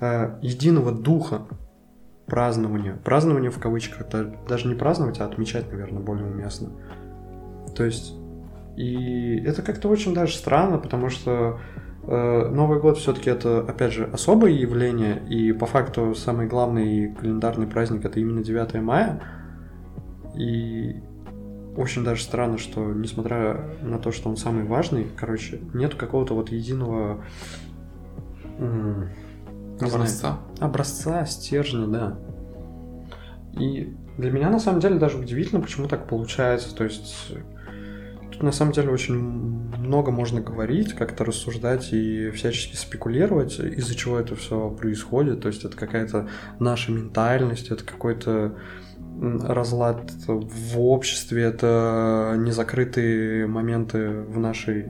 э, 0.00 0.38
единого 0.40 0.92
духа 0.92 1.48
празднования. 2.26 2.94
Празднование 2.94 3.50
в 3.50 3.58
кавычках, 3.58 4.08
да- 4.08 4.32
даже 4.48 4.68
не 4.68 4.76
праздновать, 4.76 5.18
а 5.18 5.24
отмечать, 5.24 5.68
наверное, 5.72 6.00
более 6.00 6.26
уместно. 6.26 6.70
То 7.74 7.84
есть, 7.84 8.19
и 8.76 9.40
это 9.44 9.62
как-то 9.62 9.88
очень 9.88 10.14
даже 10.14 10.34
странно, 10.34 10.78
потому 10.78 11.10
что 11.10 11.58
э, 12.04 12.48
Новый 12.48 12.80
год 12.80 12.98
все-таки 12.98 13.30
это, 13.30 13.60
опять 13.60 13.92
же, 13.92 14.04
особое 14.12 14.52
явление, 14.52 15.22
и 15.28 15.52
по 15.52 15.66
факту 15.66 16.14
самый 16.14 16.46
главный 16.46 17.14
календарный 17.14 17.66
праздник 17.66 18.04
это 18.04 18.20
именно 18.20 18.42
9 18.42 18.74
мая. 18.82 19.22
И 20.36 20.96
очень 21.76 22.04
даже 22.04 22.22
странно, 22.22 22.58
что 22.58 22.92
несмотря 22.92 23.68
на 23.82 23.98
то, 23.98 24.12
что 24.12 24.28
он 24.28 24.36
самый 24.36 24.64
важный, 24.64 25.06
короче, 25.16 25.60
нету 25.74 25.96
какого-то 25.96 26.34
вот 26.34 26.50
единого 26.50 27.22
не 29.80 29.88
знаю, 29.88 30.02
Образца. 30.04 30.38
образца, 30.58 31.24
стержня, 31.24 31.86
да. 31.86 32.18
И 33.58 33.96
для 34.18 34.30
меня 34.30 34.50
на 34.50 34.58
самом 34.60 34.80
деле 34.80 34.98
даже 34.98 35.18
удивительно, 35.18 35.60
почему 35.60 35.88
так 35.88 36.06
получается. 36.06 36.74
То 36.74 36.84
есть 36.84 37.32
тут 38.40 38.42
на 38.42 38.52
самом 38.52 38.72
деле 38.72 38.90
очень 38.90 39.14
много 39.14 40.10
можно 40.10 40.40
говорить, 40.40 40.94
как-то 40.94 41.24
рассуждать 41.24 41.92
и 41.92 42.30
всячески 42.30 42.74
спекулировать, 42.74 43.58
из-за 43.60 43.94
чего 43.94 44.18
это 44.18 44.34
все 44.34 44.70
происходит. 44.70 45.42
То 45.42 45.48
есть 45.48 45.64
это 45.64 45.76
какая-то 45.76 46.28
наша 46.58 46.90
ментальность, 46.90 47.70
это 47.70 47.84
какой-то 47.84 48.56
разлад 49.20 50.10
в 50.26 50.80
обществе, 50.80 51.42
это 51.42 52.34
незакрытые 52.38 53.46
моменты 53.46 54.08
в 54.10 54.38
нашей 54.38 54.86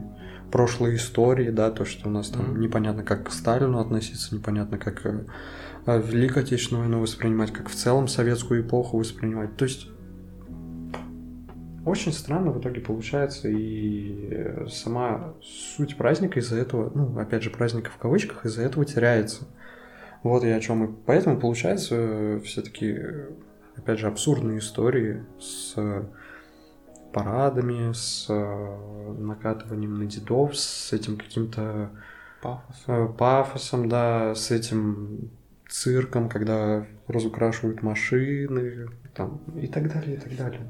прошлой 0.53 0.97
истории, 0.97 1.51
да, 1.51 1.71
то, 1.71 1.85
что 1.85 2.09
у 2.09 2.13
нас 2.13 2.29
там 2.29 2.53
Мгм. 2.53 2.61
непонятно, 2.61 3.03
как 3.03 3.29
к 3.29 3.33
Сталину 3.33 3.81
относиться, 3.81 4.35
непонятно, 4.35 4.79
как 4.79 5.05
э, 5.07 5.25
Великую 5.87 6.45
Отечественную 6.45 6.85
войну 6.87 7.01
воспринимать, 7.01 7.53
как 7.53 7.69
в 7.69 7.75
целом 7.75 8.07
советскую 8.07 8.63
эпоху 8.63 8.99
воспринимать. 8.99 9.57
То 9.57 9.65
есть 9.65 9.89
очень 11.85 12.13
странно 12.13 12.51
в 12.51 12.61
итоге 12.61 12.81
получается, 12.81 13.49
и 13.49 14.29
э, 14.31 14.67
сама 14.69 15.35
суть 15.43 15.97
праздника 15.97 16.39
из-за 16.41 16.57
этого, 16.57 16.91
ну, 16.95 17.19
опять 17.19 17.43
же, 17.43 17.51
праздника 17.51 17.91
в 17.91 17.97
кавычках, 17.97 18.45
из-за 18.45 18.63
этого 18.63 18.85
теряется. 18.85 19.45
Вот 20.23 20.45
я 20.45 20.57
о 20.57 20.61
чем. 20.61 20.85
И 20.85 20.97
поэтому 21.07 21.41
получается 21.41 22.41
все 22.45 22.63
такие, 22.63 23.29
опять 23.77 23.99
же, 23.99 24.09
абсурдные 24.09 24.59
истории 24.59 25.25
с 25.39 25.75
парадами, 27.13 27.93
с 27.93 28.27
э, 28.29 29.15
накатыванием 29.19 29.95
на 29.95 30.07
дедов, 30.07 30.57
с 30.57 30.93
этим 30.93 31.17
каким-то 31.17 31.91
Пафос. 32.43 32.85
э, 32.87 33.09
пафосом, 33.19 33.89
да, 33.89 34.35
с 34.35 34.51
этим 34.51 35.31
цирком, 35.69 36.29
когда 36.29 36.87
разукрашивают 37.09 37.83
машины, 37.83 38.89
там, 39.15 39.41
и 39.57 39.67
так 39.67 39.93
далее, 39.93 40.17
и 40.17 40.21
так 40.21 40.37
далее. 40.37 40.61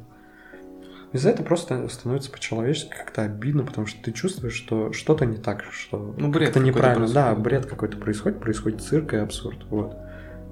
Из-за 1.12 1.30
этого 1.30 1.44
просто 1.44 1.88
становится 1.88 2.30
по-человечески 2.30 2.90
как-то 2.90 3.22
обидно, 3.22 3.64
потому 3.64 3.86
что 3.86 4.00
ты 4.02 4.12
чувствуешь, 4.12 4.54
что 4.54 4.92
что-то 4.92 5.26
не 5.26 5.38
так, 5.38 5.64
что 5.64 6.14
Ну, 6.16 6.28
бред 6.28 6.50
какой-то 6.50 6.66
неправильно. 6.66 7.08
Да, 7.08 7.34
бред 7.34 7.66
какой-то 7.66 7.96
происходит, 7.96 8.38
происходит 8.38 8.80
цирк 8.80 9.14
и 9.14 9.16
абсурд. 9.16 9.58
Вот. 9.70 9.96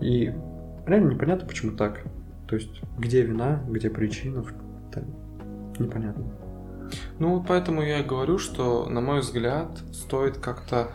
И 0.00 0.34
реально 0.86 1.12
непонятно, 1.12 1.46
почему 1.46 1.76
так. 1.76 2.02
То 2.48 2.56
есть, 2.56 2.80
где 2.96 3.22
вина, 3.22 3.62
где 3.68 3.88
причина, 3.88 4.44
это 4.90 5.04
непонятно. 5.78 6.24
Ну, 7.18 7.36
вот 7.36 7.46
поэтому 7.46 7.82
я 7.82 8.00
и 8.00 8.04
говорю, 8.04 8.38
что, 8.38 8.88
на 8.88 9.00
мой 9.00 9.20
взгляд, 9.20 9.78
стоит 9.92 10.38
как-то, 10.38 10.90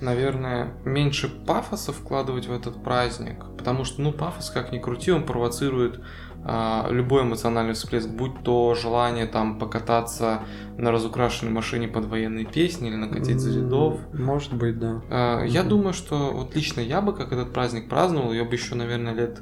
наверное, 0.00 0.74
меньше 0.84 1.28
пафоса 1.28 1.92
вкладывать 1.92 2.46
в 2.46 2.52
этот 2.52 2.82
праздник. 2.82 3.44
Потому 3.56 3.84
что, 3.84 4.00
ну, 4.02 4.12
пафос, 4.12 4.50
как 4.50 4.72
ни 4.72 4.78
крути, 4.78 5.10
он 5.10 5.24
провоцирует 5.24 6.00
а, 6.44 6.86
любой 6.90 7.22
эмоциональный 7.22 7.74
всплеск, 7.74 8.08
будь 8.08 8.42
то 8.44 8.74
желание 8.74 9.26
там 9.26 9.58
покататься 9.58 10.42
на 10.78 10.92
разукрашенной 10.92 11.50
машине 11.52 11.88
под 11.88 12.04
военные 12.06 12.46
песни 12.46 12.88
или 12.88 12.94
накатить 12.96 13.40
за 13.40 13.58
рядов. 13.58 13.98
Может 14.12 14.54
быть, 14.54 14.78
да. 14.78 15.02
А, 15.10 15.44
Я 15.44 15.60
Мгм. 15.62 15.68
думаю, 15.70 15.92
что 15.94 16.30
вот 16.32 16.54
лично 16.54 16.80
я 16.80 17.00
бы, 17.00 17.12
как 17.12 17.32
этот 17.32 17.52
праздник 17.52 17.88
праздновал, 17.88 18.32
я 18.32 18.44
бы 18.44 18.52
еще, 18.54 18.76
наверное, 18.76 19.14
лет, 19.14 19.40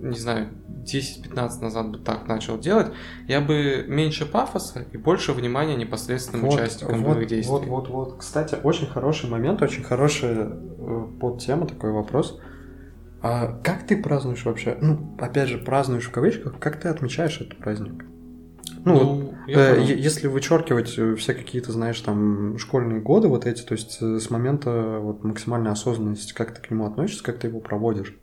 не 0.00 0.18
знаю, 0.18 0.48
10-15 0.84 1.62
назад 1.62 1.90
бы 1.90 1.98
так 1.98 2.26
начал 2.28 2.58
делать, 2.58 2.88
я 3.26 3.40
бы 3.40 3.84
меньше 3.88 4.26
пафоса 4.26 4.86
и 4.92 4.96
больше 4.96 5.32
внимания 5.32 5.76
непосредственным 5.76 6.48
участникам 6.48 7.02
вот, 7.02 7.08
боевых 7.08 7.28
действий. 7.28 7.50
Вот, 7.50 7.66
вот, 7.66 7.88
вот. 7.88 8.16
Кстати, 8.18 8.56
очень 8.62 8.86
хороший 8.86 9.30
момент, 9.30 9.62
очень 9.62 9.82
хорошая 9.82 10.50
э, 10.50 11.06
подтема, 11.20 11.66
такой 11.66 11.92
вопрос. 11.92 12.38
А 13.22 13.58
как 13.62 13.86
ты 13.86 13.96
празднуешь 13.96 14.44
вообще? 14.44 14.76
Ну, 14.80 15.16
опять 15.18 15.48
же, 15.48 15.58
празднуешь 15.58 16.04
в 16.04 16.10
кавычках, 16.10 16.58
как 16.58 16.78
ты 16.78 16.88
отмечаешь 16.88 17.40
этот 17.40 17.56
праздник? 17.56 18.04
Ну, 18.84 18.98
вот, 18.98 19.34
я 19.46 19.76
э, 19.76 19.82
если 19.82 20.26
вычеркивать 20.26 20.98
э, 20.98 21.14
все 21.16 21.32
какие-то, 21.32 21.72
знаешь, 21.72 21.98
там 22.00 22.58
школьные 22.58 23.00
годы 23.00 23.28
вот 23.28 23.46
эти, 23.46 23.62
то 23.62 23.72
есть 23.72 23.98
э, 24.02 24.18
с 24.18 24.28
момента 24.28 24.98
вот 25.00 25.24
максимальной 25.24 25.70
осознанности, 25.70 26.34
как 26.34 26.54
ты 26.54 26.60
к 26.60 26.70
нему 26.70 26.84
относишься, 26.84 27.24
как 27.24 27.38
ты 27.38 27.46
его 27.46 27.60
проводишь? 27.60 28.14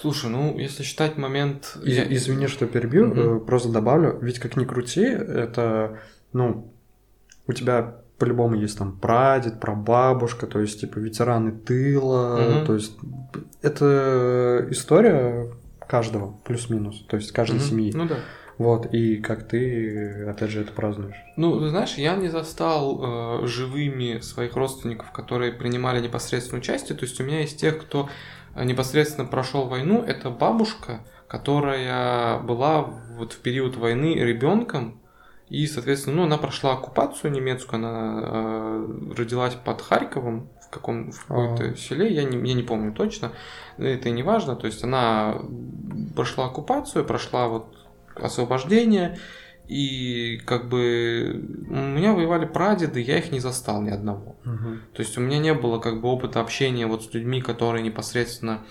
Слушай, 0.00 0.30
ну, 0.30 0.56
если 0.58 0.82
считать 0.84 1.16
момент... 1.18 1.76
И- 1.82 2.14
Извини, 2.14 2.46
что 2.46 2.66
перебью, 2.66 3.06
Мгм. 3.06 3.36
э, 3.36 3.40
просто 3.40 3.70
добавлю. 3.70 4.18
Ведь 4.22 4.38
как 4.38 4.56
ни 4.56 4.64
крути, 4.64 5.02
это, 5.02 5.98
ну, 6.32 6.72
у 7.48 7.52
тебя 7.52 7.96
по-любому 8.18 8.54
есть 8.56 8.78
там 8.78 8.96
прадед, 8.96 9.60
прабабушка, 9.60 10.46
то 10.46 10.60
есть 10.60 10.80
типа 10.80 10.98
ветераны 10.98 11.52
тыла, 11.52 12.36
Мгм. 12.58 12.66
то 12.66 12.74
есть 12.74 12.92
это 13.62 14.66
история 14.70 15.52
каждого 15.86 16.34
плюс-минус, 16.44 17.04
то 17.08 17.16
есть 17.16 17.32
каждой 17.32 17.56
Мгм. 17.56 17.64
семьи. 17.64 17.92
Ну 17.94 18.06
да. 18.06 18.16
Вот, 18.58 18.92
и 18.92 19.16
как 19.18 19.46
ты, 19.46 20.24
опять 20.28 20.50
же, 20.50 20.62
это 20.62 20.72
празднуешь. 20.72 21.14
Ну, 21.36 21.60
ты 21.60 21.68
знаешь, 21.68 21.94
я 21.94 22.16
не 22.16 22.28
застал 22.28 23.42
э, 23.44 23.46
живыми 23.46 24.18
своих 24.18 24.56
родственников, 24.56 25.12
которые 25.12 25.52
принимали 25.52 26.00
непосредственное 26.00 26.60
участие. 26.60 26.98
То 26.98 27.04
есть 27.04 27.20
у 27.20 27.24
меня 27.24 27.40
есть 27.42 27.60
тех, 27.60 27.78
кто 27.80 28.08
непосредственно 28.64 29.26
прошел 29.26 29.66
войну. 29.66 30.02
Это 30.02 30.30
бабушка, 30.30 31.00
которая 31.28 32.38
была 32.40 32.82
вот 32.82 33.32
в 33.32 33.38
период 33.40 33.76
войны 33.76 34.14
ребенком 34.14 35.00
И, 35.48 35.66
соответственно, 35.66 36.16
ну, 36.16 36.22
она 36.24 36.38
прошла 36.38 36.74
оккупацию 36.74 37.32
немецкую, 37.32 37.78
она 37.78 38.20
э, 38.22 39.12
родилась 39.16 39.54
под 39.54 39.80
Харьковом 39.80 40.48
в 40.68 40.70
каком 40.70 41.10
в 41.10 41.26
какой-то 41.26 41.64
А. 41.70 41.76
селе, 41.76 42.12
я 42.12 42.24
не, 42.24 42.36
я 42.46 42.54
не 42.54 42.62
помню 42.62 42.92
точно, 42.92 43.32
это 43.78 44.10
и 44.10 44.12
не 44.12 44.22
важно, 44.22 44.54
то 44.54 44.66
есть 44.66 44.84
она 44.84 45.38
прошла 46.14 46.46
оккупацию, 46.46 47.04
прошла 47.06 47.48
вот 47.48 47.74
освобождение, 48.14 49.18
и 49.68 50.38
как 50.46 50.68
бы 50.68 51.44
у 51.68 51.74
меня 51.74 52.14
воевали 52.14 52.46
прадеды, 52.46 53.00
я 53.00 53.18
их 53.18 53.30
не 53.30 53.38
застал 53.38 53.82
ни 53.82 53.90
одного. 53.90 54.36
Мгм. 54.44 54.80
То 54.94 55.02
есть 55.02 55.18
у 55.18 55.20
меня 55.20 55.38
не 55.38 55.52
было 55.52 55.78
как 55.78 56.00
бы 56.00 56.08
опыта 56.08 56.40
общения 56.40 56.86
вот 56.86 57.04
с 57.04 57.12
людьми, 57.12 57.42
которые 57.42 57.82
непосредственно 57.82 58.64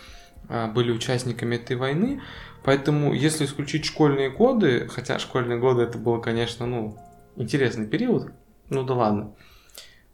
а, 0.50 0.68
были 0.68 0.92
участниками 0.92 1.56
этой 1.56 1.76
войны. 1.76 2.22
Поэтому, 2.64 3.14
если 3.14 3.46
исключить 3.46 3.86
школьные 3.86 4.32
годы, 4.32 4.88
хотя 4.90 5.20
школьные 5.20 5.60
годы 5.60 5.84
это 5.84 6.00
было, 6.00 6.20
конечно, 6.20 6.66
ну, 6.66 6.98
интересный 7.36 7.86
период, 7.86 8.32
ну 8.70 8.84
да 8.84 8.96
ладно. 8.96 9.36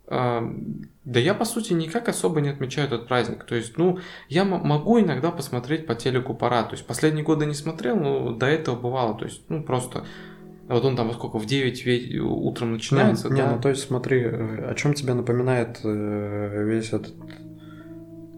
а, 0.07 0.43
Да 1.05 1.19
я, 1.19 1.33
по 1.33 1.45
сути, 1.45 1.71
никак 1.71 2.09
особо 2.09 2.41
не 2.41 2.49
отмечаю 2.49 2.87
этот 2.87 3.07
праздник. 3.07 3.45
То 3.45 3.55
есть, 3.55 3.77
ну, 3.77 3.99
я 4.27 4.43
могу 4.43 4.99
иногда 4.99 5.31
посмотреть 5.31 5.87
по 5.87 5.95
телеку 5.95 6.33
парад. 6.33 6.69
То 6.69 6.75
есть, 6.75 6.85
последние 6.85 7.23
годы 7.23 7.45
не 7.45 7.53
смотрел, 7.53 7.95
но 7.95 8.31
до 8.31 8.47
этого 8.47 8.75
бывало. 8.75 9.17
То 9.17 9.25
есть, 9.25 9.49
ну, 9.49 9.63
просто... 9.63 10.05
Вот 10.67 10.85
он 10.85 10.95
там 10.95 11.07
во 11.09 11.13
сколько, 11.13 11.37
в 11.39 11.45
9 11.45 11.85
ве- 11.85 12.19
утром 12.19 12.71
начинается, 12.73 13.29
не, 13.29 13.41
да? 13.41 13.51
ну 13.51 13.61
то 13.61 13.69
есть 13.69 13.83
смотри, 13.83 14.21
э, 14.21 14.69
о 14.71 14.73
чем 14.75 14.93
тебе 14.93 15.13
напоминает 15.13 15.79
э, 15.83 16.63
весь 16.65 16.93
этот 16.93 17.13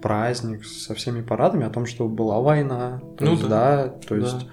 праздник 0.01 0.65
со 0.65 0.93
всеми 0.93 1.21
парадами, 1.21 1.65
о 1.65 1.69
том, 1.69 1.85
что 1.85 2.07
была 2.07 2.39
война, 2.39 3.01
то 3.17 3.25
Ну 3.25 3.31
есть, 3.31 3.43
да, 3.43 3.49
да, 3.49 3.87
то 4.07 4.15
есть 4.15 4.47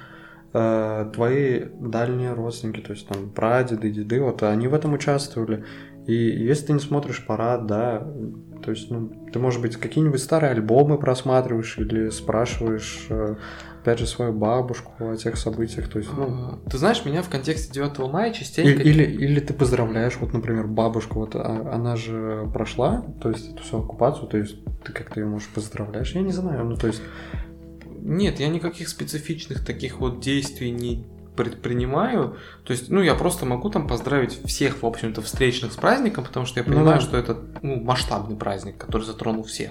э, 0.54 1.10
твои 1.14 1.64
дальние 1.80 2.32
родственники, 2.34 2.80
то 2.80 2.92
есть 2.92 3.06
там 3.06 3.30
прадеды, 3.30 3.90
деды, 3.90 4.20
вот 4.20 4.42
они 4.42 4.68
в 4.68 4.74
этом 4.74 4.92
участвовали. 4.94 5.64
И 6.06 6.14
если 6.14 6.66
ты 6.66 6.72
не 6.74 6.80
смотришь 6.80 7.24
парад, 7.24 7.66
да, 7.66 8.06
то 8.64 8.70
есть, 8.70 8.90
ну, 8.90 9.08
ты, 9.32 9.38
может 9.38 9.60
быть, 9.60 9.76
какие-нибудь 9.76 10.20
старые 10.20 10.50
альбомы 10.52 10.98
просматриваешь 10.98 11.78
или 11.78 12.08
спрашиваешь, 12.10 13.06
э, 13.08 13.36
опять 13.82 13.98
же, 13.98 14.06
свою 14.06 14.32
бабушку 14.32 15.10
о 15.10 15.16
тех 15.16 15.36
событиях, 15.36 15.88
то 15.88 15.98
есть, 15.98 16.10
ну, 16.16 16.24
А, 16.64 16.70
Ты 16.70 16.78
знаешь, 16.78 17.04
меня 17.04 17.22
в 17.22 17.28
контексте 17.28 17.72
9 17.72 17.98
мая 18.12 18.32
частенько... 18.32 18.80
Или, 18.82 19.02
или 19.02 19.40
ты 19.40 19.52
поздравляешь, 19.52 20.16
вот, 20.20 20.32
например, 20.32 20.68
бабушку, 20.68 21.18
вот 21.18 21.34
а- 21.34 21.70
она 21.72 21.96
же 21.96 22.48
прошла, 22.54 23.04
то 23.20 23.30
есть 23.30 23.52
эту 23.52 23.62
всю 23.64 23.78
оккупацию, 23.80 24.28
то 24.28 24.38
есть 24.38 24.56
ты 24.84 24.92
как-то 24.92 25.20
ее, 25.20 25.26
можешь, 25.26 25.48
поздравляешь, 25.48 26.12
я 26.14 26.22
не 26.22 26.32
знаю, 26.32 26.64
ну, 26.64 26.76
то 26.76 26.86
есть, 26.86 27.02
Нет, 28.04 28.40
я 28.40 28.48
никаких 28.48 28.88
специфичных 28.88 29.64
таких 29.64 30.00
вот 30.00 30.20
действий 30.20 30.70
не 30.72 31.06
предпринимаю. 31.36 32.36
То 32.64 32.72
есть, 32.72 32.90
ну, 32.90 33.00
я 33.00 33.14
просто 33.14 33.46
могу 33.46 33.70
там 33.70 33.86
поздравить 33.86 34.40
всех, 34.44 34.82
в 34.82 34.86
общем-то, 34.86 35.22
встречных 35.22 35.72
с 35.72 35.76
праздником, 35.76 36.24
потому 36.24 36.44
что 36.46 36.58
я 36.60 36.66
Ну 36.66 36.72
понимаю, 36.74 36.98
да. 36.98 37.00
что 37.00 37.16
это 37.16 37.36
ну, 37.62 37.80
масштабный 37.80 38.36
праздник, 38.36 38.76
который 38.76 39.02
затронул 39.02 39.44
всех. 39.44 39.70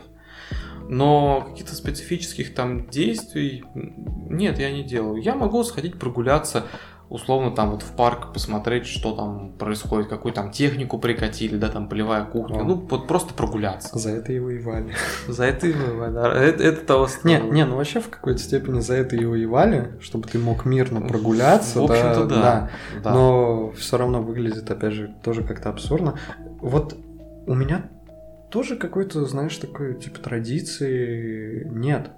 Но 0.92 1.48
каких-то 1.50 1.74
специфических 1.74 2.54
там 2.54 2.90
действий 2.90 3.64
нет, 3.74 4.60
я 4.60 4.72
не 4.74 4.84
делаю. 4.84 5.22
Я 5.22 5.36
могу 5.36 5.64
сходить 5.64 5.98
прогуляться, 5.98 6.66
условно, 7.08 7.52
там 7.52 7.72
вот 7.72 7.82
в 7.82 7.96
парк, 7.96 8.34
посмотреть, 8.34 8.88
что 8.88 9.16
там 9.16 9.54
происходит, 9.54 10.10
какую 10.10 10.34
там 10.34 10.52
технику 10.52 11.00
прикатили, 11.00 11.56
да, 11.56 11.70
там 11.70 11.88
полевая 11.88 12.26
кухня. 12.26 12.60
О. 12.60 12.64
Ну, 12.66 12.76
вот 12.76 13.08
просто 13.08 13.34
прогуляться. 13.34 13.98
за 13.98 14.10
это 14.10 14.34
и 14.34 14.40
воевали. 14.40 14.94
За 15.30 15.46
это 15.46 15.68
и 15.68 15.72
воевали, 15.72 16.14
да. 16.14 16.34
это, 16.44 16.62
это 16.62 16.86
того 16.86 17.04
Не, 17.24 17.38
стоило. 17.38 17.54
не, 17.54 17.66
ну 17.66 17.78
вообще 17.78 18.02
в 18.02 18.10
какой-то 18.10 18.40
степени 18.40 18.82
за 18.82 18.96
это 18.96 19.16
и 19.16 19.24
воевали, 19.24 19.94
чтобы 20.02 20.28
ты 20.28 20.40
мог 20.40 20.66
мирно 20.66 21.00
прогуляться, 21.00 21.80
В 21.80 21.86
общем-то, 21.86 22.26
да. 22.26 22.70
Да. 23.02 23.14
но 23.14 23.72
все 23.78 23.98
равно 23.98 24.22
выглядит, 24.22 24.70
опять 24.70 24.92
же, 24.92 25.16
тоже 25.24 25.44
как-то 25.44 25.70
абсурдно. 25.70 26.16
Вот 26.60 26.98
у 27.48 27.54
меня 27.56 27.86
тоже 28.52 28.76
какой-то, 28.76 29.26
знаешь, 29.26 29.58
такой 29.58 30.00
типа 30.00 30.20
традиции 30.20 31.66
нет. 31.70 32.12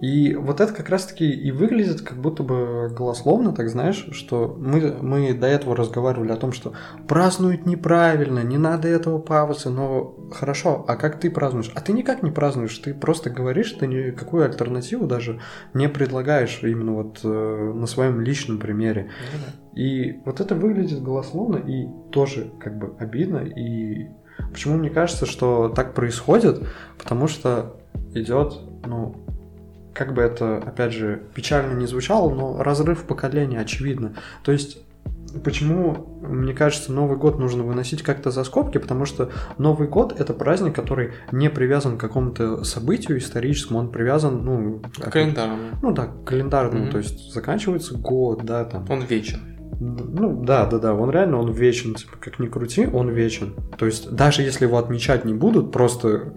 И 0.00 0.34
вот 0.34 0.60
это 0.60 0.72
как 0.72 0.88
раз-таки 0.88 1.30
и 1.30 1.50
выглядит 1.52 2.00
как 2.00 2.18
будто 2.18 2.42
бы 2.42 2.88
голословно, 2.88 3.52
так 3.52 3.68
знаешь, 3.68 4.08
что 4.12 4.56
мы, 4.58 4.96
мы 5.02 5.34
до 5.34 5.46
этого 5.46 5.76
разговаривали 5.76 6.32
о 6.32 6.36
том, 6.36 6.52
что 6.52 6.72
празднуют 7.06 7.66
неправильно, 7.66 8.42
не 8.42 8.56
надо 8.56 8.88
этого 8.88 9.18
паваться, 9.18 9.68
но 9.68 10.16
хорошо, 10.32 10.86
а 10.88 10.96
как 10.96 11.20
ты 11.20 11.30
празднуешь? 11.30 11.70
А 11.74 11.82
ты 11.82 11.92
никак 11.92 12.22
не 12.22 12.30
празднуешь, 12.30 12.78
ты 12.78 12.94
просто 12.94 13.28
говоришь, 13.28 13.72
ты 13.72 13.86
никакую 13.86 14.46
альтернативу 14.46 15.06
даже 15.06 15.40
не 15.74 15.88
предлагаешь 15.88 16.60
именно 16.62 16.94
вот 16.94 17.20
э, 17.22 17.28
на 17.28 17.86
своем 17.86 18.22
личном 18.22 18.58
примере. 18.58 19.10
И 19.74 20.20
вот 20.24 20.40
это 20.40 20.54
выглядит 20.54 21.02
голословно 21.02 21.58
и 21.58 21.88
тоже 22.10 22.50
как 22.58 22.78
бы 22.78 22.94
обидно. 22.98 23.38
И 23.38 24.08
почему 24.52 24.76
мне 24.76 24.90
кажется, 24.90 25.26
что 25.26 25.68
так 25.68 25.94
происходит? 25.94 26.66
Потому 26.98 27.28
что 27.28 27.76
идет, 28.14 28.58
ну, 28.86 29.16
как 29.92 30.14
бы 30.14 30.22
это, 30.22 30.58
опять 30.58 30.92
же, 30.92 31.22
печально 31.34 31.78
не 31.78 31.86
звучало, 31.86 32.30
но 32.30 32.62
разрыв 32.62 33.04
поколения 33.04 33.60
очевидно. 33.60 34.14
То 34.42 34.52
есть 34.52 34.78
Почему, 35.44 36.18
мне 36.22 36.52
кажется, 36.52 36.92
Новый 36.92 37.16
год 37.16 37.38
нужно 37.38 37.62
выносить 37.62 38.02
как-то 38.02 38.32
за 38.32 38.42
скобки, 38.42 38.78
потому 38.78 39.04
что 39.04 39.30
Новый 39.58 39.86
год 39.86 40.18
это 40.18 40.34
праздник, 40.34 40.74
который 40.74 41.12
не 41.30 41.48
привязан 41.48 41.96
к 41.96 42.00
какому-то 42.00 42.64
событию 42.64 43.18
историческому, 43.18 43.78
он 43.78 43.92
привязан, 43.92 44.44
ну, 44.44 44.82
как- 44.98 45.12
Календарно. 45.12 45.78
ну 45.82 45.92
да, 45.92 46.06
к 46.06 46.24
календарному, 46.24 46.82
Мгм. 46.82 46.90
то 46.90 46.98
есть 46.98 47.32
заканчивается 47.32 47.96
год, 47.96 48.44
да, 48.44 48.64
там. 48.64 48.84
Он 48.90 49.02
вечен. 49.02 49.38
Ну 49.78 50.42
да, 50.44 50.66
да, 50.66 50.78
да, 50.78 50.94
он 50.94 51.10
реально, 51.10 51.38
он 51.38 51.52
вечен, 51.52 51.94
типа, 51.94 52.16
как 52.20 52.38
ни 52.38 52.46
крути, 52.48 52.86
он 52.86 53.08
вечен. 53.10 53.54
То 53.78 53.86
есть 53.86 54.10
даже 54.14 54.42
если 54.42 54.64
его 54.66 54.78
отмечать 54.78 55.24
не 55.24 55.32
будут, 55.34 55.72
просто 55.72 56.32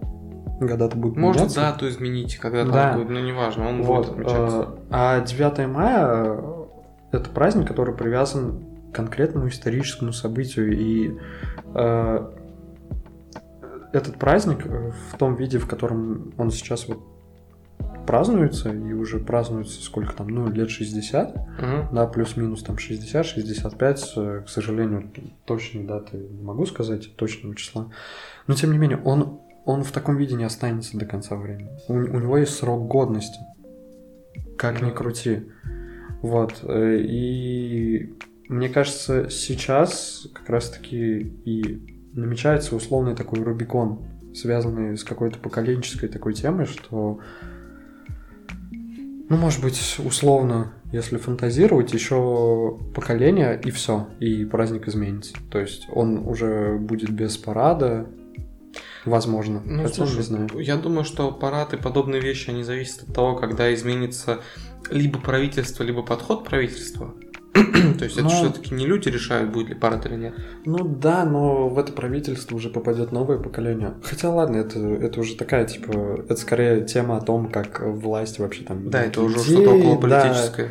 года-то 0.62 0.96
будут 0.96 1.18
Может 1.18 1.42
меняться. 1.42 1.60
дату 1.62 1.90
изменить, 1.90 2.38
когда 2.38 2.64
там 2.64 2.72
Да. 2.72 2.94
будет, 2.94 3.10
но 3.10 3.20
неважно, 3.20 3.68
он 3.68 3.82
Вот, 3.82 4.06
будет 4.08 4.12
отмечаться. 4.28 4.58
э, 4.62 4.66
а 4.92 5.20
9 5.22 5.68
мая 5.68 6.08
э, 6.40 6.64
это 7.12 7.30
праздник, 7.30 7.68
который 7.68 7.94
привязан 7.96 8.64
к 8.92 8.96
конкретному 8.96 9.48
историческому 9.50 10.14
событию. 10.14 10.78
И 10.80 11.18
э, 11.76 12.30
этот 13.92 14.18
праздник 14.18 14.66
в 14.66 15.18
том 15.18 15.36
виде, 15.36 15.58
в 15.58 15.68
котором 15.68 16.34
он 16.38 16.50
сейчас 16.52 16.88
вот 16.88 17.00
празднуется, 18.06 18.72
и 18.74 18.94
уже 18.94 19.20
празднуется 19.20 19.82
сколько 19.82 20.14
там, 20.14 20.28
ну, 20.28 20.50
лет 20.50 20.70
60, 20.70 21.36
Мгм. 21.36 21.88
да, 21.96 22.08
плюс-минус 22.08 22.64
там 22.64 22.78
60-65, 22.78 24.14
э, 24.18 24.42
к 24.46 24.50
сожалению, 24.50 25.12
точной 25.46 25.84
даты 25.86 26.18
не 26.18 26.42
могу 26.44 26.66
сказать, 26.66 27.16
точного 27.16 27.56
числа. 27.56 27.90
Но 28.48 28.54
тем 28.54 28.72
не 28.72 28.78
менее, 28.78 29.00
он, 29.04 29.40
он 29.66 29.84
в 29.84 29.92
таком 29.92 30.18
виде 30.18 30.36
не 30.36 30.44
останется 30.44 30.98
до 30.98 31.06
конца 31.06 31.36
времени. 31.36 31.70
У, 31.88 31.94
у 31.94 32.20
него 32.20 32.38
есть 32.38 32.54
срок 32.56 32.88
годности. 32.88 33.40
Как 34.58 34.82
ни 34.82 34.92
крути. 34.92 35.44
Вот. 36.22 36.60
э, 36.64 36.98
И 37.02 38.14
мне 38.48 38.70
кажется, 38.70 39.30
сейчас 39.30 40.28
как 40.34 40.50
раз-таки 40.50 41.20
и 41.46 41.82
намечается 42.14 42.76
условный 42.76 43.16
такой 43.16 43.42
Рубикон, 43.42 44.00
связанный 44.36 44.98
с 44.98 45.04
какой-то 45.04 45.40
поколенческой 45.40 46.10
такой 46.10 46.34
темой, 46.34 46.66
что 46.66 47.20
ну, 49.34 49.40
может 49.40 49.62
быть, 49.62 49.96
условно, 49.98 50.74
если 50.92 51.18
фантазировать, 51.18 51.94
еще 51.94 52.78
поколение 52.94 53.60
и 53.64 53.72
все, 53.72 54.08
и 54.20 54.46
праздник 54.46 54.88
изменится. 54.88 55.34
То 55.50 55.60
есть 55.60 55.88
он 55.92 56.20
уже 56.28 56.78
будет 56.78 57.10
без 57.10 57.38
парада, 57.38 58.08
возможно. 59.06 59.62
Ну, 59.66 59.84
Хотя 59.84 59.96
слушай, 59.96 60.18
не 60.18 60.22
знаю. 60.22 60.50
я 60.60 60.78
думаю, 60.78 61.04
что 61.04 61.32
парад 61.32 61.74
и 61.74 61.78
подобные 61.78 62.22
вещи, 62.22 62.52
они 62.52 62.64
зависят 62.64 63.10
от 63.10 63.16
того, 63.16 63.36
когда 63.36 63.74
изменится 63.74 64.42
либо 64.92 65.20
правительство, 65.20 65.84
либо 65.84 66.04
подход 66.04 66.44
правительства. 66.44 67.16
То 68.00 68.06
есть 68.06 68.18
это 68.18 68.24
Ну. 68.24 68.30
все-таки 68.30 68.74
не 68.74 68.86
люди 68.86 69.10
решают, 69.10 69.52
будет 69.52 69.70
ли 69.70 69.76
парад 69.76 70.06
или 70.06 70.16
нет. 70.16 70.34
Ну 70.66 70.84
да, 70.84 71.24
но 71.24 71.70
в 71.70 71.78
это 71.78 71.92
правительство 71.92 72.56
уже 72.56 72.70
попадет 72.70 73.12
новое 73.12 73.38
поколение. 73.38 73.94
Хотя 74.04 74.32
ладно, 74.32 74.58
это, 74.58 74.80
это 74.80 75.20
уже 75.20 75.36
такая, 75.36 75.66
типа, 75.66 76.24
это 76.24 76.36
скорее 76.36 76.82
тема 76.82 77.18
о 77.18 77.22
том, 77.22 77.50
как 77.50 77.82
власть 77.82 78.40
вообще 78.40 78.64
там... 78.64 78.90
Да, 78.90 79.04
это 79.04 79.22
уже 79.22 79.40
что-то 79.40 79.72
около 79.72 80.10
да. 80.10 80.22
политическое. 80.22 80.70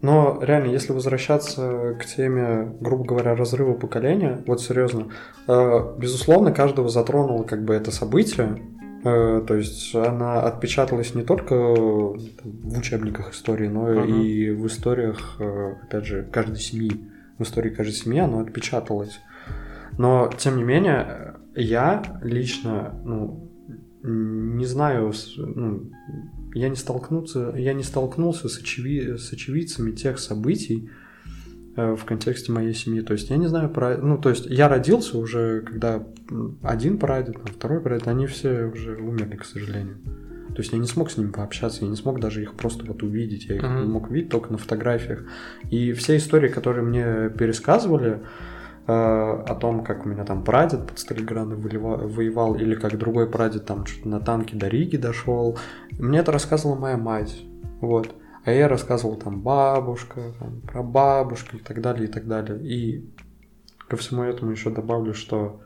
Но 0.00 0.40
реально, 0.42 0.72
если 0.72 0.92
возвращаться 0.92 1.96
к 2.00 2.04
теме, 2.04 2.72
грубо 2.80 3.04
говоря, 3.04 3.36
разрыва 3.36 3.74
поколения, 3.74 4.42
вот 4.46 4.60
серьезно, 4.60 5.08
э, 5.46 5.94
безусловно, 5.96 6.50
каждого 6.52 6.88
затронуло 6.88 7.44
как 7.44 7.64
бы 7.64 7.74
это 7.74 7.92
событие. 7.92 8.60
Э, 9.04 9.42
то 9.46 9.54
есть 9.56 9.94
она 9.94 10.42
отпечаталась 10.42 11.14
не 11.14 11.22
только 11.24 11.54
э, 11.54 11.74
в 11.74 12.78
учебниках 12.78 13.32
истории, 13.32 13.68
но 13.68 13.88
Мгм. 13.88 14.22
и 14.22 14.50
в 14.50 14.66
историях, 14.66 15.36
э, 15.40 15.74
опять 15.82 16.04
же, 16.06 16.28
каждой 16.30 16.58
семьи. 16.58 17.00
В 17.38 17.42
истории 17.42 17.70
каждой 17.70 17.92
семьи 17.94 18.20
оно 18.20 18.40
отпечаталось. 18.40 19.18
Но, 19.98 20.30
тем 20.38 20.56
не 20.56 20.64
менее, 20.64 21.34
я 21.56 22.02
лично, 22.22 22.94
ну, 23.04 23.50
не 24.02 24.64
знаю, 24.66 25.12
ну, 25.36 25.90
я 26.54 26.68
не 26.68 26.76
столкнуться, 26.76 27.54
я 27.56 27.72
не 27.72 27.82
столкнулся 27.82 28.48
с, 28.48 28.60
очеви- 28.60 29.16
с 29.16 29.32
очевидцами 29.32 29.90
тех 29.92 30.18
событий, 30.18 30.88
в 31.76 32.04
контексте 32.04 32.52
моей 32.52 32.74
семьи. 32.74 33.00
То 33.00 33.14
есть 33.14 33.30
я 33.30 33.36
не 33.36 33.46
знаю 33.46 33.70
про... 33.70 33.96
Ну, 33.96 34.18
то 34.18 34.28
есть 34.28 34.46
я 34.46 34.68
родился 34.68 35.18
уже, 35.18 35.62
когда 35.62 36.02
один 36.62 36.98
прадед, 36.98 37.36
второй 37.44 37.80
прадед, 37.80 38.08
они 38.08 38.26
все 38.26 38.66
уже 38.66 38.96
умерли, 38.96 39.36
к 39.36 39.44
сожалению. 39.44 39.96
То 40.54 40.60
есть 40.60 40.72
я 40.72 40.78
не 40.78 40.86
смог 40.86 41.10
с 41.10 41.16
ними 41.16 41.30
пообщаться, 41.30 41.84
я 41.84 41.90
не 41.90 41.96
смог 41.96 42.20
даже 42.20 42.42
их 42.42 42.54
просто 42.54 42.84
вот 42.84 43.02
увидеть. 43.02 43.46
Я 43.46 43.56
их 43.56 43.62
uh-huh. 43.62 43.86
мог 43.86 44.10
видеть 44.10 44.30
только 44.30 44.52
на 44.52 44.58
фотографиях. 44.58 45.24
И 45.70 45.92
все 45.94 46.18
истории, 46.18 46.48
которые 46.48 46.84
мне 46.84 47.30
пересказывали, 47.30 48.20
э, 48.86 48.92
о 48.92 49.54
том, 49.54 49.82
как 49.82 50.04
у 50.04 50.10
меня 50.10 50.24
там 50.24 50.44
прадед 50.44 50.86
под 50.86 50.98
Сталинградом 50.98 51.58
воевал, 51.62 52.54
или 52.54 52.74
как 52.74 52.98
другой 52.98 53.30
прадед 53.30 53.64
там 53.64 53.86
что-то 53.86 54.08
на 54.10 54.20
танке 54.20 54.54
до 54.54 54.68
Риги 54.68 54.98
дошел. 54.98 55.58
Мне 55.98 56.18
это 56.18 56.32
рассказывала 56.32 56.76
моя 56.76 56.98
мать. 56.98 57.42
Вот. 57.80 58.14
А 58.44 58.52
я 58.52 58.68
рассказывал 58.68 59.16
там 59.16 59.40
бабушка, 59.40 60.32
там, 60.38 60.60
про 60.62 60.82
бабушку 60.82 61.56
и 61.56 61.60
так 61.60 61.80
далее, 61.80 62.08
и 62.08 62.12
так 62.12 62.26
далее. 62.26 62.60
И 62.62 63.08
ко 63.88 63.96
всему 63.96 64.22
этому 64.22 64.50
еще 64.50 64.70
добавлю, 64.70 65.14
что 65.14 65.60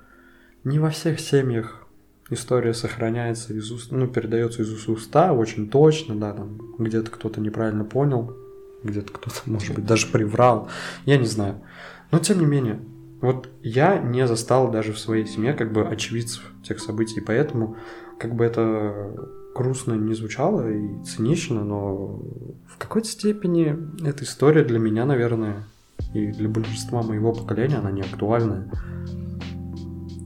не 0.65 0.79
во 0.79 0.91
всех 0.91 1.21
семьях 1.21 1.87
история 2.29 2.75
сохраняется 2.75 3.55
из 3.55 3.71
уст, 3.71 3.93
ну, 3.93 4.09
передается 4.09 4.63
из 4.63 4.73
уст 4.73 4.89
уста 4.89 5.33
очень 5.33 5.71
точно, 5.71 6.17
да, 6.17 6.33
там 6.33 6.59
где-то 6.79 7.11
кто-то 7.11 7.41
неправильно 7.41 7.85
понял, 7.85 8.37
где-то 8.83 9.13
кто-то, 9.13 9.37
может 9.47 9.75
быть, 9.75 9.87
даже 9.87 10.09
приврал, 10.09 10.69
я 11.05 11.17
не 11.17 11.27
знаю. 11.27 11.63
Но 12.11 12.19
тем 12.19 12.41
не 12.41 12.47
менее, 12.47 12.81
вот 13.21 13.49
я 13.63 13.99
не 13.99 14.27
застал 14.27 14.71
даже 14.71 14.93
в 14.93 14.99
своей 14.99 15.27
семье 15.27 15.55
как 15.55 15.73
бы 15.73 15.87
очевидцев 15.87 16.43
тех 16.63 16.81
событий, 16.81 17.21
поэтому 17.21 17.77
как 18.19 18.35
бы 18.35 18.45
это 18.45 19.15
грустно 19.57 19.95
не 19.95 20.15
звучало 20.15 20.69
и 20.71 21.03
цинично, 21.05 21.65
но 21.65 22.21
в 22.69 22.79
какой-то 22.79 23.09
степени 23.09 23.77
эта 24.07 24.25
история 24.25 24.65
для 24.65 24.79
меня, 24.79 25.05
наверное, 25.07 25.65
и 26.13 26.27
для 26.27 26.49
большинства 26.49 27.03
моего 27.03 27.33
поколения, 27.33 27.77
она 27.77 27.91
не 27.91 28.03
актуальная. 28.03 28.71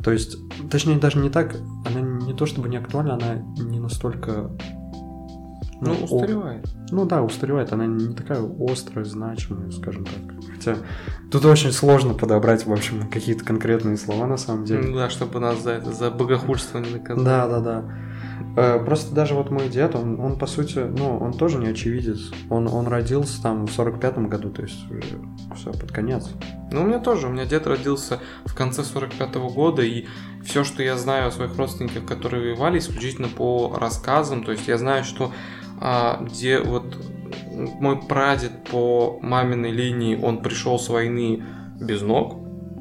То 0.03 0.12
есть, 0.12 0.37
точнее, 0.70 0.99
даже 0.99 1.18
не 1.18 1.31
так, 1.31 1.55
она 1.87 2.01
не 2.01 2.35
то 2.35 2.47
чтобы 2.47 2.68
не 2.68 2.78
актуальна, 2.78 3.14
она 3.14 3.37
не 3.59 3.78
настолько... 3.78 4.51
Ну, 5.83 5.95
ну 5.95 6.05
устаревает. 6.05 6.66
О... 6.66 6.95
Ну 6.95 7.07
да, 7.07 7.22
устаревает, 7.22 7.72
она 7.72 7.87
не 7.87 8.14
такая 8.14 8.43
острая, 8.68 9.05
значимая, 9.05 9.70
скажем 9.70 10.05
так. 10.05 10.35
Хотя 10.55 10.76
тут 11.31 11.45
очень 11.45 11.72
сложно 11.72 12.14
подобрать, 12.14 12.66
в 12.66 12.72
общем, 12.72 13.09
какие-то 13.09 13.45
конкретные 13.45 13.97
слова 13.97 14.26
на 14.26 14.37
самом 14.37 14.64
деле. 14.64 14.89
Ну 14.89 14.97
да, 14.97 15.09
чтобы 15.09 15.41
нас 15.41 15.62
за 15.62 15.70
это, 15.70 15.93
за 15.93 16.11
богохульство 16.11 16.78
не 16.78 16.91
наказали. 16.91 17.24
Да, 17.24 17.49
да, 17.49 17.61
да. 17.61 17.85
Э, 18.57 18.83
просто 18.85 19.15
даже 19.15 19.35
вот 19.35 19.51
мой 19.51 19.69
дед, 19.69 19.95
он, 19.95 20.19
он 20.21 20.39
по 20.39 20.47
сути, 20.47 20.79
ну, 20.79 21.19
он 21.19 21.33
тоже 21.33 21.59
не 21.59 21.69
очевидец. 21.69 22.31
Он, 22.49 22.69
он 22.69 22.89
родился 22.89 23.43
там 23.43 23.67
в 23.67 23.79
45-м 23.79 24.29
году, 24.29 24.51
то 24.51 24.63
есть 24.63 24.91
уже 24.91 25.03
все, 25.55 25.73
под 25.73 25.93
конец. 25.93 26.31
Ну, 26.73 26.83
у 26.83 26.87
меня 26.87 26.99
тоже. 26.99 27.29
У 27.29 27.31
меня 27.31 27.45
дед 27.45 27.67
родился 27.67 28.19
в 28.45 28.55
конце 28.55 28.83
45-го 28.83 29.49
года, 29.51 29.83
и 29.83 30.07
все, 30.45 30.65
что 30.65 30.83
я 30.83 30.97
знаю 30.97 31.29
о 31.29 31.31
своих 31.31 31.57
родственниках, 31.57 32.05
которые 32.07 32.43
воевали, 32.43 32.79
исключительно 32.79 33.29
по 33.29 33.77
рассказам. 33.79 34.45
То 34.45 34.53
есть 34.53 34.67
я 34.67 34.79
знаю, 34.79 35.05
что 35.05 35.33
а, 35.81 36.23
где 36.23 36.61
вот 36.61 36.97
мой 37.55 38.01
прадед 38.01 38.65
по 38.71 39.19
маминой 39.23 39.71
линии, 39.71 40.19
он 40.21 40.43
пришел 40.43 40.79
с 40.79 40.89
войны 40.89 41.43
без 41.81 42.03
ног, 42.03 42.37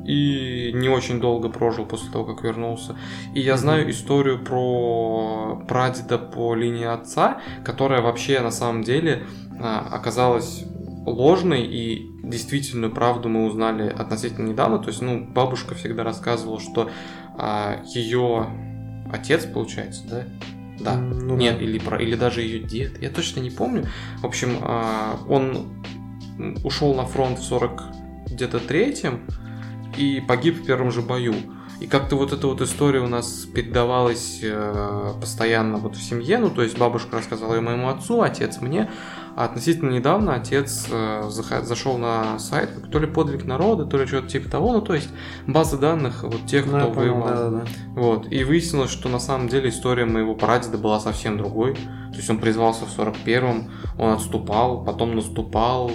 и 0.10 0.72
не 0.74 0.90
очень 0.90 1.20
долго 1.20 1.50
прожил 1.50 1.86
после 1.86 2.12
того, 2.12 2.26
как 2.26 2.44
вернулся. 2.44 2.96
И 3.36 3.42
я 3.42 3.58
знаю 3.58 3.92
историю 3.92 4.44
про 4.44 5.62
прадеда 5.68 6.18
по 6.18 6.56
линии 6.56 6.88
отца, 6.88 7.42
которая 7.64 8.02
вообще 8.02 8.40
на 8.40 8.50
самом 8.50 8.82
деле 8.82 9.28
а, 9.60 9.88
оказалась 9.92 10.66
ложной 11.06 11.62
и 11.62 12.10
действительную 12.24 12.92
правду 12.92 13.30
мы 13.30 13.46
узнали 13.46 13.88
относительно 13.88 14.48
недавно. 14.50 14.80
То 14.80 14.88
есть, 14.88 15.04
ну, 15.04 15.24
бабушка 15.24 15.76
всегда 15.76 16.04
рассказывала, 16.04 16.60
что 16.60 16.90
а, 17.38 17.80
ее 17.86 18.48
отец, 19.14 19.46
получается, 19.46 20.08
да? 20.10 20.24
Да. 20.80 20.96
Ну, 20.96 21.36
Нет, 21.36 21.60
да. 21.60 21.64
или, 21.64 21.80
или 22.02 22.16
даже 22.16 22.42
ее 22.42 22.58
дед. 22.58 23.00
Я 23.00 23.12
точно 23.12 23.42
не 23.42 23.52
помню. 23.52 23.86
В 24.22 24.26
общем, 24.26 24.58
а, 24.62 25.20
он 25.30 25.84
ушел 26.64 26.96
на 26.96 27.06
фронт 27.06 27.38
в 27.38 27.44
40 27.44 27.84
где-то 28.32 28.60
третьем, 28.60 29.22
и 30.00 30.22
погиб 30.22 30.62
в 30.62 30.66
первом 30.66 30.92
же 30.92 31.02
бою. 31.02 31.36
И 31.80 31.88
как-то 31.88 32.16
вот 32.16 32.34
эта 32.34 32.48
вот 32.48 32.62
история 32.62 33.00
у 33.00 33.08
нас 33.08 33.46
передавалась 33.54 34.40
э, 34.42 35.14
постоянно 35.20 35.78
вот 35.78 35.96
в 35.96 36.02
семье, 36.02 36.38
ну 36.38 36.50
то 36.50 36.62
есть 36.62 36.78
бабушка 36.78 37.18
рассказала 37.18 37.56
и 37.56 37.62
моему 37.62 37.88
отцу, 37.90 38.22
отец 38.22 38.60
мне, 38.60 38.90
а 39.40 39.46
относительно 39.46 39.92
недавно 39.92 40.36
отец 40.36 40.88
э, 40.92 41.30
зашел 41.30 41.98
на 41.98 42.38
сайт, 42.40 42.72
то 42.92 43.00
ли 43.00 43.08
подвиг 43.08 43.46
народа, 43.46 43.86
то 43.86 43.98
ли 43.98 44.06
что-то 44.06 44.28
типа 44.28 44.50
того, 44.50 44.74
ну 44.74 44.82
то 44.82 44.94
есть 44.94 45.08
база 45.48 45.78
данных 45.78 46.24
вот 46.24 46.46
тех, 46.46 46.66
кто 46.66 46.78
ну, 46.78 46.92
воевал. 46.92 47.28
Да, 47.30 47.50
да. 47.50 47.66
Вот, 47.96 48.30
и 48.30 48.44
выяснилось, 48.44 48.92
что 48.92 49.08
на 49.08 49.20
самом 49.20 49.48
деле 49.48 49.70
история 49.70 50.04
моего 50.04 50.36
прадеда 50.36 50.78
была 50.78 51.00
совсем 51.00 51.38
другой. 51.38 51.76
То 51.76 52.18
есть 52.18 52.30
он 52.30 52.40
призвался 52.40 52.84
в 52.86 53.00
41-м, 53.00 53.72
он 53.98 54.10
отступал, 54.12 54.84
потом 54.84 55.16
наступал, 55.16 55.90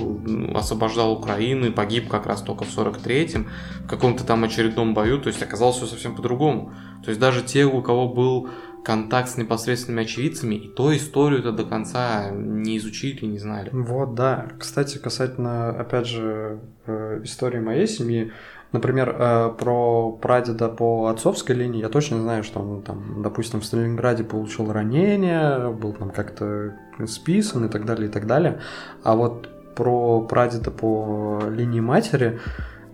освобождал 0.54 1.12
Украину 1.12 1.66
и 1.66 1.70
погиб 1.70 2.08
как 2.08 2.24
раз 2.24 2.40
только 2.40 2.64
в 2.64 2.74
43-м, 2.74 3.48
в 3.84 3.86
каком-то 3.88 4.24
там 4.24 4.42
очередном 4.44 4.94
бою, 4.94 5.20
то 5.20 5.28
есть 5.28 5.42
оказалось 5.42 5.76
все 5.76 5.86
совсем 5.86 6.16
по-другому. 6.16 6.72
То 7.02 7.10
есть 7.10 7.20
даже 7.20 7.42
те, 7.42 7.66
у 7.66 7.82
кого 7.82 8.08
был 8.08 8.48
контакт 8.84 9.30
с 9.30 9.36
непосредственными 9.36 10.04
очевидцами, 10.04 10.54
и 10.56 10.68
то 10.68 10.94
историю-то 10.94 11.52
до 11.52 11.64
конца 11.64 12.30
не 12.30 12.76
изучили, 12.78 13.24
не 13.24 13.38
знали. 13.38 13.70
Вот, 13.72 14.14
да. 14.14 14.48
Кстати, 14.58 14.98
касательно, 14.98 15.70
опять 15.70 16.06
же, 16.06 16.60
э, 16.86 17.20
истории 17.24 17.60
моей 17.60 17.88
семьи, 17.88 18.32
Например, 18.74 19.14
э, 19.16 19.52
про 19.56 20.10
прадеда 20.10 20.68
по 20.68 21.06
отцовской 21.06 21.52
линии 21.52 21.80
я 21.80 21.88
точно 21.88 22.20
знаю, 22.20 22.42
что 22.42 22.58
он 22.58 22.82
там, 22.82 23.22
допустим, 23.22 23.60
в 23.60 23.64
Сталинграде 23.64 24.24
получил 24.24 24.72
ранение, 24.72 25.70
был 25.70 25.92
там 25.92 26.10
как-то 26.10 26.74
списан 27.06 27.66
и 27.66 27.68
так 27.68 27.84
далее, 27.84 28.08
и 28.08 28.10
так 28.10 28.26
далее. 28.26 28.58
А 29.04 29.14
вот 29.14 29.48
про 29.76 30.22
прадеда 30.22 30.72
по 30.72 31.40
линии 31.48 31.78
матери, 31.78 32.40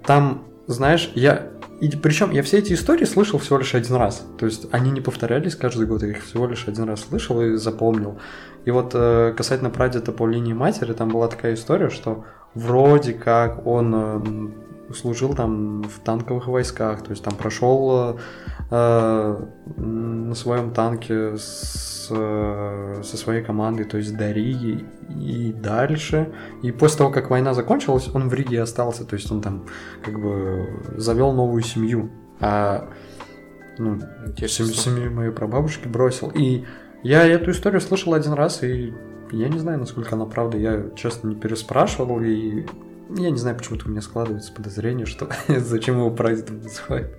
там, 0.04 0.44
знаешь, 0.66 1.12
я... 1.14 1.46
И 1.80 1.88
причем 1.96 2.30
я 2.30 2.42
все 2.42 2.58
эти 2.58 2.74
истории 2.74 3.06
слышал 3.06 3.38
всего 3.38 3.58
лишь 3.58 3.74
один 3.74 3.96
раз. 3.96 4.26
То 4.38 4.44
есть 4.44 4.66
они 4.70 4.90
не 4.90 5.00
повторялись 5.00 5.56
каждый 5.56 5.86
год, 5.86 6.02
я 6.02 6.10
их 6.10 6.22
всего 6.24 6.46
лишь 6.46 6.68
один 6.68 6.84
раз 6.84 7.00
слышал 7.00 7.40
и 7.40 7.56
запомнил. 7.56 8.18
И 8.66 8.70
вот 8.70 8.92
э, 8.94 9.32
касательно 9.34 9.70
прадеда 9.70 10.12
по 10.12 10.26
линии 10.26 10.52
матери, 10.52 10.92
там 10.92 11.08
была 11.08 11.28
такая 11.28 11.54
история, 11.54 11.88
что 11.88 12.24
вроде 12.54 13.14
как 13.14 13.66
он 13.66 13.94
э, 13.94 14.20
служил 14.94 15.34
там 15.34 15.82
в 15.82 16.00
танковых 16.00 16.48
войсках, 16.48 17.02
то 17.02 17.10
есть 17.10 17.22
там 17.22 17.34
прошел 17.34 18.18
э, 18.70 19.46
на 19.76 20.34
своем 20.34 20.72
танке 20.72 21.36
с, 21.36 22.08
э, 22.10 23.02
со 23.04 23.16
своей 23.16 23.42
командой, 23.42 23.84
то 23.84 23.96
есть 23.98 24.16
до 24.16 24.30
Риги 24.32 24.84
и 25.08 25.52
дальше. 25.52 26.32
И 26.62 26.72
после 26.72 26.98
того, 26.98 27.10
как 27.10 27.30
война 27.30 27.54
закончилась, 27.54 28.08
он 28.12 28.28
в 28.28 28.34
Риге 28.34 28.62
остался, 28.62 29.04
то 29.04 29.14
есть 29.14 29.30
он 29.30 29.40
там 29.40 29.66
как 30.02 30.20
бы 30.20 30.82
завел 30.96 31.32
новую 31.32 31.62
семью. 31.62 32.10
А 32.40 32.88
ну, 33.78 33.98
семью, 34.36 34.74
семью 34.74 35.10
моей 35.10 35.30
прабабушки 35.30 35.88
бросил. 35.88 36.30
И 36.34 36.64
я 37.02 37.26
эту 37.26 37.50
историю 37.52 37.80
слышал 37.80 38.14
один 38.14 38.32
раз, 38.32 38.62
и 38.62 38.92
я 39.32 39.48
не 39.48 39.58
знаю, 39.58 39.78
насколько 39.78 40.14
она 40.14 40.26
правда. 40.26 40.58
Я, 40.58 40.90
честно, 40.96 41.28
не 41.28 41.36
переспрашивал, 41.36 42.20
и 42.20 42.66
я 43.16 43.30
не 43.30 43.38
знаю, 43.38 43.56
почему-то 43.56 43.86
у 43.86 43.90
меня 43.90 44.02
складывается 44.02 44.52
подозрение, 44.52 45.06
что 45.06 45.28
зачем 45.48 45.98
его 45.98 46.10
прадедом 46.10 46.60
называют. 46.62 47.16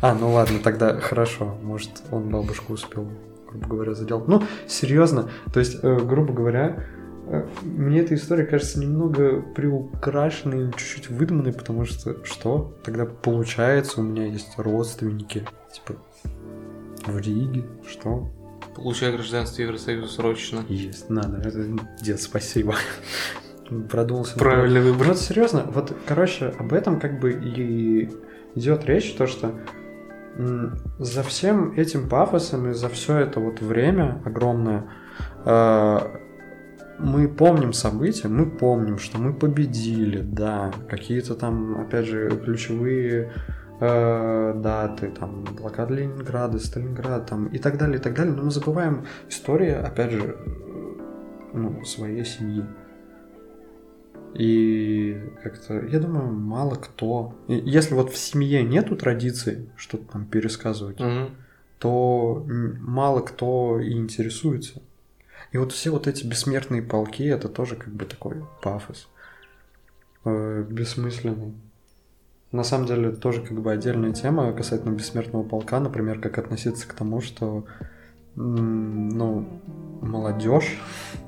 А, 0.00 0.14
ну 0.14 0.32
ладно, 0.32 0.58
тогда 0.62 0.98
хорошо. 1.00 1.56
Может, 1.62 1.90
он 2.10 2.30
бабушку 2.30 2.72
успел, 2.72 3.08
грубо 3.48 3.66
говоря, 3.68 3.94
заделать. 3.94 4.28
Ну, 4.28 4.42
серьезно, 4.66 5.30
то 5.52 5.60
есть, 5.60 5.78
э, 5.82 5.98
грубо 6.00 6.32
говоря, 6.32 6.84
э, 7.28 7.46
мне 7.62 8.00
эта 8.00 8.14
история 8.14 8.44
кажется 8.44 8.78
немного 8.80 9.42
приукрашенной, 9.54 10.72
чуть-чуть 10.72 11.10
выдуманной, 11.10 11.52
потому 11.52 11.84
что 11.84 12.24
что? 12.24 12.76
Тогда 12.84 13.06
получается, 13.06 14.00
у 14.00 14.04
меня 14.04 14.26
есть 14.26 14.54
родственники, 14.56 15.46
типа, 15.72 15.98
в 17.06 17.18
Риге, 17.18 17.64
что? 17.88 18.28
Получай 18.74 19.12
гражданство 19.12 19.62
Евросоюза 19.62 20.08
срочно. 20.08 20.64
Есть, 20.68 21.08
надо. 21.08 21.50
Дед, 22.02 22.20
спасибо 22.20 22.74
продумался. 23.88 24.38
Правильный 24.38 24.80
выбор. 24.80 25.08
Вот 25.08 25.18
серьезно, 25.18 25.64
вот, 25.68 25.92
короче, 26.06 26.54
об 26.58 26.72
этом 26.72 27.00
как 27.00 27.20
бы 27.20 27.32
и 27.32 28.10
идет 28.54 28.84
речь, 28.86 29.14
то 29.14 29.26
что 29.26 29.52
за 30.98 31.22
всем 31.22 31.72
этим 31.72 32.08
пафосом 32.08 32.70
и 32.70 32.74
за 32.74 32.88
все 32.88 33.18
это 33.18 33.40
вот 33.40 33.60
время 33.60 34.20
огромное 34.24 34.84
э, 35.46 35.98
мы 36.98 37.28
помним 37.28 37.72
события, 37.72 38.28
мы 38.28 38.46
помним, 38.46 38.98
что 38.98 39.18
мы 39.18 39.32
победили, 39.32 40.20
да, 40.20 40.72
какие-то 40.88 41.34
там, 41.34 41.80
опять 41.80 42.06
же, 42.06 42.30
ключевые 42.44 43.32
э, 43.80 44.54
даты, 44.56 45.10
там, 45.10 45.44
блокада 45.44 45.94
Ленинграда, 45.94 46.58
Сталинград, 46.58 47.26
там, 47.30 47.46
и 47.46 47.58
так 47.58 47.78
далее, 47.78 47.98
и 47.98 48.02
так 48.02 48.14
далее, 48.14 48.34
но 48.34 48.42
мы 48.42 48.50
забываем 48.50 49.06
историю, 49.28 49.86
опять 49.86 50.12
же, 50.12 50.36
ну, 51.52 51.82
своей 51.84 52.24
семьи. 52.24 52.64
И 54.38 55.18
как-то, 55.42 55.86
я 55.86 55.98
думаю, 55.98 56.30
мало 56.32 56.74
кто. 56.74 57.34
И 57.48 57.54
Если 57.54 57.94
вот 57.94 58.10
в 58.12 58.16
семье 58.18 58.62
нету 58.62 58.96
традиции 58.96 59.68
что-то 59.76 60.12
там 60.12 60.26
пересказывать, 60.26 61.00
Мгм. 61.00 61.30
то 61.78 62.44
мало 62.48 63.20
кто 63.20 63.80
и 63.80 63.92
интересуется. 63.92 64.82
И 65.52 65.58
вот 65.58 65.72
все 65.72 65.90
вот 65.90 66.06
эти 66.06 66.26
бессмертные 66.26 66.82
полки, 66.82 67.24
это 67.24 67.48
тоже 67.48 67.76
как 67.76 67.92
бы 67.92 68.04
такой 68.04 68.44
пафос. 68.62 69.08
э, 70.24 70.66
бессмысленный. 70.68 71.54
На 72.50 72.64
самом 72.64 72.86
деле, 72.86 73.12
тоже 73.12 73.42
как 73.42 73.60
бы 73.60 73.70
отдельная 73.70 74.12
тема 74.12 74.52
касательно 74.52 74.92
бессмертного 74.92 75.44
полка, 75.44 75.78
например, 75.78 76.20
как 76.20 76.38
относиться 76.38 76.88
к 76.88 76.94
тому, 76.94 77.20
что 77.20 77.64
ну, 78.36 79.48
молодежь, 80.02 80.78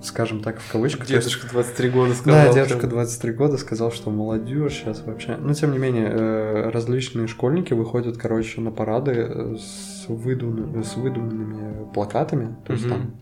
скажем 0.02 0.40
так, 0.42 0.60
в 0.60 0.70
кавычках. 0.72 1.06
то 1.06 1.14
есть- 1.14 1.26
Дедушка 1.28 1.48
23 1.50 1.90
года 1.90 2.10
да, 2.10 2.14
сказал. 2.16 2.54
дедушка 2.54 2.78
прям. 2.80 2.90
23 2.90 3.32
года 3.32 3.56
сказал, 3.58 3.90
что 3.92 4.10
молодежь 4.10 4.74
сейчас 4.74 5.02
вообще... 5.04 5.36
Ну, 5.40 5.52
тем 5.54 5.72
не 5.72 5.78
менее, 5.78 6.08
э, 6.10 6.70
различные 6.70 7.26
школьники 7.26 7.72
выходят, 7.72 8.18
короче, 8.18 8.60
на 8.60 8.70
парады 8.70 9.12
э, 9.12 9.56
с, 9.58 10.04
выдуманными, 10.08 10.82
с 10.82 10.96
выдуманными 10.96 11.90
плакатами. 11.92 12.56
То 12.66 12.74
есть 12.74 12.88
там 12.88 13.14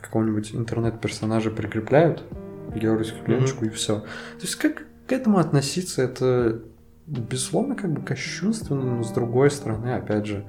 какого-нибудь 0.00 0.54
интернет-персонажа 0.54 1.50
прикрепляют, 1.50 2.22
георгиевскую 2.74 3.20
Мгм. 3.22 3.26
пленочку 3.26 3.64
и 3.64 3.68
все. 3.70 4.00
То 4.00 4.42
есть 4.42 4.56
как 4.56 4.84
к 5.06 5.12
этому 5.12 5.38
относиться? 5.38 6.02
Это, 6.02 6.60
безусловно, 7.06 7.74
как 7.74 7.90
бы 7.92 8.02
кощунственно, 8.02 8.82
но 8.96 9.02
с 9.02 9.10
другой 9.12 9.50
стороны, 9.50 9.94
опять 9.94 10.26
же, 10.26 10.44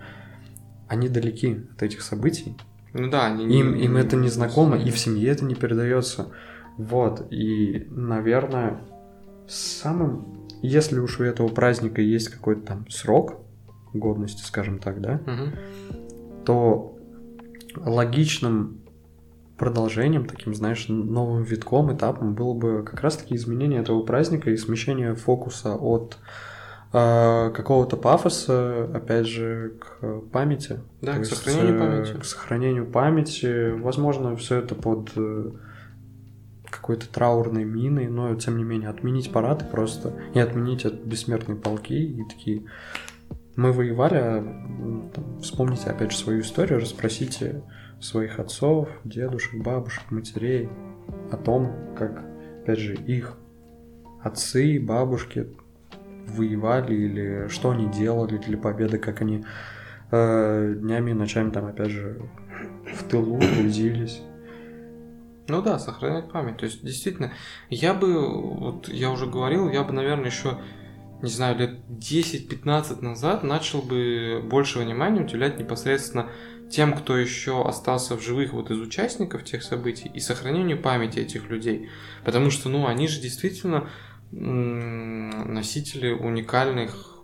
они 0.87 1.09
далеки 1.09 1.61
от 1.75 1.83
этих 1.83 2.01
событий. 2.01 2.55
Ну 2.93 3.09
да, 3.09 3.25
они 3.27 3.45
не- 3.45 3.59
Им, 3.59 3.75
им 3.75 3.97
это 3.97 4.15
не 4.15 4.29
знакомо, 4.29 4.77
и 4.77 4.89
в 4.91 4.97
семье 4.97 5.29
это 5.29 5.43
не 5.45 5.55
передается. 5.55 6.31
Вот, 6.77 7.27
и, 7.31 7.87
наверное, 7.89 8.81
самым... 9.47 10.47
Если 10.61 10.99
уж 10.99 11.19
у 11.19 11.23
этого 11.23 11.47
праздника 11.49 12.01
есть 12.01 12.29
какой-то 12.29 12.61
там 12.65 12.89
срок 12.89 13.35
годности, 13.93 14.41
скажем 14.43 14.79
так, 14.79 14.99
да, 15.01 15.21
Мгм. 15.25 15.53
то 16.45 16.97
логичным 17.77 18.81
продолжением, 19.57 20.25
таким, 20.25 20.53
знаешь, 20.53 20.87
новым 20.89 21.43
витком, 21.43 21.93
этапом 21.95 22.33
было 22.35 22.53
бы 22.53 22.83
как 22.83 23.01
раз-таки 23.01 23.35
изменение 23.35 23.81
этого 23.81 24.03
праздника 24.03 24.49
и 24.51 24.57
смещение 24.57 25.15
фокуса 25.15 25.75
от 25.75 26.17
э, 26.17 26.17
какого-то 26.95 27.97
пафоса, 27.97 28.89
опять 28.93 29.27
же, 29.27 29.73
к 29.79 30.21
памяти. 30.31 30.79
Да, 31.01 31.13
То 31.13 31.17
к 31.17 31.19
есть, 31.19 31.35
сохранению 31.35 31.75
э, 31.75 31.79
памяти. 31.79 32.19
К 32.19 32.25
сохранению 32.25 32.85
памяти. 32.85 33.71
Возможно, 33.71 34.35
все 34.37 34.59
это 34.59 34.75
под 34.75 35.11
э, 35.17 35.51
какой-то 36.69 37.11
траурной 37.11 37.65
миной, 37.65 38.07
но 38.07 38.33
тем 38.35 38.57
не 38.57 38.63
менее 38.63 38.89
отменить 38.89 39.31
парады 39.31 39.65
просто 39.65 40.13
и 40.33 40.39
отменить 40.39 40.85
от 40.85 40.93
бессмертной 41.03 41.57
полки 41.57 41.97
и 41.97 42.23
такие. 42.23 42.65
Мы 43.57 43.73
воевали, 43.73 44.17
а, 44.17 45.11
там, 45.13 45.39
вспомните 45.39 45.89
опять 45.89 46.11
же 46.11 46.17
свою 46.17 46.41
историю, 46.41 46.79
расспросите 46.79 47.63
своих 47.99 48.39
отцов, 48.39 48.87
дедушек, 49.03 49.61
бабушек, 49.61 50.11
матерей 50.11 50.69
о 51.31 51.35
том, 51.37 51.73
как, 51.97 52.23
опять 52.61 52.79
же, 52.79 52.95
их 52.95 53.37
отцы, 54.21 54.79
бабушки 54.79 55.47
воевали 56.27 56.93
или 56.93 57.47
что 57.49 57.71
они 57.71 57.91
делали 57.91 58.37
для 58.37 58.57
победы, 58.57 58.97
как 58.97 59.21
они 59.21 59.45
э, 60.11 60.75
днями 60.77 61.11
и 61.11 61.13
ночами 61.13 61.51
там, 61.51 61.65
опять 61.65 61.91
же, 61.91 62.21
в 62.93 63.03
тылу 63.03 63.39
трудились. 63.39 64.21
Ну 65.47 65.61
да, 65.61 65.77
сохранять 65.77 66.31
память. 66.31 66.57
То 66.57 66.65
есть, 66.65 66.83
действительно, 66.83 67.31
я 67.69 67.93
бы, 67.93 68.55
вот 68.55 68.87
я 68.87 69.11
уже 69.11 69.27
говорил, 69.27 69.69
я 69.69 69.83
бы, 69.83 69.93
наверное, 69.93 70.25
еще, 70.25 70.57
не 71.21 71.29
знаю, 71.29 71.57
лет 71.57 71.79
10-15 71.89 73.01
назад 73.01 73.43
начал 73.43 73.81
бы 73.81 74.41
больше 74.43 74.79
внимания 74.79 75.21
уделять 75.21 75.59
непосредственно 75.59 76.29
тем, 76.69 76.93
кто 76.97 77.15
еще 77.15 77.63
остался 77.63 78.17
в 78.17 78.23
живых 78.23 78.53
вот 78.53 78.71
из 78.71 78.79
участников 78.79 79.43
тех 79.43 79.61
событий 79.61 80.09
и 80.11 80.19
сохранению 80.19 80.81
памяти 80.81 81.19
этих 81.19 81.49
людей. 81.49 81.89
Потому 82.23 82.49
что, 82.49 82.69
ну, 82.69 82.87
они 82.87 83.07
же 83.07 83.21
действительно 83.21 83.87
носители 84.39 86.11
уникальных, 86.11 87.17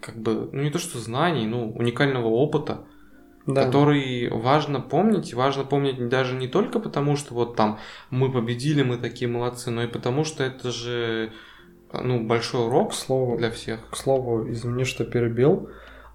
как 0.00 0.16
бы, 0.16 0.48
ну 0.52 0.62
не 0.62 0.70
то 0.70 0.78
что 0.78 0.98
знаний, 0.98 1.46
ну, 1.46 1.72
уникального 1.72 2.26
опыта, 2.28 2.84
Да. 3.46 3.64
который 3.66 4.28
важно 4.30 4.80
помнить. 4.80 5.32
и 5.32 5.36
Важно 5.36 5.64
помнить 5.64 6.08
даже 6.08 6.34
не 6.34 6.48
только 6.48 6.80
потому, 6.80 7.16
что 7.16 7.34
вот 7.34 7.56
там 7.56 7.78
мы 8.10 8.32
победили, 8.32 8.82
мы 8.82 8.96
такие 8.96 9.30
молодцы, 9.30 9.70
но 9.70 9.82
и 9.82 9.86
потому, 9.86 10.24
что 10.24 10.42
это 10.44 10.70
же 10.70 11.30
ну, 11.92 12.24
большой 12.26 12.66
урок 12.66 12.90
К 12.90 12.94
слову, 12.94 13.36
для 13.36 13.50
всех. 13.50 13.78
К 13.90 13.96
слову, 13.96 14.50
извини, 14.50 14.84
что 14.84 15.04
перебил. 15.04 15.68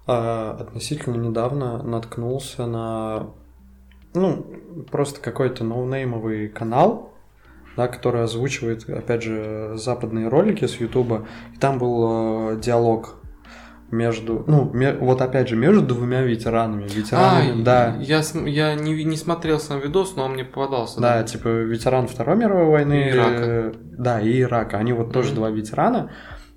а, 0.06 0.56
относительно 0.60 1.16
недавно 1.16 1.82
наткнулся 1.82 2.66
на, 2.66 3.30
ну, 4.12 4.44
просто 4.90 5.20
какой-то 5.20 5.62
ноунеймовый 5.64 6.48
канал, 6.48 7.12
да, 7.76 7.88
который 7.88 8.22
озвучивает, 8.24 8.88
опять 8.88 9.22
же, 9.22 9.72
западные 9.76 10.28
ролики 10.28 10.66
с 10.66 10.76
Ютуба. 10.80 11.26
И 11.54 11.58
там 11.58 11.78
был 11.78 12.52
э, 12.52 12.60
диалог 12.60 13.16
между, 13.90 14.44
ну, 14.46 14.70
ме- 14.72 14.94
вот 14.94 15.20
опять 15.20 15.48
же, 15.48 15.56
между 15.56 15.82
двумя 15.82 16.22
ветеранами. 16.22 16.84
Ветеранами, 16.84 17.60
а, 17.60 17.64
да. 17.64 17.96
Я, 18.00 18.22
я 18.46 18.74
не, 18.76 19.02
не 19.04 19.16
смотрел 19.16 19.58
сам 19.58 19.80
видос, 19.80 20.14
но 20.16 20.24
он 20.26 20.34
мне 20.34 20.44
попадался. 20.44 21.00
Да, 21.00 21.22
типа 21.24 21.48
ветеран 21.48 22.06
Второй 22.06 22.36
мировой 22.36 22.66
войны. 22.66 23.08
И 23.08 23.10
Ирака. 23.10 23.34
э, 23.44 23.72
Да, 23.98 24.20
и 24.20 24.40
Ирака. 24.42 24.76
Они 24.78 24.92
вот 24.92 25.12
тоже 25.12 25.28
Мгм. 25.30 25.36
два 25.36 25.50
ветерана. 25.50 26.10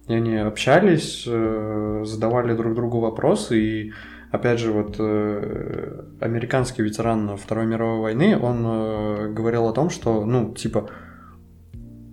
И 0.07 0.13
они 0.13 0.35
общались, 0.35 1.23
э, 1.25 2.03
задавали 2.05 2.53
друг 2.55 2.75
другу 2.75 2.99
вопросы. 2.99 3.59
И 3.59 3.93
опять 4.33 4.59
же, 4.59 4.71
вот 4.71 4.95
э, 4.97 6.05
американский 6.19 6.81
ветеран 6.81 7.37
Второй 7.37 7.67
мировой 7.67 8.01
войны, 8.01 8.37
он 8.37 8.65
э, 8.65 9.31
говорил 9.31 9.67
о 9.67 9.73
том, 9.73 9.91
что, 9.91 10.25
ну, 10.25 10.53
типа, 10.53 10.89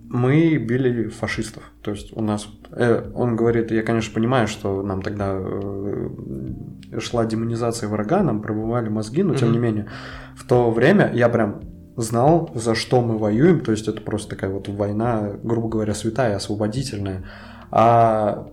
мы 0.07 0.57
били 0.57 1.07
фашистов. 1.07 1.63
То 1.81 1.91
есть 1.91 2.15
у 2.15 2.21
нас... 2.21 2.47
э, 2.71 3.11
он 3.15 3.35
говорит, 3.35 3.71
я, 3.71 3.81
конечно, 3.81 4.13
понимаю, 4.13 4.47
что 4.47 4.83
нам 4.83 5.01
тогда 5.01 5.33
э, 5.35 6.99
шла 6.99 7.25
демонизация 7.25 7.89
врага, 7.89 8.21
нам 8.21 8.41
пробывали 8.41 8.89
мозги, 8.89 9.23
но 9.23 9.33
тем 9.33 9.49
Мгм. 9.49 9.53
не 9.53 9.59
менее, 9.59 9.87
в 10.35 10.47
то 10.47 10.69
время 10.69 11.11
я 11.13 11.27
прям 11.27 11.61
знал, 11.97 12.51
за 12.53 12.75
что 12.75 13.01
мы 13.01 13.17
воюем. 13.17 13.61
То 13.61 13.71
есть 13.71 13.87
это 13.87 13.99
просто 14.01 14.29
такая 14.35 14.51
вот 14.51 14.67
война, 14.67 15.31
грубо 15.41 15.69
говоря, 15.69 15.95
святая, 15.95 16.35
освободительная. 16.35 17.23
А 17.71 18.47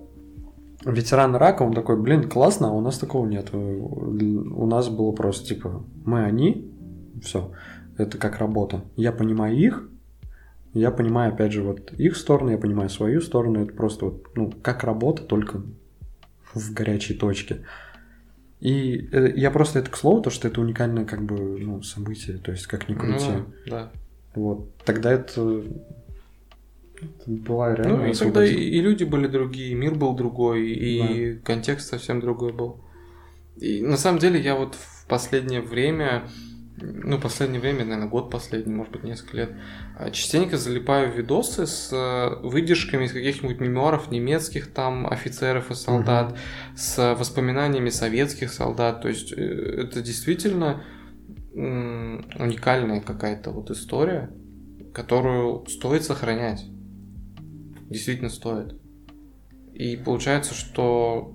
ветеран 0.85 1.35
рака, 1.37 1.62
он 1.62 1.72
такой, 1.74 2.01
блин, 2.01 2.29
классно, 2.29 2.68
а 2.68 2.72
у 2.72 2.81
нас 2.81 2.99
такого 2.99 3.26
нет. 3.26 3.53
У 3.53 4.66
нас 4.66 4.89
было 4.89 5.12
просто 5.12 5.47
типа, 5.47 5.85
мы 6.05 6.24
они, 6.24 6.70
все, 7.22 7.53
это 7.97 8.18
как 8.18 8.39
работа. 8.39 8.83
Я 8.97 9.12
понимаю 9.12 9.57
их, 9.57 9.89
я 10.74 10.91
понимаю, 10.91 11.33
опять 11.33 11.53
же, 11.53 11.62
вот 11.62 11.93
их 11.93 12.16
сторону, 12.16 12.51
я 12.51 12.59
понимаю 12.59 12.91
свою 12.91 13.20
сторону, 13.20 13.62
это 13.64 13.74
просто 13.74 14.07
вот, 14.07 14.37
ну, 14.37 14.53
как 14.62 14.85
работа, 14.85 15.22
только 15.22 15.62
в 16.55 16.72
горячей 16.72 17.14
точке. 17.14 17.64
И 18.61 19.09
э, 19.12 19.33
я 19.37 19.51
просто 19.51 19.79
это 19.79 19.91
к 19.91 19.97
слову, 19.97 20.20
то, 20.20 20.31
что 20.31 20.49
это 20.49 20.61
уникальное 20.61 21.05
как 21.05 21.22
бы 21.22 21.59
ну, 21.59 21.83
событие, 21.83 22.39
то 22.39 22.51
есть 22.51 22.66
как 22.66 22.89
ни 22.89 22.95
Ну 22.95 23.01
крути. 23.01 23.31
да. 23.66 23.91
Вот. 24.35 24.74
Тогда 24.85 25.12
это, 25.12 25.62
это 27.01 27.30
была 27.30 27.74
реально 27.74 27.96
Ну 27.96 28.07
и 28.07 28.14
тогда 28.14 28.44
и, 28.44 28.55
и 28.55 28.80
люди 28.80 29.05
были 29.05 29.26
другие, 29.26 29.70
и 29.70 29.74
мир 29.74 29.94
был 29.94 30.14
другой, 30.14 30.68
и 30.68 31.38
контекст 31.44 31.88
совсем 31.88 32.20
другой 32.20 32.53
был. 32.53 32.80
И 33.57 33.82
на 33.82 33.96
самом 33.96 34.18
деле 34.18 34.40
я 34.40 34.55
вот 34.55 34.74
в 34.74 35.07
последнее 35.07 35.61
время, 35.61 36.28
ну 36.80 37.18
последнее 37.18 37.61
время, 37.61 37.84
наверное, 37.84 38.09
год 38.09 38.30
последний, 38.30 38.72
может 38.72 38.92
быть, 38.92 39.03
несколько 39.03 39.36
лет, 39.36 39.51
а, 39.99 40.11
частенько 40.11 40.57
залипаю 40.57 41.11
в 41.11 41.16
видосы 41.16 41.66
с 41.66 41.92
э, 41.92 42.46
выдержками 42.46 43.07
из 43.07 43.12
каких-нибудь 43.12 43.59
мемуаров 43.59 44.11
немецких 44.11 44.72
там 44.72 45.07
офицеров 45.09 45.70
и 45.70 45.74
солдат, 45.74 46.36
с 46.76 47.14
воспоминаниями 47.14 47.90
советских 47.90 48.53
солдат. 48.53 49.03
То 49.03 49.09
есть 49.09 49.32
э, 49.32 49.36
это 49.36 50.03
действительно 50.03 50.84
уникальная 51.55 53.01
какая-то 53.01 53.51
вот 53.51 53.72
история, 53.72 54.30
которую 54.94 55.66
стоит 55.66 56.05
сохранять. 56.05 56.64
Действительно 57.89 58.30
стоит. 58.30 58.74
И 59.72 59.97
получается, 59.97 60.55
что 60.55 61.34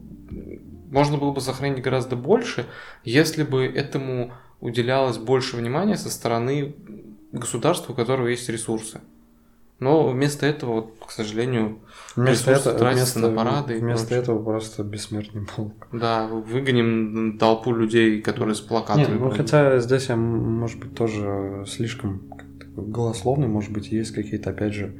можно 0.91 1.17
было 1.17 1.31
бы 1.31 1.41
сохранить 1.41 1.81
гораздо 1.81 2.15
больше, 2.15 2.65
если 3.03 3.43
бы 3.43 3.65
этому 3.65 4.31
уделялось 4.59 5.17
больше 5.17 5.57
внимания 5.57 5.97
со 5.97 6.09
стороны 6.09 6.75
государства, 7.31 7.93
у 7.93 7.95
которого 7.95 8.27
есть 8.27 8.47
ресурсы. 8.49 9.01
Но 9.79 10.07
вместо 10.07 10.45
этого, 10.45 10.73
вот, 10.75 10.93
к 11.05 11.11
сожалению, 11.11 11.79
Вместо, 12.15 12.51
этого, 12.51 12.77
тратятся 12.77 13.19
вместо, 13.19 13.31
на 13.31 13.35
парады 13.35 13.79
вместо 13.79 14.15
этого 14.15 14.41
просто 14.41 14.83
бессмертный 14.83 15.45
полк. 15.45 15.87
да, 15.91 16.27
выгоним 16.27 17.37
толпу 17.37 17.73
людей, 17.73 18.21
которые 18.21 18.55
с 18.55 18.61
плакатами. 18.61 19.11
Нет, 19.13 19.19
ну 19.19 19.29
хотя 19.31 19.79
здесь 19.79 20.07
я, 20.07 20.15
может 20.15 20.79
быть, 20.79 20.95
тоже 20.95 21.65
слишком 21.67 22.21
голословный, 22.75 23.47
может 23.47 23.73
быть, 23.73 23.91
есть 23.91 24.11
какие-то, 24.11 24.51
опять 24.51 24.73
же, 24.73 24.93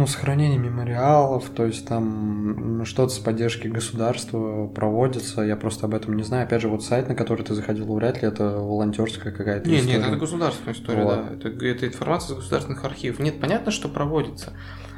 Ну, 0.00 0.06
сохранение 0.06 0.58
мемориалов, 0.58 1.50
то 1.50 1.66
есть 1.66 1.86
там 1.86 2.86
что-то 2.86 3.12
с 3.12 3.18
поддержки 3.18 3.68
государства 3.68 4.66
проводится, 4.66 5.42
я 5.42 5.56
просто 5.56 5.84
об 5.84 5.94
этом 5.94 6.16
не 6.16 6.22
знаю. 6.22 6.44
Опять 6.44 6.62
же, 6.62 6.68
вот 6.68 6.82
сайт, 6.82 7.10
на 7.10 7.14
который 7.14 7.44
ты 7.44 7.52
заходил, 7.52 7.94
вряд 7.94 8.22
ли 8.22 8.28
это 8.28 8.44
волонтерская 8.44 9.30
какая-то 9.30 9.68
не, 9.68 9.76
история. 9.76 9.98
Нет, 9.98 10.06
это 10.06 10.16
государственная 10.16 10.72
история, 10.72 11.04
Вот. 11.04 11.16
да. 11.16 11.34
Это, 11.34 11.66
это 11.66 11.86
информация 11.86 12.32
из 12.32 12.38
государственных 12.38 12.82
архивов. 12.82 13.18
Нет, 13.18 13.42
понятно, 13.42 13.70
что 13.70 13.90
проводится. 13.90 14.54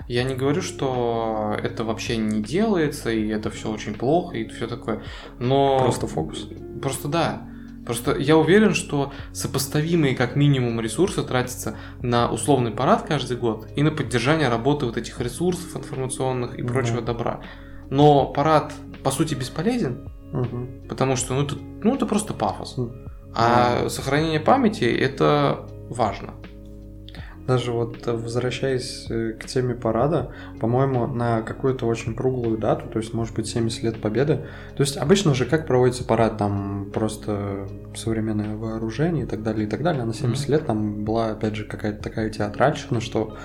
Я 0.06 0.22
не 0.22 0.36
говорю, 0.36 0.62
что 0.62 1.56
это 1.60 1.82
вообще 1.82 2.16
не 2.16 2.40
делается, 2.40 3.10
и 3.10 3.26
это 3.26 3.50
все 3.50 3.72
очень 3.72 3.94
плохо, 3.94 4.36
и 4.36 4.46
все 4.46 4.68
такое. 4.68 5.02
Но... 5.40 5.80
Просто 5.80 6.06
фокус. 6.06 6.48
Просто 6.80 7.08
да. 7.08 7.48
Просто 7.84 8.16
я 8.16 8.36
уверен, 8.36 8.74
что 8.74 9.12
сопоставимые 9.32 10.14
как 10.14 10.36
минимум 10.36 10.80
ресурсы 10.80 11.22
тратятся 11.22 11.76
на 12.00 12.30
условный 12.30 12.70
парад 12.70 13.02
каждый 13.02 13.36
год 13.36 13.66
и 13.74 13.82
на 13.82 13.90
поддержание 13.90 14.48
работы 14.48 14.86
вот 14.86 14.96
этих 14.96 15.20
ресурсов 15.20 15.76
информационных 15.76 16.54
и 16.58 16.62
прочего 16.62 17.00
добра. 17.02 17.40
Но 17.90 18.26
парад 18.26 18.72
по 19.02 19.10
сути 19.10 19.34
бесполезен, 19.34 20.10
Мгм. 20.32 20.88
потому 20.88 21.16
что 21.16 21.34
ну 21.34 21.42
это, 21.42 21.56
ну, 21.82 21.94
это 21.94 22.06
просто 22.06 22.34
пафос. 22.34 22.74
Хм. 22.76 22.92
А 23.34 23.88
сохранение 23.88 24.40
памяти 24.40 24.84
это 24.84 25.66
важно. 25.90 26.34
Даже 27.46 27.72
вот 27.72 28.06
э, 28.06 28.12
возвращаясь 28.12 29.06
э, 29.10 29.32
к 29.32 29.46
теме 29.46 29.74
парада, 29.74 30.30
по-моему, 30.60 31.06
на 31.08 31.42
какую-то 31.42 31.86
очень 31.86 32.14
круглую 32.14 32.56
дату, 32.56 32.86
то 32.88 32.98
есть, 32.98 33.12
может 33.14 33.34
быть, 33.34 33.48
70 33.48 33.82
лет 33.82 34.00
Победы. 34.00 34.46
То 34.76 34.82
есть, 34.82 34.96
обычно 34.96 35.34
же 35.34 35.44
как 35.44 35.66
проводится 35.66 36.04
парад, 36.04 36.38
там 36.38 36.90
просто 36.92 37.66
современное 37.96 38.56
вооружение 38.56 39.24
и 39.24 39.26
так 39.26 39.42
далее, 39.42 39.66
и 39.66 39.70
так 39.70 39.82
далее. 39.82 40.02
А 40.02 40.06
на 40.06 40.14
70 40.14 40.44
Мгм. 40.44 40.52
лет 40.52 40.66
там 40.66 41.04
была, 41.04 41.30
опять 41.30 41.56
же, 41.56 41.64
какая-то 41.64 42.02
такая 42.02 42.30
театральщина, 42.30 43.00
что, 43.00 43.36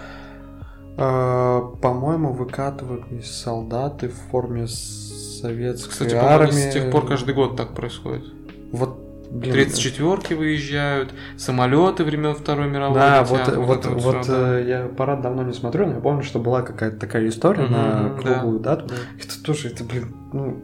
э, 0.98 1.62
по-моему, 1.82 2.34
выкатывались 2.34 3.32
солдаты 3.32 4.10
в 4.10 4.16
форме 4.32 4.68
советской 4.68 5.90
Кстати, 5.92 6.16
армии. 6.16 6.52
с 6.70 6.74
тех 6.74 6.92
пор 6.92 7.08
каждый 7.08 7.34
год 7.34 7.56
так 7.56 7.74
происходит. 7.74 8.26
Вот, 8.72 9.00
блин, 9.32 9.54
34-ки 9.56 10.34
выезжают, 10.34 11.14
самолеты 11.38 12.04
времен 12.04 12.34
Второй 12.36 12.68
мировой 12.70 12.96
Да, 12.96 13.22
летят, 13.22 13.30
вот, 13.30 13.58
вот, 13.58 13.80
это 13.80 13.90
вот, 13.90 14.24
всё, 14.24 14.32
да. 14.32 14.60
э, 14.60 14.68
я 14.68 14.88
парад 14.88 15.22
давно 15.22 15.44
не 15.44 15.54
смотрю, 15.54 15.88
но 15.88 15.94
я 15.96 16.00
помню, 16.00 16.24
что 16.24 16.40
была 16.40 16.62
какая-то 16.62 16.98
такая 16.98 17.28
история 17.28 17.64
Мгм, 17.64 17.72
на 17.74 17.88
мгм, 17.88 18.16
да. 18.16 18.22
круглую 18.34 18.60
дату. 18.60 18.86
Да. 18.88 18.96
Это 19.22 19.44
тоже, 19.44 19.70
это, 19.70 19.84
блин, 19.84 20.16
ну, 20.34 20.62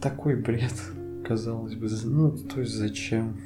такой 0.00 0.36
бред, 0.36 0.72
казалось 1.26 1.74
бы. 1.74 1.88
Ну, 2.04 2.30
то 2.32 2.60
есть 2.60 2.74
зачем? 2.74 3.36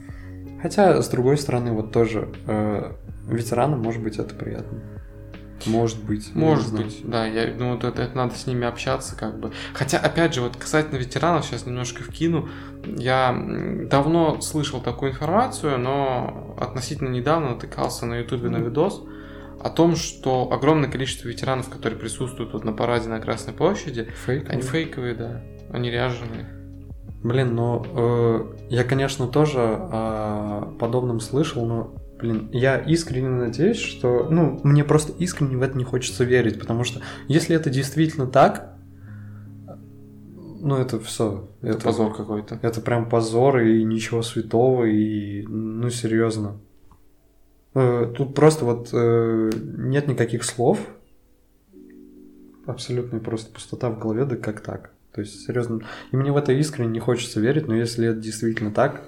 Хотя, 0.61 1.01
с 1.03 1.09
другой 1.09 1.39
стороны, 1.39 1.73
вот 1.73 1.93
тоже 1.93 2.29
э, 2.47 2.93
ветеранам, 3.29 3.81
может 3.81 4.03
быть, 4.03 4.19
это 4.19 4.35
приятно. 4.35 4.79
Может 5.67 6.03
быть. 6.05 6.35
Может 6.35 6.75
быть, 6.75 7.01
да, 7.05 7.27
я, 7.27 7.55
ну 7.57 7.73
вот 7.73 7.85
это, 7.85 8.03
это 8.03 8.17
надо 8.17 8.35
с 8.35 8.47
ними 8.47 8.67
общаться, 8.67 9.17
как 9.17 9.39
бы. 9.39 9.53
Хотя, 9.75 9.99
опять 9.99 10.35
же, 10.35 10.41
вот 10.41 10.57
касательно 10.57 10.99
ветеранов, 10.99 11.45
сейчас 11.45 11.67
немножко 11.67 12.03
вкину. 12.03 12.49
Я 12.85 13.37
давно 13.91 14.41
слышал 14.41 14.81
такую 14.81 15.13
информацию, 15.13 15.79
но 15.79 16.57
относительно 16.59 17.09
недавно 17.09 17.51
натыкался 17.51 18.07
на 18.07 18.19
ютубе 18.19 18.49
на 18.49 18.57
видос 18.57 19.03
о 19.63 19.71
том, 19.71 19.95
что 19.95 20.51
огромное 20.53 20.91
количество 20.91 21.29
ветеранов, 21.29 21.69
которые 21.69 21.99
присутствуют 21.99 22.53
вот 22.53 22.65
на 22.65 22.73
параде 22.73 23.09
на 23.09 23.21
Красной 23.21 23.55
площади, 23.55 24.09
Фейк? 24.27 24.51
они 24.51 24.63
фейковые, 24.63 25.15
да, 25.15 25.43
они 25.71 25.91
ряженые. 25.91 26.47
Блин, 27.23 27.55
ну, 27.55 27.87
э, 27.95 28.55
я, 28.71 28.83
конечно, 28.83 29.29
тоже 29.29 29.61
о 29.61 30.75
подобном 30.81 31.21
слышал, 31.21 31.65
но, 31.65 31.95
блин, 32.23 32.49
я 32.53 32.79
искренне 32.79 33.29
надеюсь, 33.29 33.79
что, 33.79 34.29
ну, 34.31 34.61
мне 34.63 34.85
просто 34.85 35.13
искренне 35.19 35.57
в 35.57 35.63
это 35.63 35.77
не 35.77 35.85
хочется 35.85 36.25
верить, 36.25 36.59
потому 36.59 36.85
что 36.85 37.01
если 37.29 37.55
это 37.55 37.69
действительно 37.69 38.27
так, 38.27 38.75
ну, 40.61 40.77
это 40.77 41.01
все. 41.01 41.49
Это 41.61 41.81
позор 41.81 42.15
какой-то. 42.15 42.59
Это 42.63 42.81
прям 42.81 43.09
позор 43.09 43.59
и 43.59 43.83
ничего 43.83 44.23
святого, 44.23 44.85
и, 44.85 45.45
ну, 45.47 45.91
серьезно. 45.91 46.61
Э, 47.75 48.13
Тут 48.17 48.35
просто 48.35 48.65
вот 48.65 48.91
э, 48.93 49.51
нет 49.77 50.07
никаких 50.07 50.45
слов. 50.45 50.79
Абсолютная 52.65 53.19
просто 53.19 53.53
пустота 53.53 53.91
в 53.91 53.99
голове, 53.99 54.25
да 54.25 54.37
как 54.37 54.61
так? 54.61 54.93
То 55.13 55.21
есть, 55.21 55.45
серьезно, 55.45 55.81
и 56.13 56.17
мне 56.17 56.31
в 56.31 56.37
это 56.37 56.53
искренне 56.53 56.93
не 56.93 57.01
хочется 57.01 57.41
верить, 57.41 57.67
но 57.67 57.75
если 57.75 58.07
это 58.07 58.21
действительно 58.21 58.71
так, 58.71 59.03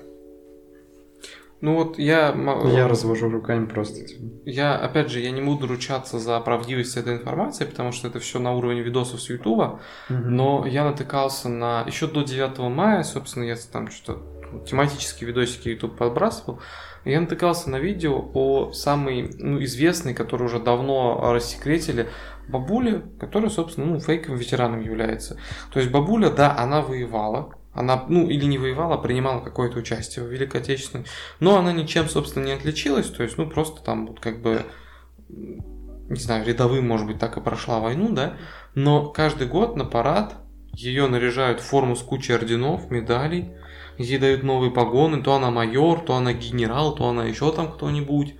Ну 1.64 1.76
вот 1.76 1.98
я... 1.98 2.34
я 2.66 2.86
развожу 2.88 3.30
руками 3.30 3.64
просто. 3.64 4.04
типа. 4.04 4.20
Я, 4.44 4.76
опять 4.76 5.08
же, 5.08 5.20
я 5.20 5.30
не 5.30 5.40
буду 5.40 5.66
ручаться 5.66 6.18
за 6.18 6.38
правдивость 6.40 6.98
этой 6.98 7.14
информации, 7.14 7.64
потому 7.64 7.90
что 7.90 8.06
это 8.06 8.18
все 8.20 8.38
на 8.38 8.52
уровне 8.52 8.82
видосов 8.82 9.22
с 9.22 9.30
Ютуба, 9.30 9.80
Мгм. 10.10 10.36
но 10.36 10.66
я 10.66 10.84
натыкался 10.84 11.48
на... 11.48 11.82
Еще 11.86 12.06
до 12.06 12.20
9 12.20 12.58
мая, 12.68 13.02
собственно, 13.02 13.44
я 13.44 13.56
там 13.72 13.90
что-то 13.90 14.20
тематические 14.66 15.28
видосики 15.28 15.70
YouTube 15.70 15.96
подбрасывал, 15.96 16.60
я 17.06 17.18
натыкался 17.18 17.70
на 17.70 17.76
видео 17.76 18.30
о 18.34 18.72
самой 18.74 19.34
ну, 19.38 19.62
известной, 19.64 20.12
которую 20.12 20.48
уже 20.50 20.58
давно 20.58 21.32
рассекретили, 21.32 22.10
бабуле, 22.46 23.04
которая, 23.18 23.48
собственно, 23.48 23.86
ну, 23.86 24.00
фейковым 24.00 24.38
ветераном 24.38 24.82
является. 24.82 25.38
То 25.72 25.80
есть 25.80 25.90
бабуля, 25.90 26.28
да, 26.28 26.54
она 26.58 26.82
воевала, 26.82 27.54
она, 27.74 28.04
ну, 28.08 28.28
или 28.28 28.44
не 28.44 28.58
воевала, 28.58 28.94
а 28.94 28.98
принимала 28.98 29.40
какое-то 29.40 29.78
участие 29.78 30.24
в 30.24 30.28
Великой 30.28 30.60
Отечественной, 30.60 31.06
но 31.40 31.58
она 31.58 31.72
ничем, 31.72 32.08
собственно, 32.08 32.44
не 32.44 32.52
отличилась, 32.52 33.10
то 33.10 33.22
есть, 33.22 33.36
ну, 33.36 33.48
просто 33.48 33.82
там 33.82 34.06
вот 34.06 34.20
как 34.20 34.40
бы, 34.40 34.64
не 35.28 36.20
знаю, 36.20 36.46
рядовым, 36.46 36.86
может 36.86 37.06
быть, 37.06 37.18
так 37.18 37.36
и 37.36 37.40
прошла 37.40 37.80
войну, 37.80 38.10
да, 38.10 38.36
но 38.74 39.08
каждый 39.08 39.48
год 39.48 39.76
на 39.76 39.84
парад 39.84 40.36
ее 40.72 41.08
наряжают 41.08 41.60
в 41.60 41.64
форму 41.64 41.96
с 41.96 42.02
кучей 42.02 42.34
орденов, 42.34 42.90
медалей, 42.90 43.52
ей 43.98 44.18
дают 44.18 44.42
новые 44.42 44.70
погоны, 44.70 45.22
то 45.22 45.34
она 45.34 45.50
майор, 45.50 46.00
то 46.00 46.14
она 46.14 46.32
генерал, 46.32 46.94
то 46.94 47.08
она 47.08 47.24
еще 47.24 47.52
там 47.52 47.72
кто-нибудь. 47.72 48.34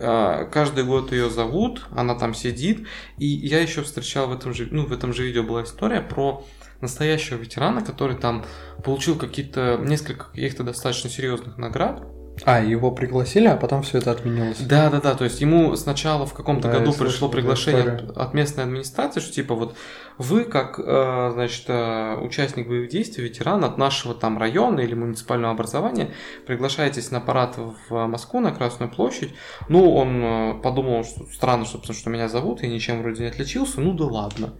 А, 0.00 0.44
Каждый 0.46 0.84
год 0.84 1.12
ее 1.12 1.30
зовут, 1.30 1.86
она 1.90 2.14
там 2.14 2.34
сидит, 2.34 2.86
и 3.18 3.26
я 3.26 3.60
еще 3.60 3.82
встречал 3.82 4.28
в 4.28 4.32
этом 4.32 4.54
же, 4.54 4.68
ну, 4.70 4.86
в 4.86 4.92
этом 4.92 5.12
же 5.12 5.24
видео 5.24 5.42
была 5.42 5.64
история 5.64 6.00
про 6.00 6.44
настоящего 6.80 7.36
ветерана, 7.36 7.82
который 7.82 8.16
там 8.16 8.44
получил 8.84 9.18
какие-то, 9.18 9.78
несколько 9.82 10.26
каких-то 10.26 10.62
достаточно 10.62 11.10
серьезных 11.10 11.58
наград. 11.58 12.06
А, 12.44 12.60
его 12.60 12.90
пригласили, 12.90 13.46
а 13.46 13.56
потом 13.56 13.82
все 13.82 13.98
это 13.98 14.10
отменилось. 14.10 14.58
Да, 14.60 14.90
да, 14.90 15.00
да, 15.00 15.14
то 15.14 15.24
есть 15.24 15.40
ему 15.40 15.74
сначала 15.76 16.26
в 16.26 16.34
каком-то 16.34 16.68
Да, 16.68 16.78
году 16.78 16.92
пришло 16.92 17.28
приглашение 17.28 17.82
от, 17.82 18.16
от 18.16 18.34
местной 18.34 18.64
администрации, 18.64 19.20
что 19.20 19.32
типа 19.32 19.54
вот 19.54 19.74
вы 20.18 20.44
как, 20.44 20.80
э, 20.82 21.30
значит, 21.32 21.64
э, 21.68 22.16
участник 22.16 22.68
боевых 22.68 22.90
действий, 22.90 23.24
ветеран 23.24 23.64
от 23.64 23.78
нашего 23.78 24.14
там 24.14 24.38
района 24.38 24.80
или 24.80 24.94
муниципального 24.94 25.52
образования, 25.52 26.10
приглашаетесь 26.46 27.10
на 27.10 27.20
парад 27.20 27.56
в 27.56 28.06
Москву, 28.06 28.40
на 28.40 28.52
Красную 28.52 28.90
площадь. 28.90 29.34
Ну, 29.68 29.94
он 29.94 30.22
э, 30.22 30.54
подумал, 30.62 31.04
что 31.04 31.26
странно, 31.26 31.64
собственно, 31.64 31.96
что 31.96 32.10
меня 32.10 32.28
зовут, 32.28 32.62
я 32.62 32.68
ничем 32.68 33.00
вроде 33.02 33.22
не 33.22 33.28
отличился, 33.28 33.80
ну 33.80 33.94
да 33.94 34.04
ладно. 34.04 34.54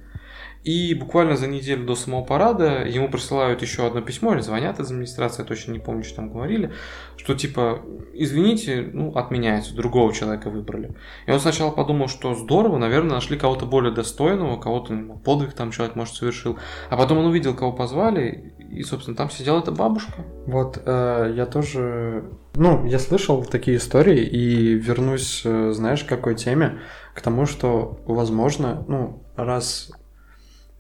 И 0.68 0.92
буквально 0.92 1.34
за 1.34 1.46
неделю 1.46 1.86
до 1.86 1.94
самого 1.94 2.22
парада 2.22 2.84
ему 2.84 3.08
присылают 3.08 3.62
еще 3.62 3.86
одно 3.86 4.02
письмо 4.02 4.34
или 4.34 4.42
звонят 4.42 4.78
из 4.78 4.90
администрации, 4.90 5.40
я 5.40 5.48
точно 5.48 5.72
не 5.72 5.78
помню, 5.78 6.04
что 6.04 6.16
там 6.16 6.30
говорили, 6.30 6.72
что 7.16 7.34
типа, 7.34 7.80
извините, 8.12 8.86
ну, 8.92 9.12
отменяется, 9.12 9.74
другого 9.74 10.12
человека 10.12 10.50
выбрали. 10.50 10.94
И 11.26 11.30
он 11.30 11.40
сначала 11.40 11.70
подумал, 11.70 12.08
что 12.08 12.34
здорово, 12.34 12.76
наверное, 12.76 13.12
нашли 13.12 13.38
кого-то 13.38 13.64
более 13.64 13.94
достойного, 13.94 14.60
кого-то 14.60 14.92
ну, 14.92 15.16
подвиг 15.16 15.54
там 15.54 15.70
человек, 15.70 15.96
может, 15.96 16.16
совершил. 16.16 16.58
А 16.90 16.98
потом 16.98 17.16
он 17.16 17.24
увидел, 17.24 17.54
кого 17.54 17.72
позвали, 17.72 18.52
и, 18.70 18.82
собственно, 18.82 19.16
там 19.16 19.30
сидела 19.30 19.60
эта 19.60 19.72
бабушка. 19.72 20.26
Вот 20.44 20.82
э, 20.84 21.32
я 21.34 21.46
тоже, 21.46 22.24
ну, 22.56 22.84
я 22.84 22.98
слышал 22.98 23.42
такие 23.42 23.78
истории 23.78 24.22
и 24.22 24.74
вернусь, 24.74 25.40
э, 25.46 25.72
знаешь, 25.72 26.04
к 26.04 26.08
какой 26.08 26.34
теме, 26.34 26.80
к 27.14 27.22
тому, 27.22 27.46
что, 27.46 28.00
возможно, 28.04 28.84
ну, 28.86 29.22
раз 29.34 29.90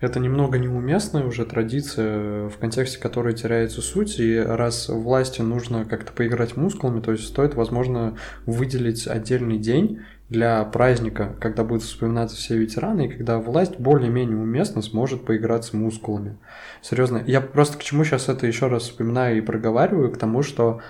это 0.00 0.20
немного 0.20 0.58
неуместная 0.58 1.24
уже 1.24 1.44
традиция, 1.44 2.48
в 2.48 2.56
контексте 2.58 2.98
которой 2.98 3.34
теряется 3.34 3.82
суть, 3.82 4.20
и 4.20 4.38
раз 4.38 4.88
власти 4.88 5.42
нужно 5.42 5.84
как-то 5.84 6.12
поиграть 6.12 6.56
мускулами, 6.56 7.00
то 7.00 7.12
есть 7.12 7.26
стоит, 7.26 7.54
возможно, 7.54 8.16
выделить 8.46 9.08
отдельный 9.08 9.58
день 9.58 10.00
для 10.28 10.62
праздника, 10.64 11.34
когда 11.40 11.64
будут 11.64 11.82
вспоминаться 11.82 12.36
все 12.36 12.58
ветераны, 12.58 13.06
и 13.06 13.08
когда 13.08 13.38
власть 13.38 13.78
более-менее 13.80 14.36
уместно 14.36 14.82
сможет 14.82 15.24
поиграть 15.24 15.64
с 15.64 15.72
мускулами. 15.72 16.36
Серьезно, 16.82 17.22
я 17.26 17.40
просто 17.40 17.78
к 17.78 17.82
чему 17.82 18.04
сейчас 18.04 18.28
это 18.28 18.46
еще 18.46 18.68
раз 18.68 18.84
вспоминаю 18.84 19.38
и 19.38 19.40
проговариваю, 19.40 20.12
к 20.12 20.18
тому, 20.18 20.42
что 20.42 20.80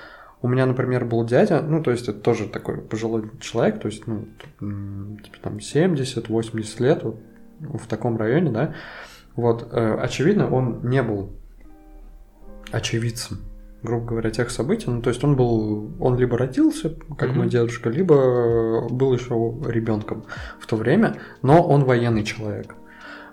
у 0.43 0.49
меня, 0.49 0.67
например, 0.67 1.05
был 1.05 1.25
дядя, 1.25 1.63
ну, 1.63 1.83
то 1.83 1.91
есть 1.91 2.09
это 2.09 2.21
тоже 2.21 2.47
такой 2.47 2.79
пожилой 2.79 3.31
человек, 3.41 3.81
то 3.81 3.89
есть, 3.89 4.07
ну, 4.07 4.29
типа 4.61 5.39
там 5.43 5.57
70-80 5.57 6.83
лет, 6.83 7.03
вот, 7.05 7.21
в 7.61 7.87
таком 7.87 8.17
районе, 8.17 8.51
да, 8.51 8.75
вот, 9.37 9.69
э, 9.73 9.95
очевидно, 10.01 10.51
он 10.51 10.81
не 10.83 11.03
был 11.03 11.33
очевидцем 12.73 13.39
грубо 13.83 14.07
говоря, 14.07 14.31
тех 14.31 14.51
событий. 14.51 14.91
Ну, 14.91 15.03
то 15.03 15.11
есть 15.11 15.23
он 15.23 15.37
был, 15.37 15.93
он 16.01 16.17
либо 16.17 16.37
родился, 16.37 16.97
как 17.17 17.31
Мгм. 17.31 17.39
мой 17.39 17.49
дедушка, 17.49 17.91
либо 17.91 18.89
был 18.89 19.13
еще 19.13 19.35
ребенком 19.67 20.25
в 20.59 20.67
то 20.67 20.77
время, 20.77 21.17
но 21.43 21.63
он 21.63 21.85
военный 21.85 22.25
человек. 22.25 22.75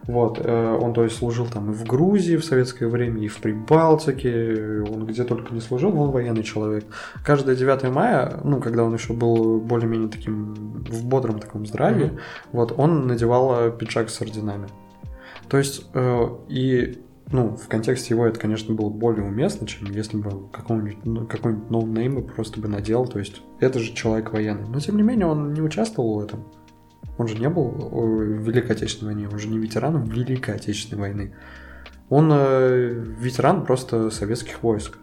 Вот, 0.08 0.39
э, 0.43 0.80
он, 0.82 0.93
то 0.93 1.03
есть, 1.03 1.18
служил 1.18 1.47
там 1.47 1.72
и 1.72 1.74
в 1.74 1.84
Грузии 1.86 2.36
в 2.36 2.45
советское 2.45 2.88
время, 2.88 3.24
и 3.24 3.28
в 3.28 3.38
Прибалтике, 3.39 4.84
он 4.88 5.06
где 5.08 5.24
только 5.24 5.53
не 5.53 5.62
служил, 5.62 5.99
он 5.99 6.12
военный 6.12 6.43
человек. 6.43 6.86
Каждое 7.24 7.56
9 7.56 7.91
мая, 7.91 8.39
ну, 8.43 8.62
когда 8.62 8.84
он 8.84 8.93
еще 8.93 9.14
был 9.14 9.60
более-менее 9.60 10.10
таким 10.10 10.53
в 10.53 11.06
бодром 11.06 11.39
таком 11.39 11.66
здравии, 11.66 12.06
Мгм. 12.06 12.20
вот, 12.51 12.74
он 12.78 13.08
надевал 13.08 13.68
э, 13.68 13.72
пиджак 13.72 14.10
с 14.10 14.22
орденами. 14.22 14.68
То 15.49 15.58
есть, 15.58 15.88
э, 15.93 16.28
и, 16.49 17.01
ну, 17.32 17.56
в 17.56 17.68
контексте 17.68 18.14
его 18.14 18.28
это, 18.28 18.39
конечно, 18.39 18.76
было 18.76 18.89
более 18.89 19.26
уместно, 19.26 19.66
чем 19.68 19.91
если 19.91 20.18
бы 20.18 20.49
какого-нибудь, 20.51 20.97
ну, 21.03 21.26
какой-нибудь 21.26 21.70
no-name 21.71 22.15
бы 22.16 22.22
просто 22.22 22.60
бы 22.60 22.68
надел, 22.68 23.08
то 23.08 23.18
есть, 23.18 23.41
это 23.60 23.80
же 23.80 23.93
человек 23.93 24.32
военный. 24.34 24.68
Но, 24.68 24.80
тем 24.80 24.97
не 24.97 25.03
менее, 25.03 25.26
он 25.26 25.53
не 25.53 25.62
участвовал 25.62 26.20
в 26.20 26.24
этом. 26.24 26.43
Он 27.18 27.28
же 27.28 27.38
не 27.38 27.49
был 27.49 27.72
э, 27.72 28.39
в 28.39 28.47
Великой 28.47 28.72
Отечественной 28.72 29.14
войне, 29.14 29.30
он 29.30 29.39
же 29.39 29.47
не 29.47 29.58
ветеран 29.58 30.03
Великой 30.03 30.56
Отечественной 30.56 31.01
войны. 31.01 31.36
Он 32.10 32.30
э, 32.32 33.03
ветеран 33.20 33.66
просто 33.66 34.10
советских 34.10 34.64
войск. 34.64 34.97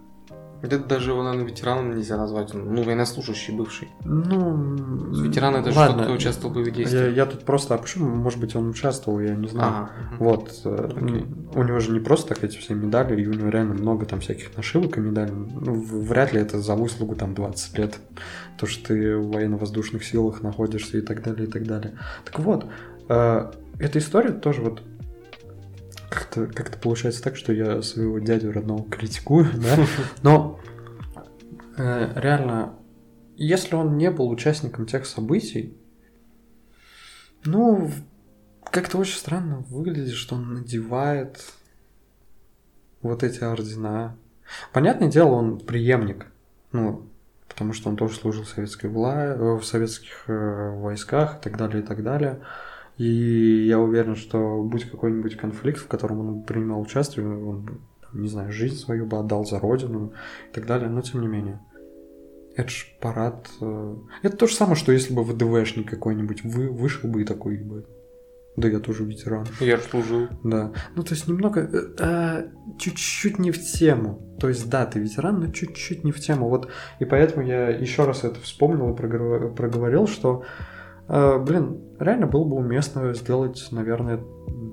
Это 0.62 0.78
даже 0.78 1.10
его, 1.10 1.22
наверное, 1.24 1.46
ветераном 1.48 1.90
нельзя 1.96 2.16
назвать. 2.16 2.54
Он, 2.54 2.72
Ну, 2.74 2.82
военнослужащий 2.84 3.52
бывший. 3.54 3.88
Ну, 4.04 4.76
Ветеран 5.22 5.56
это 5.56 5.72
же 5.72 5.78
ладно. 5.78 5.94
тот, 5.96 6.04
кто 6.04 6.12
участвовал 6.14 6.50
в 6.52 6.54
боевых 6.54 6.72
Я, 6.76 6.84
действиях. 6.84 7.16
я 7.16 7.26
тут 7.26 7.44
просто 7.44 7.74
опишу, 7.74 8.00
может 8.04 8.38
быть, 8.40 8.54
он 8.54 8.68
участвовал, 8.70 9.18
я 9.20 9.34
не 9.34 9.48
знаю. 9.48 9.88
Мгм. 10.12 10.18
Вот, 10.18 10.60
э, 10.64 10.90
Окей. 10.96 11.24
у 11.54 11.62
него 11.64 11.80
же 11.80 11.90
не 11.90 12.00
просто 12.00 12.28
так 12.34 12.44
эти 12.44 12.56
все 12.58 12.74
медали, 12.74 13.20
и 13.20 13.26
у 13.26 13.32
него 13.34 13.48
реально 13.48 13.74
много 13.74 14.06
там 14.06 14.20
всяких 14.20 14.56
нашивок 14.56 14.96
и 14.98 15.00
медалей. 15.00 15.32
Ну, 15.34 15.74
вряд 15.80 16.32
ли 16.32 16.40
это 16.40 16.60
за 16.60 16.74
выслугу 16.76 17.16
там 17.16 17.34
20 17.34 17.78
лет, 17.78 17.98
то, 18.56 18.66
что 18.66 18.88
ты 18.88 19.16
в 19.16 19.30
военно-воздушных 19.32 20.04
силах 20.04 20.42
находишься 20.42 20.98
и 20.98 21.00
так 21.00 21.22
далее, 21.22 21.48
и 21.48 21.50
так 21.50 21.66
далее. 21.66 21.98
Так 22.24 22.38
вот, 22.38 22.66
э, 23.08 23.50
эта 23.80 23.98
история 23.98 24.30
тоже 24.30 24.60
вот 24.62 24.80
как-то 26.12 26.46
как 26.46 26.80
получается 26.80 27.22
так, 27.22 27.36
что 27.36 27.52
я 27.52 27.80
своего 27.82 28.18
дядю 28.18 28.52
родного 28.52 28.84
критикую, 28.88 29.48
да, 29.54 29.86
но 30.22 30.60
э, 31.76 32.12
реально, 32.16 32.74
если 33.36 33.74
он 33.74 33.96
не 33.96 34.10
был 34.10 34.28
участником 34.28 34.86
тех 34.86 35.06
событий, 35.06 35.76
ну, 37.44 37.90
как-то 38.64 38.98
очень 38.98 39.16
странно 39.16 39.64
выглядит, 39.68 40.14
что 40.14 40.36
он 40.36 40.54
надевает 40.54 41.42
вот 43.00 43.22
эти 43.22 43.42
ордена. 43.42 44.16
Понятное 44.72 45.10
дело, 45.10 45.32
он 45.32 45.58
преемник. 45.58 46.26
Ну, 46.72 47.08
потому 47.48 47.72
что 47.72 47.90
он 47.90 47.96
тоже 47.96 48.14
служил 48.14 48.44
в 48.44 48.48
советской 48.48 48.88
вла... 48.88 49.24
э, 49.24 49.54
в 49.56 49.62
советских 49.64 50.24
э, 50.28 50.70
войсках 50.76 51.38
и 51.38 51.42
так 51.42 51.56
далее, 51.56 51.82
и 51.82 51.86
так 51.86 52.02
далее. 52.02 52.40
И 53.02 53.66
я 53.66 53.80
уверен, 53.80 54.14
что 54.14 54.62
будь 54.62 54.88
какой-нибудь 54.88 55.36
конфликт, 55.36 55.80
в 55.80 55.88
котором 55.88 56.20
он 56.20 56.42
принимал 56.44 56.80
участие, 56.80 57.26
он 57.26 57.62
бы, 57.62 57.72
не 58.12 58.28
знаю, 58.28 58.52
жизнь 58.52 58.76
свою 58.76 59.06
бы 59.06 59.18
отдал 59.18 59.44
за 59.44 59.58
родину 59.58 60.12
и 60.50 60.54
так 60.54 60.66
далее, 60.66 60.88
но 60.88 61.00
тем 61.00 61.20
не 61.20 61.26
менее. 61.26 61.58
Это 62.54 62.68
ж 62.68 62.86
парад. 63.00 63.48
э, 63.60 63.96
Это 64.22 64.36
то 64.36 64.46
же 64.46 64.54
самое, 64.54 64.76
что 64.76 64.92
если 64.92 65.14
бы 65.14 65.24
ВДВшник 65.24 65.90
какой-нибудь 65.90 66.44
вы, 66.44 66.68
вышел 66.68 67.10
бы 67.10 67.22
и 67.22 67.24
такой 67.24 67.56
бы. 67.56 67.86
Да 68.56 68.68
я 68.68 68.78
тоже 68.78 69.04
ветеран. 69.04 69.46
Я 69.60 69.78
же 69.78 69.82
служил. 69.82 70.28
Да. 70.44 70.72
Ну, 70.94 71.02
то 71.02 71.14
есть 71.14 71.26
немного... 71.26 71.60
э, 71.60 71.94
э, 71.98 72.48
чуть-чуть 72.78 73.38
не 73.38 73.50
в 73.50 73.58
тему. 73.58 74.36
То 74.38 74.48
есть, 74.48 74.68
да, 74.70 74.84
ты 74.86 75.00
ветеран, 75.00 75.40
но 75.40 75.50
чуть-чуть 75.50 76.04
не 76.04 76.12
в 76.12 76.20
тему. 76.20 76.48
Вот, 76.50 76.68
и 77.00 77.04
поэтому 77.06 77.44
я 77.46 77.70
еще 77.70 78.04
раз 78.04 78.22
это 78.24 78.38
вспомнил 78.40 78.94
и 78.94 78.96
проговор- 78.96 79.54
проговорил, 79.54 80.06
что, 80.06 80.44
блин, 81.38 81.80
реально 81.98 82.26
было 82.26 82.44
бы 82.44 82.56
уместно 82.56 83.12
сделать, 83.14 83.68
наверное, 83.70 84.20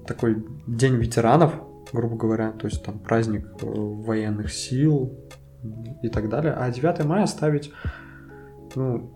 такой 0.08 0.46
день 0.68 0.96
ветеранов, 0.96 1.54
грубо 1.92 2.16
говоря, 2.16 2.52
то 2.52 2.68
есть 2.68 2.84
там 2.84 3.00
праздник 3.00 3.48
э, 3.62 3.66
военных 3.66 4.52
сил 4.52 5.14
и 6.02 6.10
так 6.10 6.30
далее, 6.30 6.54
а 6.54 6.70
9 6.72 7.06
мая 7.06 7.26
ставить, 7.26 7.72
ну, 8.76 9.16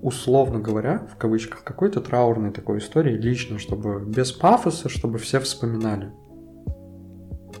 условно 0.00 0.60
говоря, 0.60 1.06
в 1.12 1.16
кавычках, 1.16 1.64
какой-то 1.64 2.00
траурной 2.00 2.52
такой 2.52 2.78
истории 2.78 3.16
лично, 3.16 3.58
чтобы 3.58 4.04
без 4.04 4.32
пафоса, 4.32 4.88
чтобы 4.88 5.18
все 5.18 5.40
вспоминали. 5.40 6.12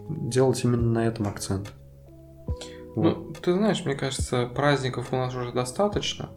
Делать 0.08 0.62
именно 0.64 0.90
на 0.92 1.06
этом 1.06 1.26
акцент. 1.28 1.72
Вот. 2.94 3.16
Ну, 3.16 3.32
ты 3.40 3.54
знаешь, 3.54 3.84
мне 3.84 3.94
кажется, 3.94 4.46
праздников 4.46 5.12
у 5.12 5.16
нас 5.16 5.34
уже 5.34 5.52
достаточно. 5.52 6.30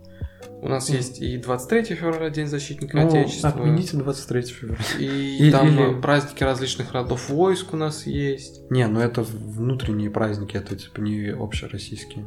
У 0.66 0.68
нас 0.68 0.90
Мгм. 0.90 0.98
есть 0.98 1.22
и 1.22 1.38
23 1.38 1.96
февраля, 1.96 2.32
День 2.32 2.48
защитника 2.48 2.98
Ну, 2.98 3.08
Отечества. 3.08 3.50
отмените 3.50 3.98
23 3.98 4.42
февраля. 4.52 4.80
И, 5.00 5.48
И- 5.48 5.52
там 5.52 5.68
или- 5.68 6.02
праздники 6.02 6.44
различных 6.44 6.92
родов 6.92 7.30
войск 7.30 7.74
у 7.74 7.78
нас 7.78 8.08
есть. 8.08 8.70
Не, 8.72 8.88
ну 8.88 9.00
это 9.00 9.22
внутренние 9.22 10.10
праздники, 10.10 10.58
это 10.58 10.76
типа 10.76 11.02
не 11.02 11.28
общероссийские. 11.30 12.26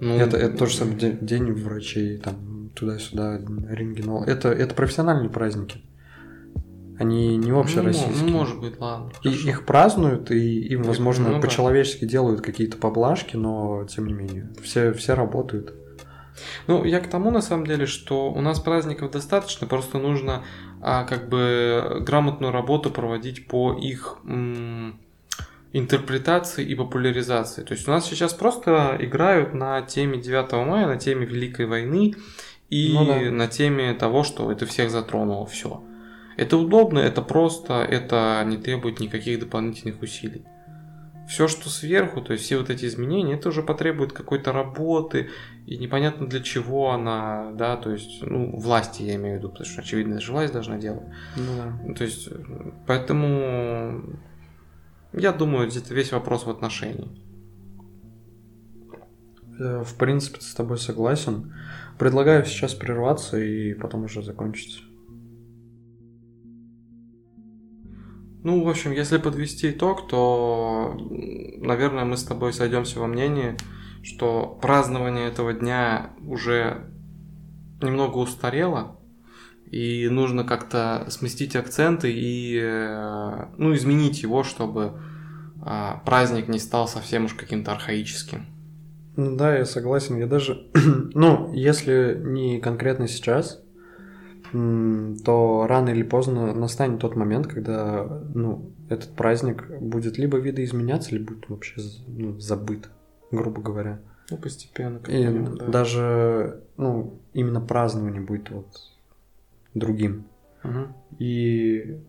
Ну, 0.00 0.14
это, 0.16 0.36
это 0.36 0.58
тоже 0.58 0.76
самое 0.76 0.98
день, 0.98 1.18
день 1.22 1.52
врачей, 1.52 2.18
там 2.18 2.70
туда-сюда, 2.74 3.40
рентгенол. 3.70 4.22
Это, 4.24 4.50
это 4.50 4.74
профессиональные 4.74 5.30
праздники. 5.30 5.80
Они 6.98 7.36
не 7.38 7.52
ну, 7.52 7.60
общероссийские. 7.60 8.26
Ну, 8.26 8.28
может 8.32 8.60
быть, 8.60 8.78
ладно. 8.78 9.10
И 9.22 9.28
хорошо. 9.28 9.48
их 9.48 9.64
празднуют, 9.64 10.30
и 10.30 10.58
им, 10.66 10.82
возможно, 10.82 11.30
да. 11.32 11.40
по-человечески 11.40 12.04
делают 12.04 12.42
какие-то 12.42 12.76
поблажки, 12.76 13.36
но 13.36 13.86
тем 13.88 14.06
не 14.06 14.12
менее, 14.12 14.50
все, 14.62 14.92
все 14.92 15.14
работают. 15.14 15.74
Ну, 16.66 16.84
я 16.84 17.00
к 17.00 17.08
тому, 17.08 17.30
на 17.30 17.40
самом 17.40 17.66
деле, 17.66 17.86
что 17.86 18.30
у 18.30 18.40
нас 18.40 18.60
праздников 18.60 19.10
достаточно, 19.10 19.66
просто 19.66 19.98
нужно 19.98 20.44
а, 20.80 21.04
как 21.04 21.28
бы 21.28 21.98
грамотную 22.00 22.52
работу 22.52 22.90
проводить 22.90 23.48
по 23.48 23.72
их 23.72 24.18
м, 24.24 24.98
интерпретации 25.72 26.64
и 26.64 26.74
популяризации. 26.74 27.62
То 27.62 27.74
есть 27.74 27.88
у 27.88 27.90
нас 27.90 28.06
сейчас 28.06 28.32
просто 28.32 28.96
играют 29.00 29.54
на 29.54 29.82
теме 29.82 30.18
9 30.18 30.52
мая, 30.66 30.86
на 30.86 30.96
теме 30.96 31.26
Великой 31.26 31.66
войны 31.66 32.14
и 32.70 32.92
Ну 32.94 33.06
да. 33.06 33.30
на 33.30 33.46
теме 33.48 33.94
того, 33.94 34.22
что 34.24 34.50
это 34.52 34.66
всех 34.66 34.90
затронуло 34.90 35.46
все. 35.46 35.82
Это 36.36 36.56
удобно, 36.56 37.00
это 37.00 37.20
просто, 37.20 37.82
это 37.82 38.42
не 38.46 38.58
требует 38.58 39.00
никаких 39.00 39.40
дополнительных 39.40 40.00
усилий. 40.02 40.44
Все, 41.28 41.46
что 41.46 41.68
сверху, 41.68 42.22
то 42.22 42.32
есть 42.32 42.44
все 42.44 42.56
вот 42.56 42.70
эти 42.70 42.86
изменения, 42.86 43.34
это 43.34 43.50
уже 43.50 43.62
потребует 43.62 44.12
какой-то 44.12 44.50
работы, 44.52 45.28
и 45.66 45.76
непонятно 45.76 46.26
для 46.26 46.40
чего 46.40 46.90
она, 46.90 47.52
да, 47.52 47.76
то 47.76 47.90
есть, 47.90 48.22
ну, 48.22 48.58
власти 48.58 49.02
я 49.02 49.16
имею 49.16 49.36
в 49.36 49.38
виду, 49.38 49.50
потому 49.50 49.66
что, 49.66 49.82
очевидно, 49.82 50.14
это 50.14 50.22
же 50.22 50.32
власть 50.32 50.54
должна 50.54 50.78
делать. 50.78 51.06
Ну 51.36 51.52
да. 51.56 51.94
То 51.94 52.04
есть, 52.04 52.28
поэтому 52.86 54.02
я 55.12 55.32
думаю, 55.32 55.68
это 55.68 55.94
весь 55.94 56.12
вопрос 56.12 56.46
в 56.46 56.50
отношении. 56.50 57.10
Э, 59.58 59.82
В 59.84 59.96
принципе, 59.96 60.40
с 60.40 60.54
тобой 60.54 60.78
согласен. 60.78 61.54
Предлагаю 61.98 62.44
сейчас 62.44 62.74
прерваться 62.74 63.38
и 63.38 63.74
потом 63.74 64.04
уже 64.04 64.22
закончить. 64.22 64.82
Ну, 68.48 68.64
в 68.64 68.68
общем, 68.70 68.92
если 68.92 69.18
подвести 69.18 69.72
итог, 69.72 70.08
то, 70.08 70.96
наверное, 71.58 72.06
мы 72.06 72.16
с 72.16 72.24
тобой 72.24 72.54
сойдемся 72.54 72.98
во 72.98 73.06
мнении, 73.06 73.58
что 74.02 74.58
празднование 74.62 75.28
этого 75.28 75.52
дня 75.52 76.12
уже 76.26 76.90
немного 77.82 78.16
устарело, 78.16 78.98
и 79.70 80.08
нужно 80.08 80.44
как-то 80.44 81.04
сместить 81.10 81.56
акценты 81.56 82.10
и, 82.10 82.58
э, 82.58 83.48
ну, 83.58 83.74
изменить 83.74 84.22
его, 84.22 84.44
чтобы 84.44 84.98
а, 85.60 86.00
праздник 86.06 86.48
не 86.48 86.58
стал 86.58 86.88
совсем 86.88 87.26
уж 87.26 87.34
каким-то 87.34 87.72
архаическим. 87.72 88.46
Да, 89.14 89.58
я 89.58 89.66
согласен. 89.66 90.16
Я 90.16 90.26
даже, 90.26 90.70
ну, 91.12 91.52
если 91.52 92.18
не 92.24 92.60
конкретно 92.60 93.08
сейчас, 93.08 93.62
то 94.52 95.66
рано 95.68 95.90
или 95.90 96.02
поздно 96.02 96.54
настанет 96.54 97.00
тот 97.00 97.16
момент, 97.16 97.46
когда, 97.46 98.22
ну, 98.34 98.70
этот 98.88 99.10
праздник 99.10 99.68
будет 99.80 100.18
либо 100.18 100.38
видоизменяться, 100.38 101.12
либо 101.12 101.34
будет 101.34 101.48
вообще 101.48 101.80
ну, 102.06 102.38
забыт, 102.38 102.88
грубо 103.30 103.60
говоря. 103.60 104.00
Ну, 104.30 104.36
постепенно. 104.36 105.00
И 105.08 105.24
минимум, 105.24 105.56
да. 105.56 105.66
даже, 105.66 106.62
ну, 106.76 107.18
именно 107.32 107.60
празднование 107.60 108.20
будет 108.20 108.50
вот 108.50 108.66
другим. 109.74 110.24
Мгм. 110.62 110.94
И, 111.18 112.00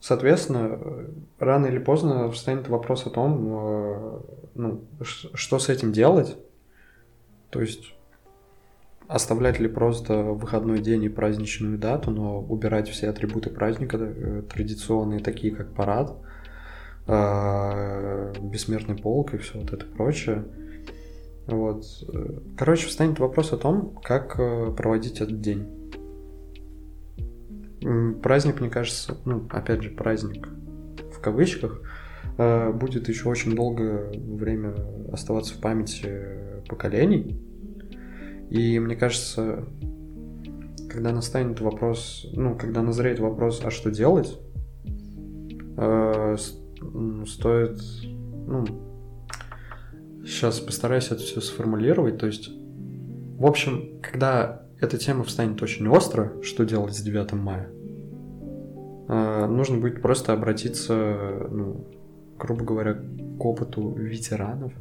соответственно, 0.00 0.78
рано 1.38 1.66
или 1.66 1.78
поздно 1.78 2.30
встанет 2.30 2.68
вопрос 2.68 3.06
о 3.06 3.10
том, 3.10 3.48
э, 3.48 4.20
ну, 4.54 4.84
что 5.02 5.58
с 5.58 5.68
этим 5.68 5.92
делать. 5.92 6.36
То 7.50 7.60
есть 7.60 7.94
оставлять 9.08 9.60
ли 9.60 9.68
просто 9.68 10.22
выходной 10.22 10.80
день 10.80 11.04
и 11.04 11.08
праздничную 11.08 11.78
дату, 11.78 12.10
но 12.10 12.40
убирать 12.40 12.88
все 12.88 13.08
атрибуты 13.08 13.50
праздника, 13.50 13.98
э, 14.00 14.42
традиционные, 14.48 15.20
такие 15.20 15.54
как 15.54 15.74
парад. 15.74 16.16
э, 17.08 18.32
бессмертный 18.40 18.96
полк 18.96 19.34
и 19.34 19.38
все 19.38 19.58
вот 19.58 19.72
это 19.72 19.84
прочее. 19.86 20.44
Вот. 21.46 21.84
Короче, 22.56 22.86
встанет 22.86 23.18
вопрос 23.18 23.52
о 23.52 23.56
том, 23.56 23.98
как 24.02 24.38
э, 24.38 24.72
проводить 24.76 25.20
этот 25.20 25.40
день. 25.40 25.66
Праздник, 28.22 28.60
мне 28.60 28.70
кажется, 28.70 29.16
ну, 29.24 29.48
опять 29.50 29.82
же, 29.82 29.90
праздник 29.90 30.48
в 31.12 31.20
кавычках, 31.20 31.82
э, 32.38 32.70
будет 32.72 33.08
еще 33.08 33.28
очень 33.28 33.56
долгое 33.56 34.12
время 34.14 34.74
оставаться 35.12 35.54
в 35.54 35.60
памяти 35.60 36.08
поколений. 36.68 37.40
И 38.52 38.78
мне 38.78 38.96
кажется, 38.96 39.64
когда 40.90 41.10
настанет 41.10 41.58
вопрос, 41.62 42.26
ну, 42.34 42.54
когда 42.54 42.82
назреет 42.82 43.18
вопрос, 43.18 43.62
а 43.64 43.70
что 43.70 43.90
делать, 43.90 44.38
э, 45.78 46.36
стоит, 47.26 47.80
ну, 48.46 48.66
сейчас 50.26 50.60
постараюсь 50.60 51.06
это 51.06 51.22
все 51.22 51.40
сформулировать, 51.40 52.18
то 52.18 52.26
есть, 52.26 52.50
в 52.50 53.46
общем, 53.46 54.02
когда 54.02 54.66
эта 54.78 54.98
тема 54.98 55.24
встанет 55.24 55.62
очень 55.62 55.88
остро, 55.88 56.34
что 56.42 56.66
делать 56.66 56.94
с 56.94 57.00
9 57.00 57.32
мая, 57.32 57.70
э, 59.08 59.46
нужно 59.46 59.78
будет 59.78 60.02
просто 60.02 60.34
обратиться, 60.34 61.48
ну, 61.50 61.86
грубо 62.38 62.66
говоря, 62.66 63.02
к 63.38 63.44
опыту 63.46 63.94
ветеранов, 63.94 64.74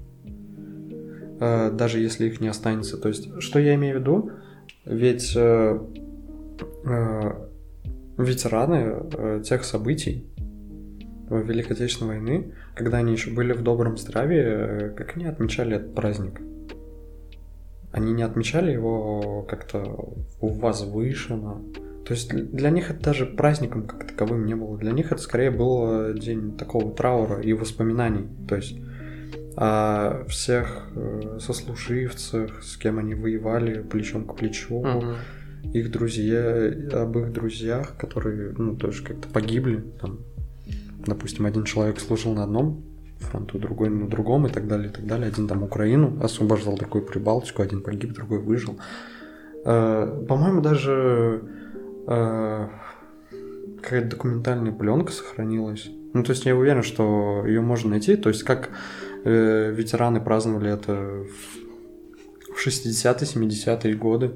даже 1.41 1.99
если 1.99 2.27
их 2.27 2.39
не 2.39 2.47
останется. 2.47 2.97
То 2.97 3.09
есть, 3.09 3.41
что 3.41 3.59
я 3.59 3.75
имею 3.75 3.97
в 3.97 3.99
виду? 4.01 4.31
Ведь 4.85 5.33
э, 5.35 5.79
э, 6.85 7.31
ветераны 8.17 9.41
тех 9.41 9.63
событий 9.63 10.27
Великой 11.29 11.73
Отечественной 11.73 12.19
войны, 12.19 12.53
когда 12.75 12.97
они 12.97 13.13
еще 13.13 13.31
были 13.31 13.53
в 13.53 13.63
добром 13.63 13.97
здравии, 13.97 14.93
как 14.95 15.15
они 15.15 15.25
отмечали 15.25 15.77
этот 15.77 15.95
праздник? 15.95 16.41
Они 17.91 18.13
не 18.13 18.23
отмечали 18.23 18.71
его 18.71 19.43
как-то 19.49 20.13
возвышенно, 20.39 21.61
то 22.05 22.13
есть 22.13 22.33
для 22.33 22.71
них 22.71 22.89
это 22.89 23.01
даже 23.01 23.25
праздником 23.25 23.83
как 23.83 24.07
таковым 24.07 24.45
не 24.45 24.55
было. 24.55 24.77
Для 24.77 24.91
них 24.91 25.11
это 25.11 25.21
скорее 25.21 25.51
был 25.51 26.13
день 26.13 26.57
такого 26.57 26.91
траура 26.91 27.41
и 27.41 27.53
воспоминаний. 27.53 28.27
То 28.47 28.55
есть 28.55 28.75
о 29.55 30.25
всех 30.27 30.87
э, 30.95 31.39
сослуживцах, 31.39 32.63
с 32.63 32.77
кем 32.77 32.99
они 32.99 33.15
воевали 33.15 33.81
плечом 33.81 34.25
к 34.25 34.35
плечу, 34.35 34.75
угу. 34.75 35.15
их 35.73 35.91
друзья, 35.91 36.71
об 36.93 37.17
их 37.17 37.33
друзьях, 37.33 37.97
которые, 37.97 38.53
ну, 38.57 38.75
тоже 38.75 39.03
как-то 39.03 39.27
погибли. 39.27 39.83
Там, 39.99 40.19
допустим, 41.05 41.45
один 41.45 41.63
человек 41.63 41.99
служил 41.99 42.33
на 42.33 42.43
одном 42.43 42.83
фронту, 43.19 43.59
другой 43.59 43.89
на 43.89 44.07
другом 44.07 44.47
и 44.47 44.49
так 44.49 44.67
далее, 44.67 44.89
и 44.89 44.91
так 44.91 45.05
далее. 45.05 45.27
Один 45.27 45.47
там 45.47 45.63
Украину 45.63 46.19
освобождал 46.23 46.77
такую 46.77 47.05
Прибалтику, 47.05 47.61
один 47.61 47.81
погиб, 47.81 48.13
другой 48.13 48.39
выжил. 48.39 48.79
Э, 49.65 50.25
по-моему, 50.27 50.61
даже 50.61 51.43
э, 52.07 52.67
какая-то 53.81 54.09
документальная 54.09 54.71
пленка 54.71 55.11
сохранилась. 55.11 55.89
Ну, 56.13 56.23
то 56.23 56.31
есть 56.31 56.45
я 56.45 56.55
уверен, 56.55 56.83
что 56.83 57.45
ее 57.45 57.61
можно 57.61 57.91
найти. 57.91 58.15
То 58.15 58.29
есть 58.29 58.43
как 58.43 58.69
э, 59.23 59.71
ветераны 59.71 60.21
праздновали 60.21 60.71
это 60.71 61.25
в 62.55 62.67
60-е, 62.67 63.47
70-е 63.47 63.95
годы, 63.95 64.33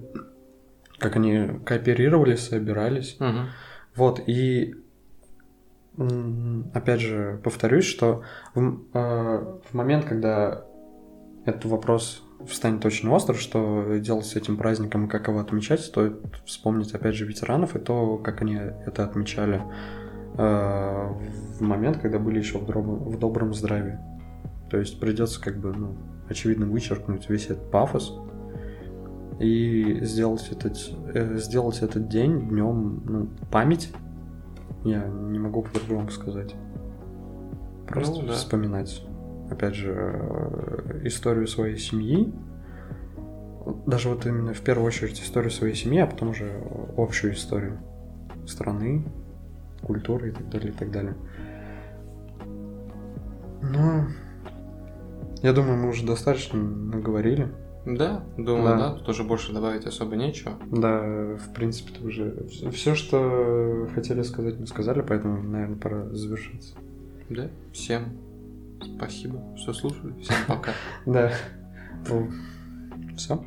как 0.97 1.15
они 1.15 1.59
кооперировали, 1.65 2.35
собирались. 2.35 3.17
Угу. 3.19 3.39
Вот, 3.95 4.21
и 4.27 4.75
опять 6.73 6.99
же 6.99 7.39
повторюсь, 7.43 7.85
что 7.85 8.23
в, 8.53 8.81
э, 8.93 9.59
в 9.69 9.73
момент, 9.73 10.05
когда 10.05 10.65
этот 11.45 11.65
вопрос 11.65 12.23
встанет 12.47 12.85
очень 12.85 13.09
остро, 13.09 13.33
что 13.35 13.97
делать 13.97 14.25
с 14.25 14.35
этим 14.35 14.57
праздником 14.57 15.05
и 15.05 15.09
как 15.09 15.27
его 15.27 15.39
отмечать, 15.39 15.81
стоит 15.81 16.17
вспомнить 16.45 16.93
опять 16.93 17.15
же 17.15 17.25
ветеранов 17.25 17.75
и 17.75 17.79
то, 17.79 18.17
как 18.17 18.41
они 18.41 18.55
это 18.55 19.05
отмечали 19.05 19.61
э, 20.37 21.07
в 21.59 21.61
момент, 21.61 21.97
когда 21.97 22.19
были 22.19 22.39
еще 22.39 22.57
в, 22.57 22.65
добром, 22.65 23.09
в 23.09 23.17
добром 23.17 23.53
здравии. 23.53 23.97
То 24.69 24.77
есть 24.77 24.99
придется 24.99 25.41
как 25.41 25.59
бы, 25.59 25.73
ну, 25.73 25.95
очевидно, 26.29 26.65
вычеркнуть 26.65 27.29
весь 27.29 27.45
этот 27.45 27.69
пафос 27.71 28.13
и 29.39 29.99
сделать 30.01 30.49
этот, 30.51 30.77
э, 31.13 31.37
сделать 31.37 31.81
этот 31.81 32.07
день 32.07 32.49
днем 32.49 33.03
ну, 33.05 33.29
память. 33.51 33.91
Я 34.83 35.05
не 35.05 35.39
могу 35.39 35.63
по-другому 35.63 36.09
сказать. 36.09 36.55
Просто 37.87 38.21
ну, 38.21 38.27
да. 38.27 38.33
вспоминать 38.33 39.03
опять 39.49 39.75
же, 39.75 39.93
э, 39.93 41.01
историю 41.03 41.47
своей 41.47 41.77
семьи, 41.77 42.33
даже 43.85 44.09
вот 44.09 44.25
именно 44.25 44.53
в 44.53 44.61
первую 44.61 44.87
очередь 44.87 45.19
историю 45.19 45.51
своей 45.51 45.75
семьи, 45.75 45.99
а 45.99 46.07
потом 46.07 46.29
уже 46.29 46.63
общую 46.97 47.33
историю 47.33 47.79
страны, 48.47 49.05
культуры 49.81 50.29
и 50.29 50.31
так 50.31 50.49
далее, 50.49 50.69
и 50.71 50.73
так 50.73 50.91
далее. 50.91 51.15
Ну, 53.61 54.05
я 55.45 55.53
думаю, 55.53 55.77
мы 55.77 55.89
уже 55.89 56.05
достаточно 56.05 56.59
наговорили. 56.59 57.51
Да, 57.85 58.23
думаю, 58.35 58.77
да. 58.77 58.89
да. 58.89 58.95
Тут 58.95 59.09
уже 59.09 59.23
больше 59.23 59.53
добавить 59.53 59.85
особо 59.85 60.15
нечего. 60.15 60.53
Да, 60.71 61.01
в 61.37 61.53
принципе, 61.53 61.93
это 61.93 62.03
уже 62.03 62.47
все, 62.71 62.95
что 62.95 63.87
хотели 63.93 64.23
сказать, 64.23 64.59
мы 64.59 64.65
сказали, 64.65 65.01
поэтому, 65.01 65.41
наверное, 65.43 65.77
пора 65.77 66.09
завершиться. 66.09 66.75
Да, 67.29 67.49
всем 67.73 68.17
Спасибо, 68.97 69.41
что 69.57 69.73
слушали. 69.73 70.13
Всем 70.21 70.35
пока. 70.47 70.73
Да. 71.05 71.31
Все. 73.15 73.43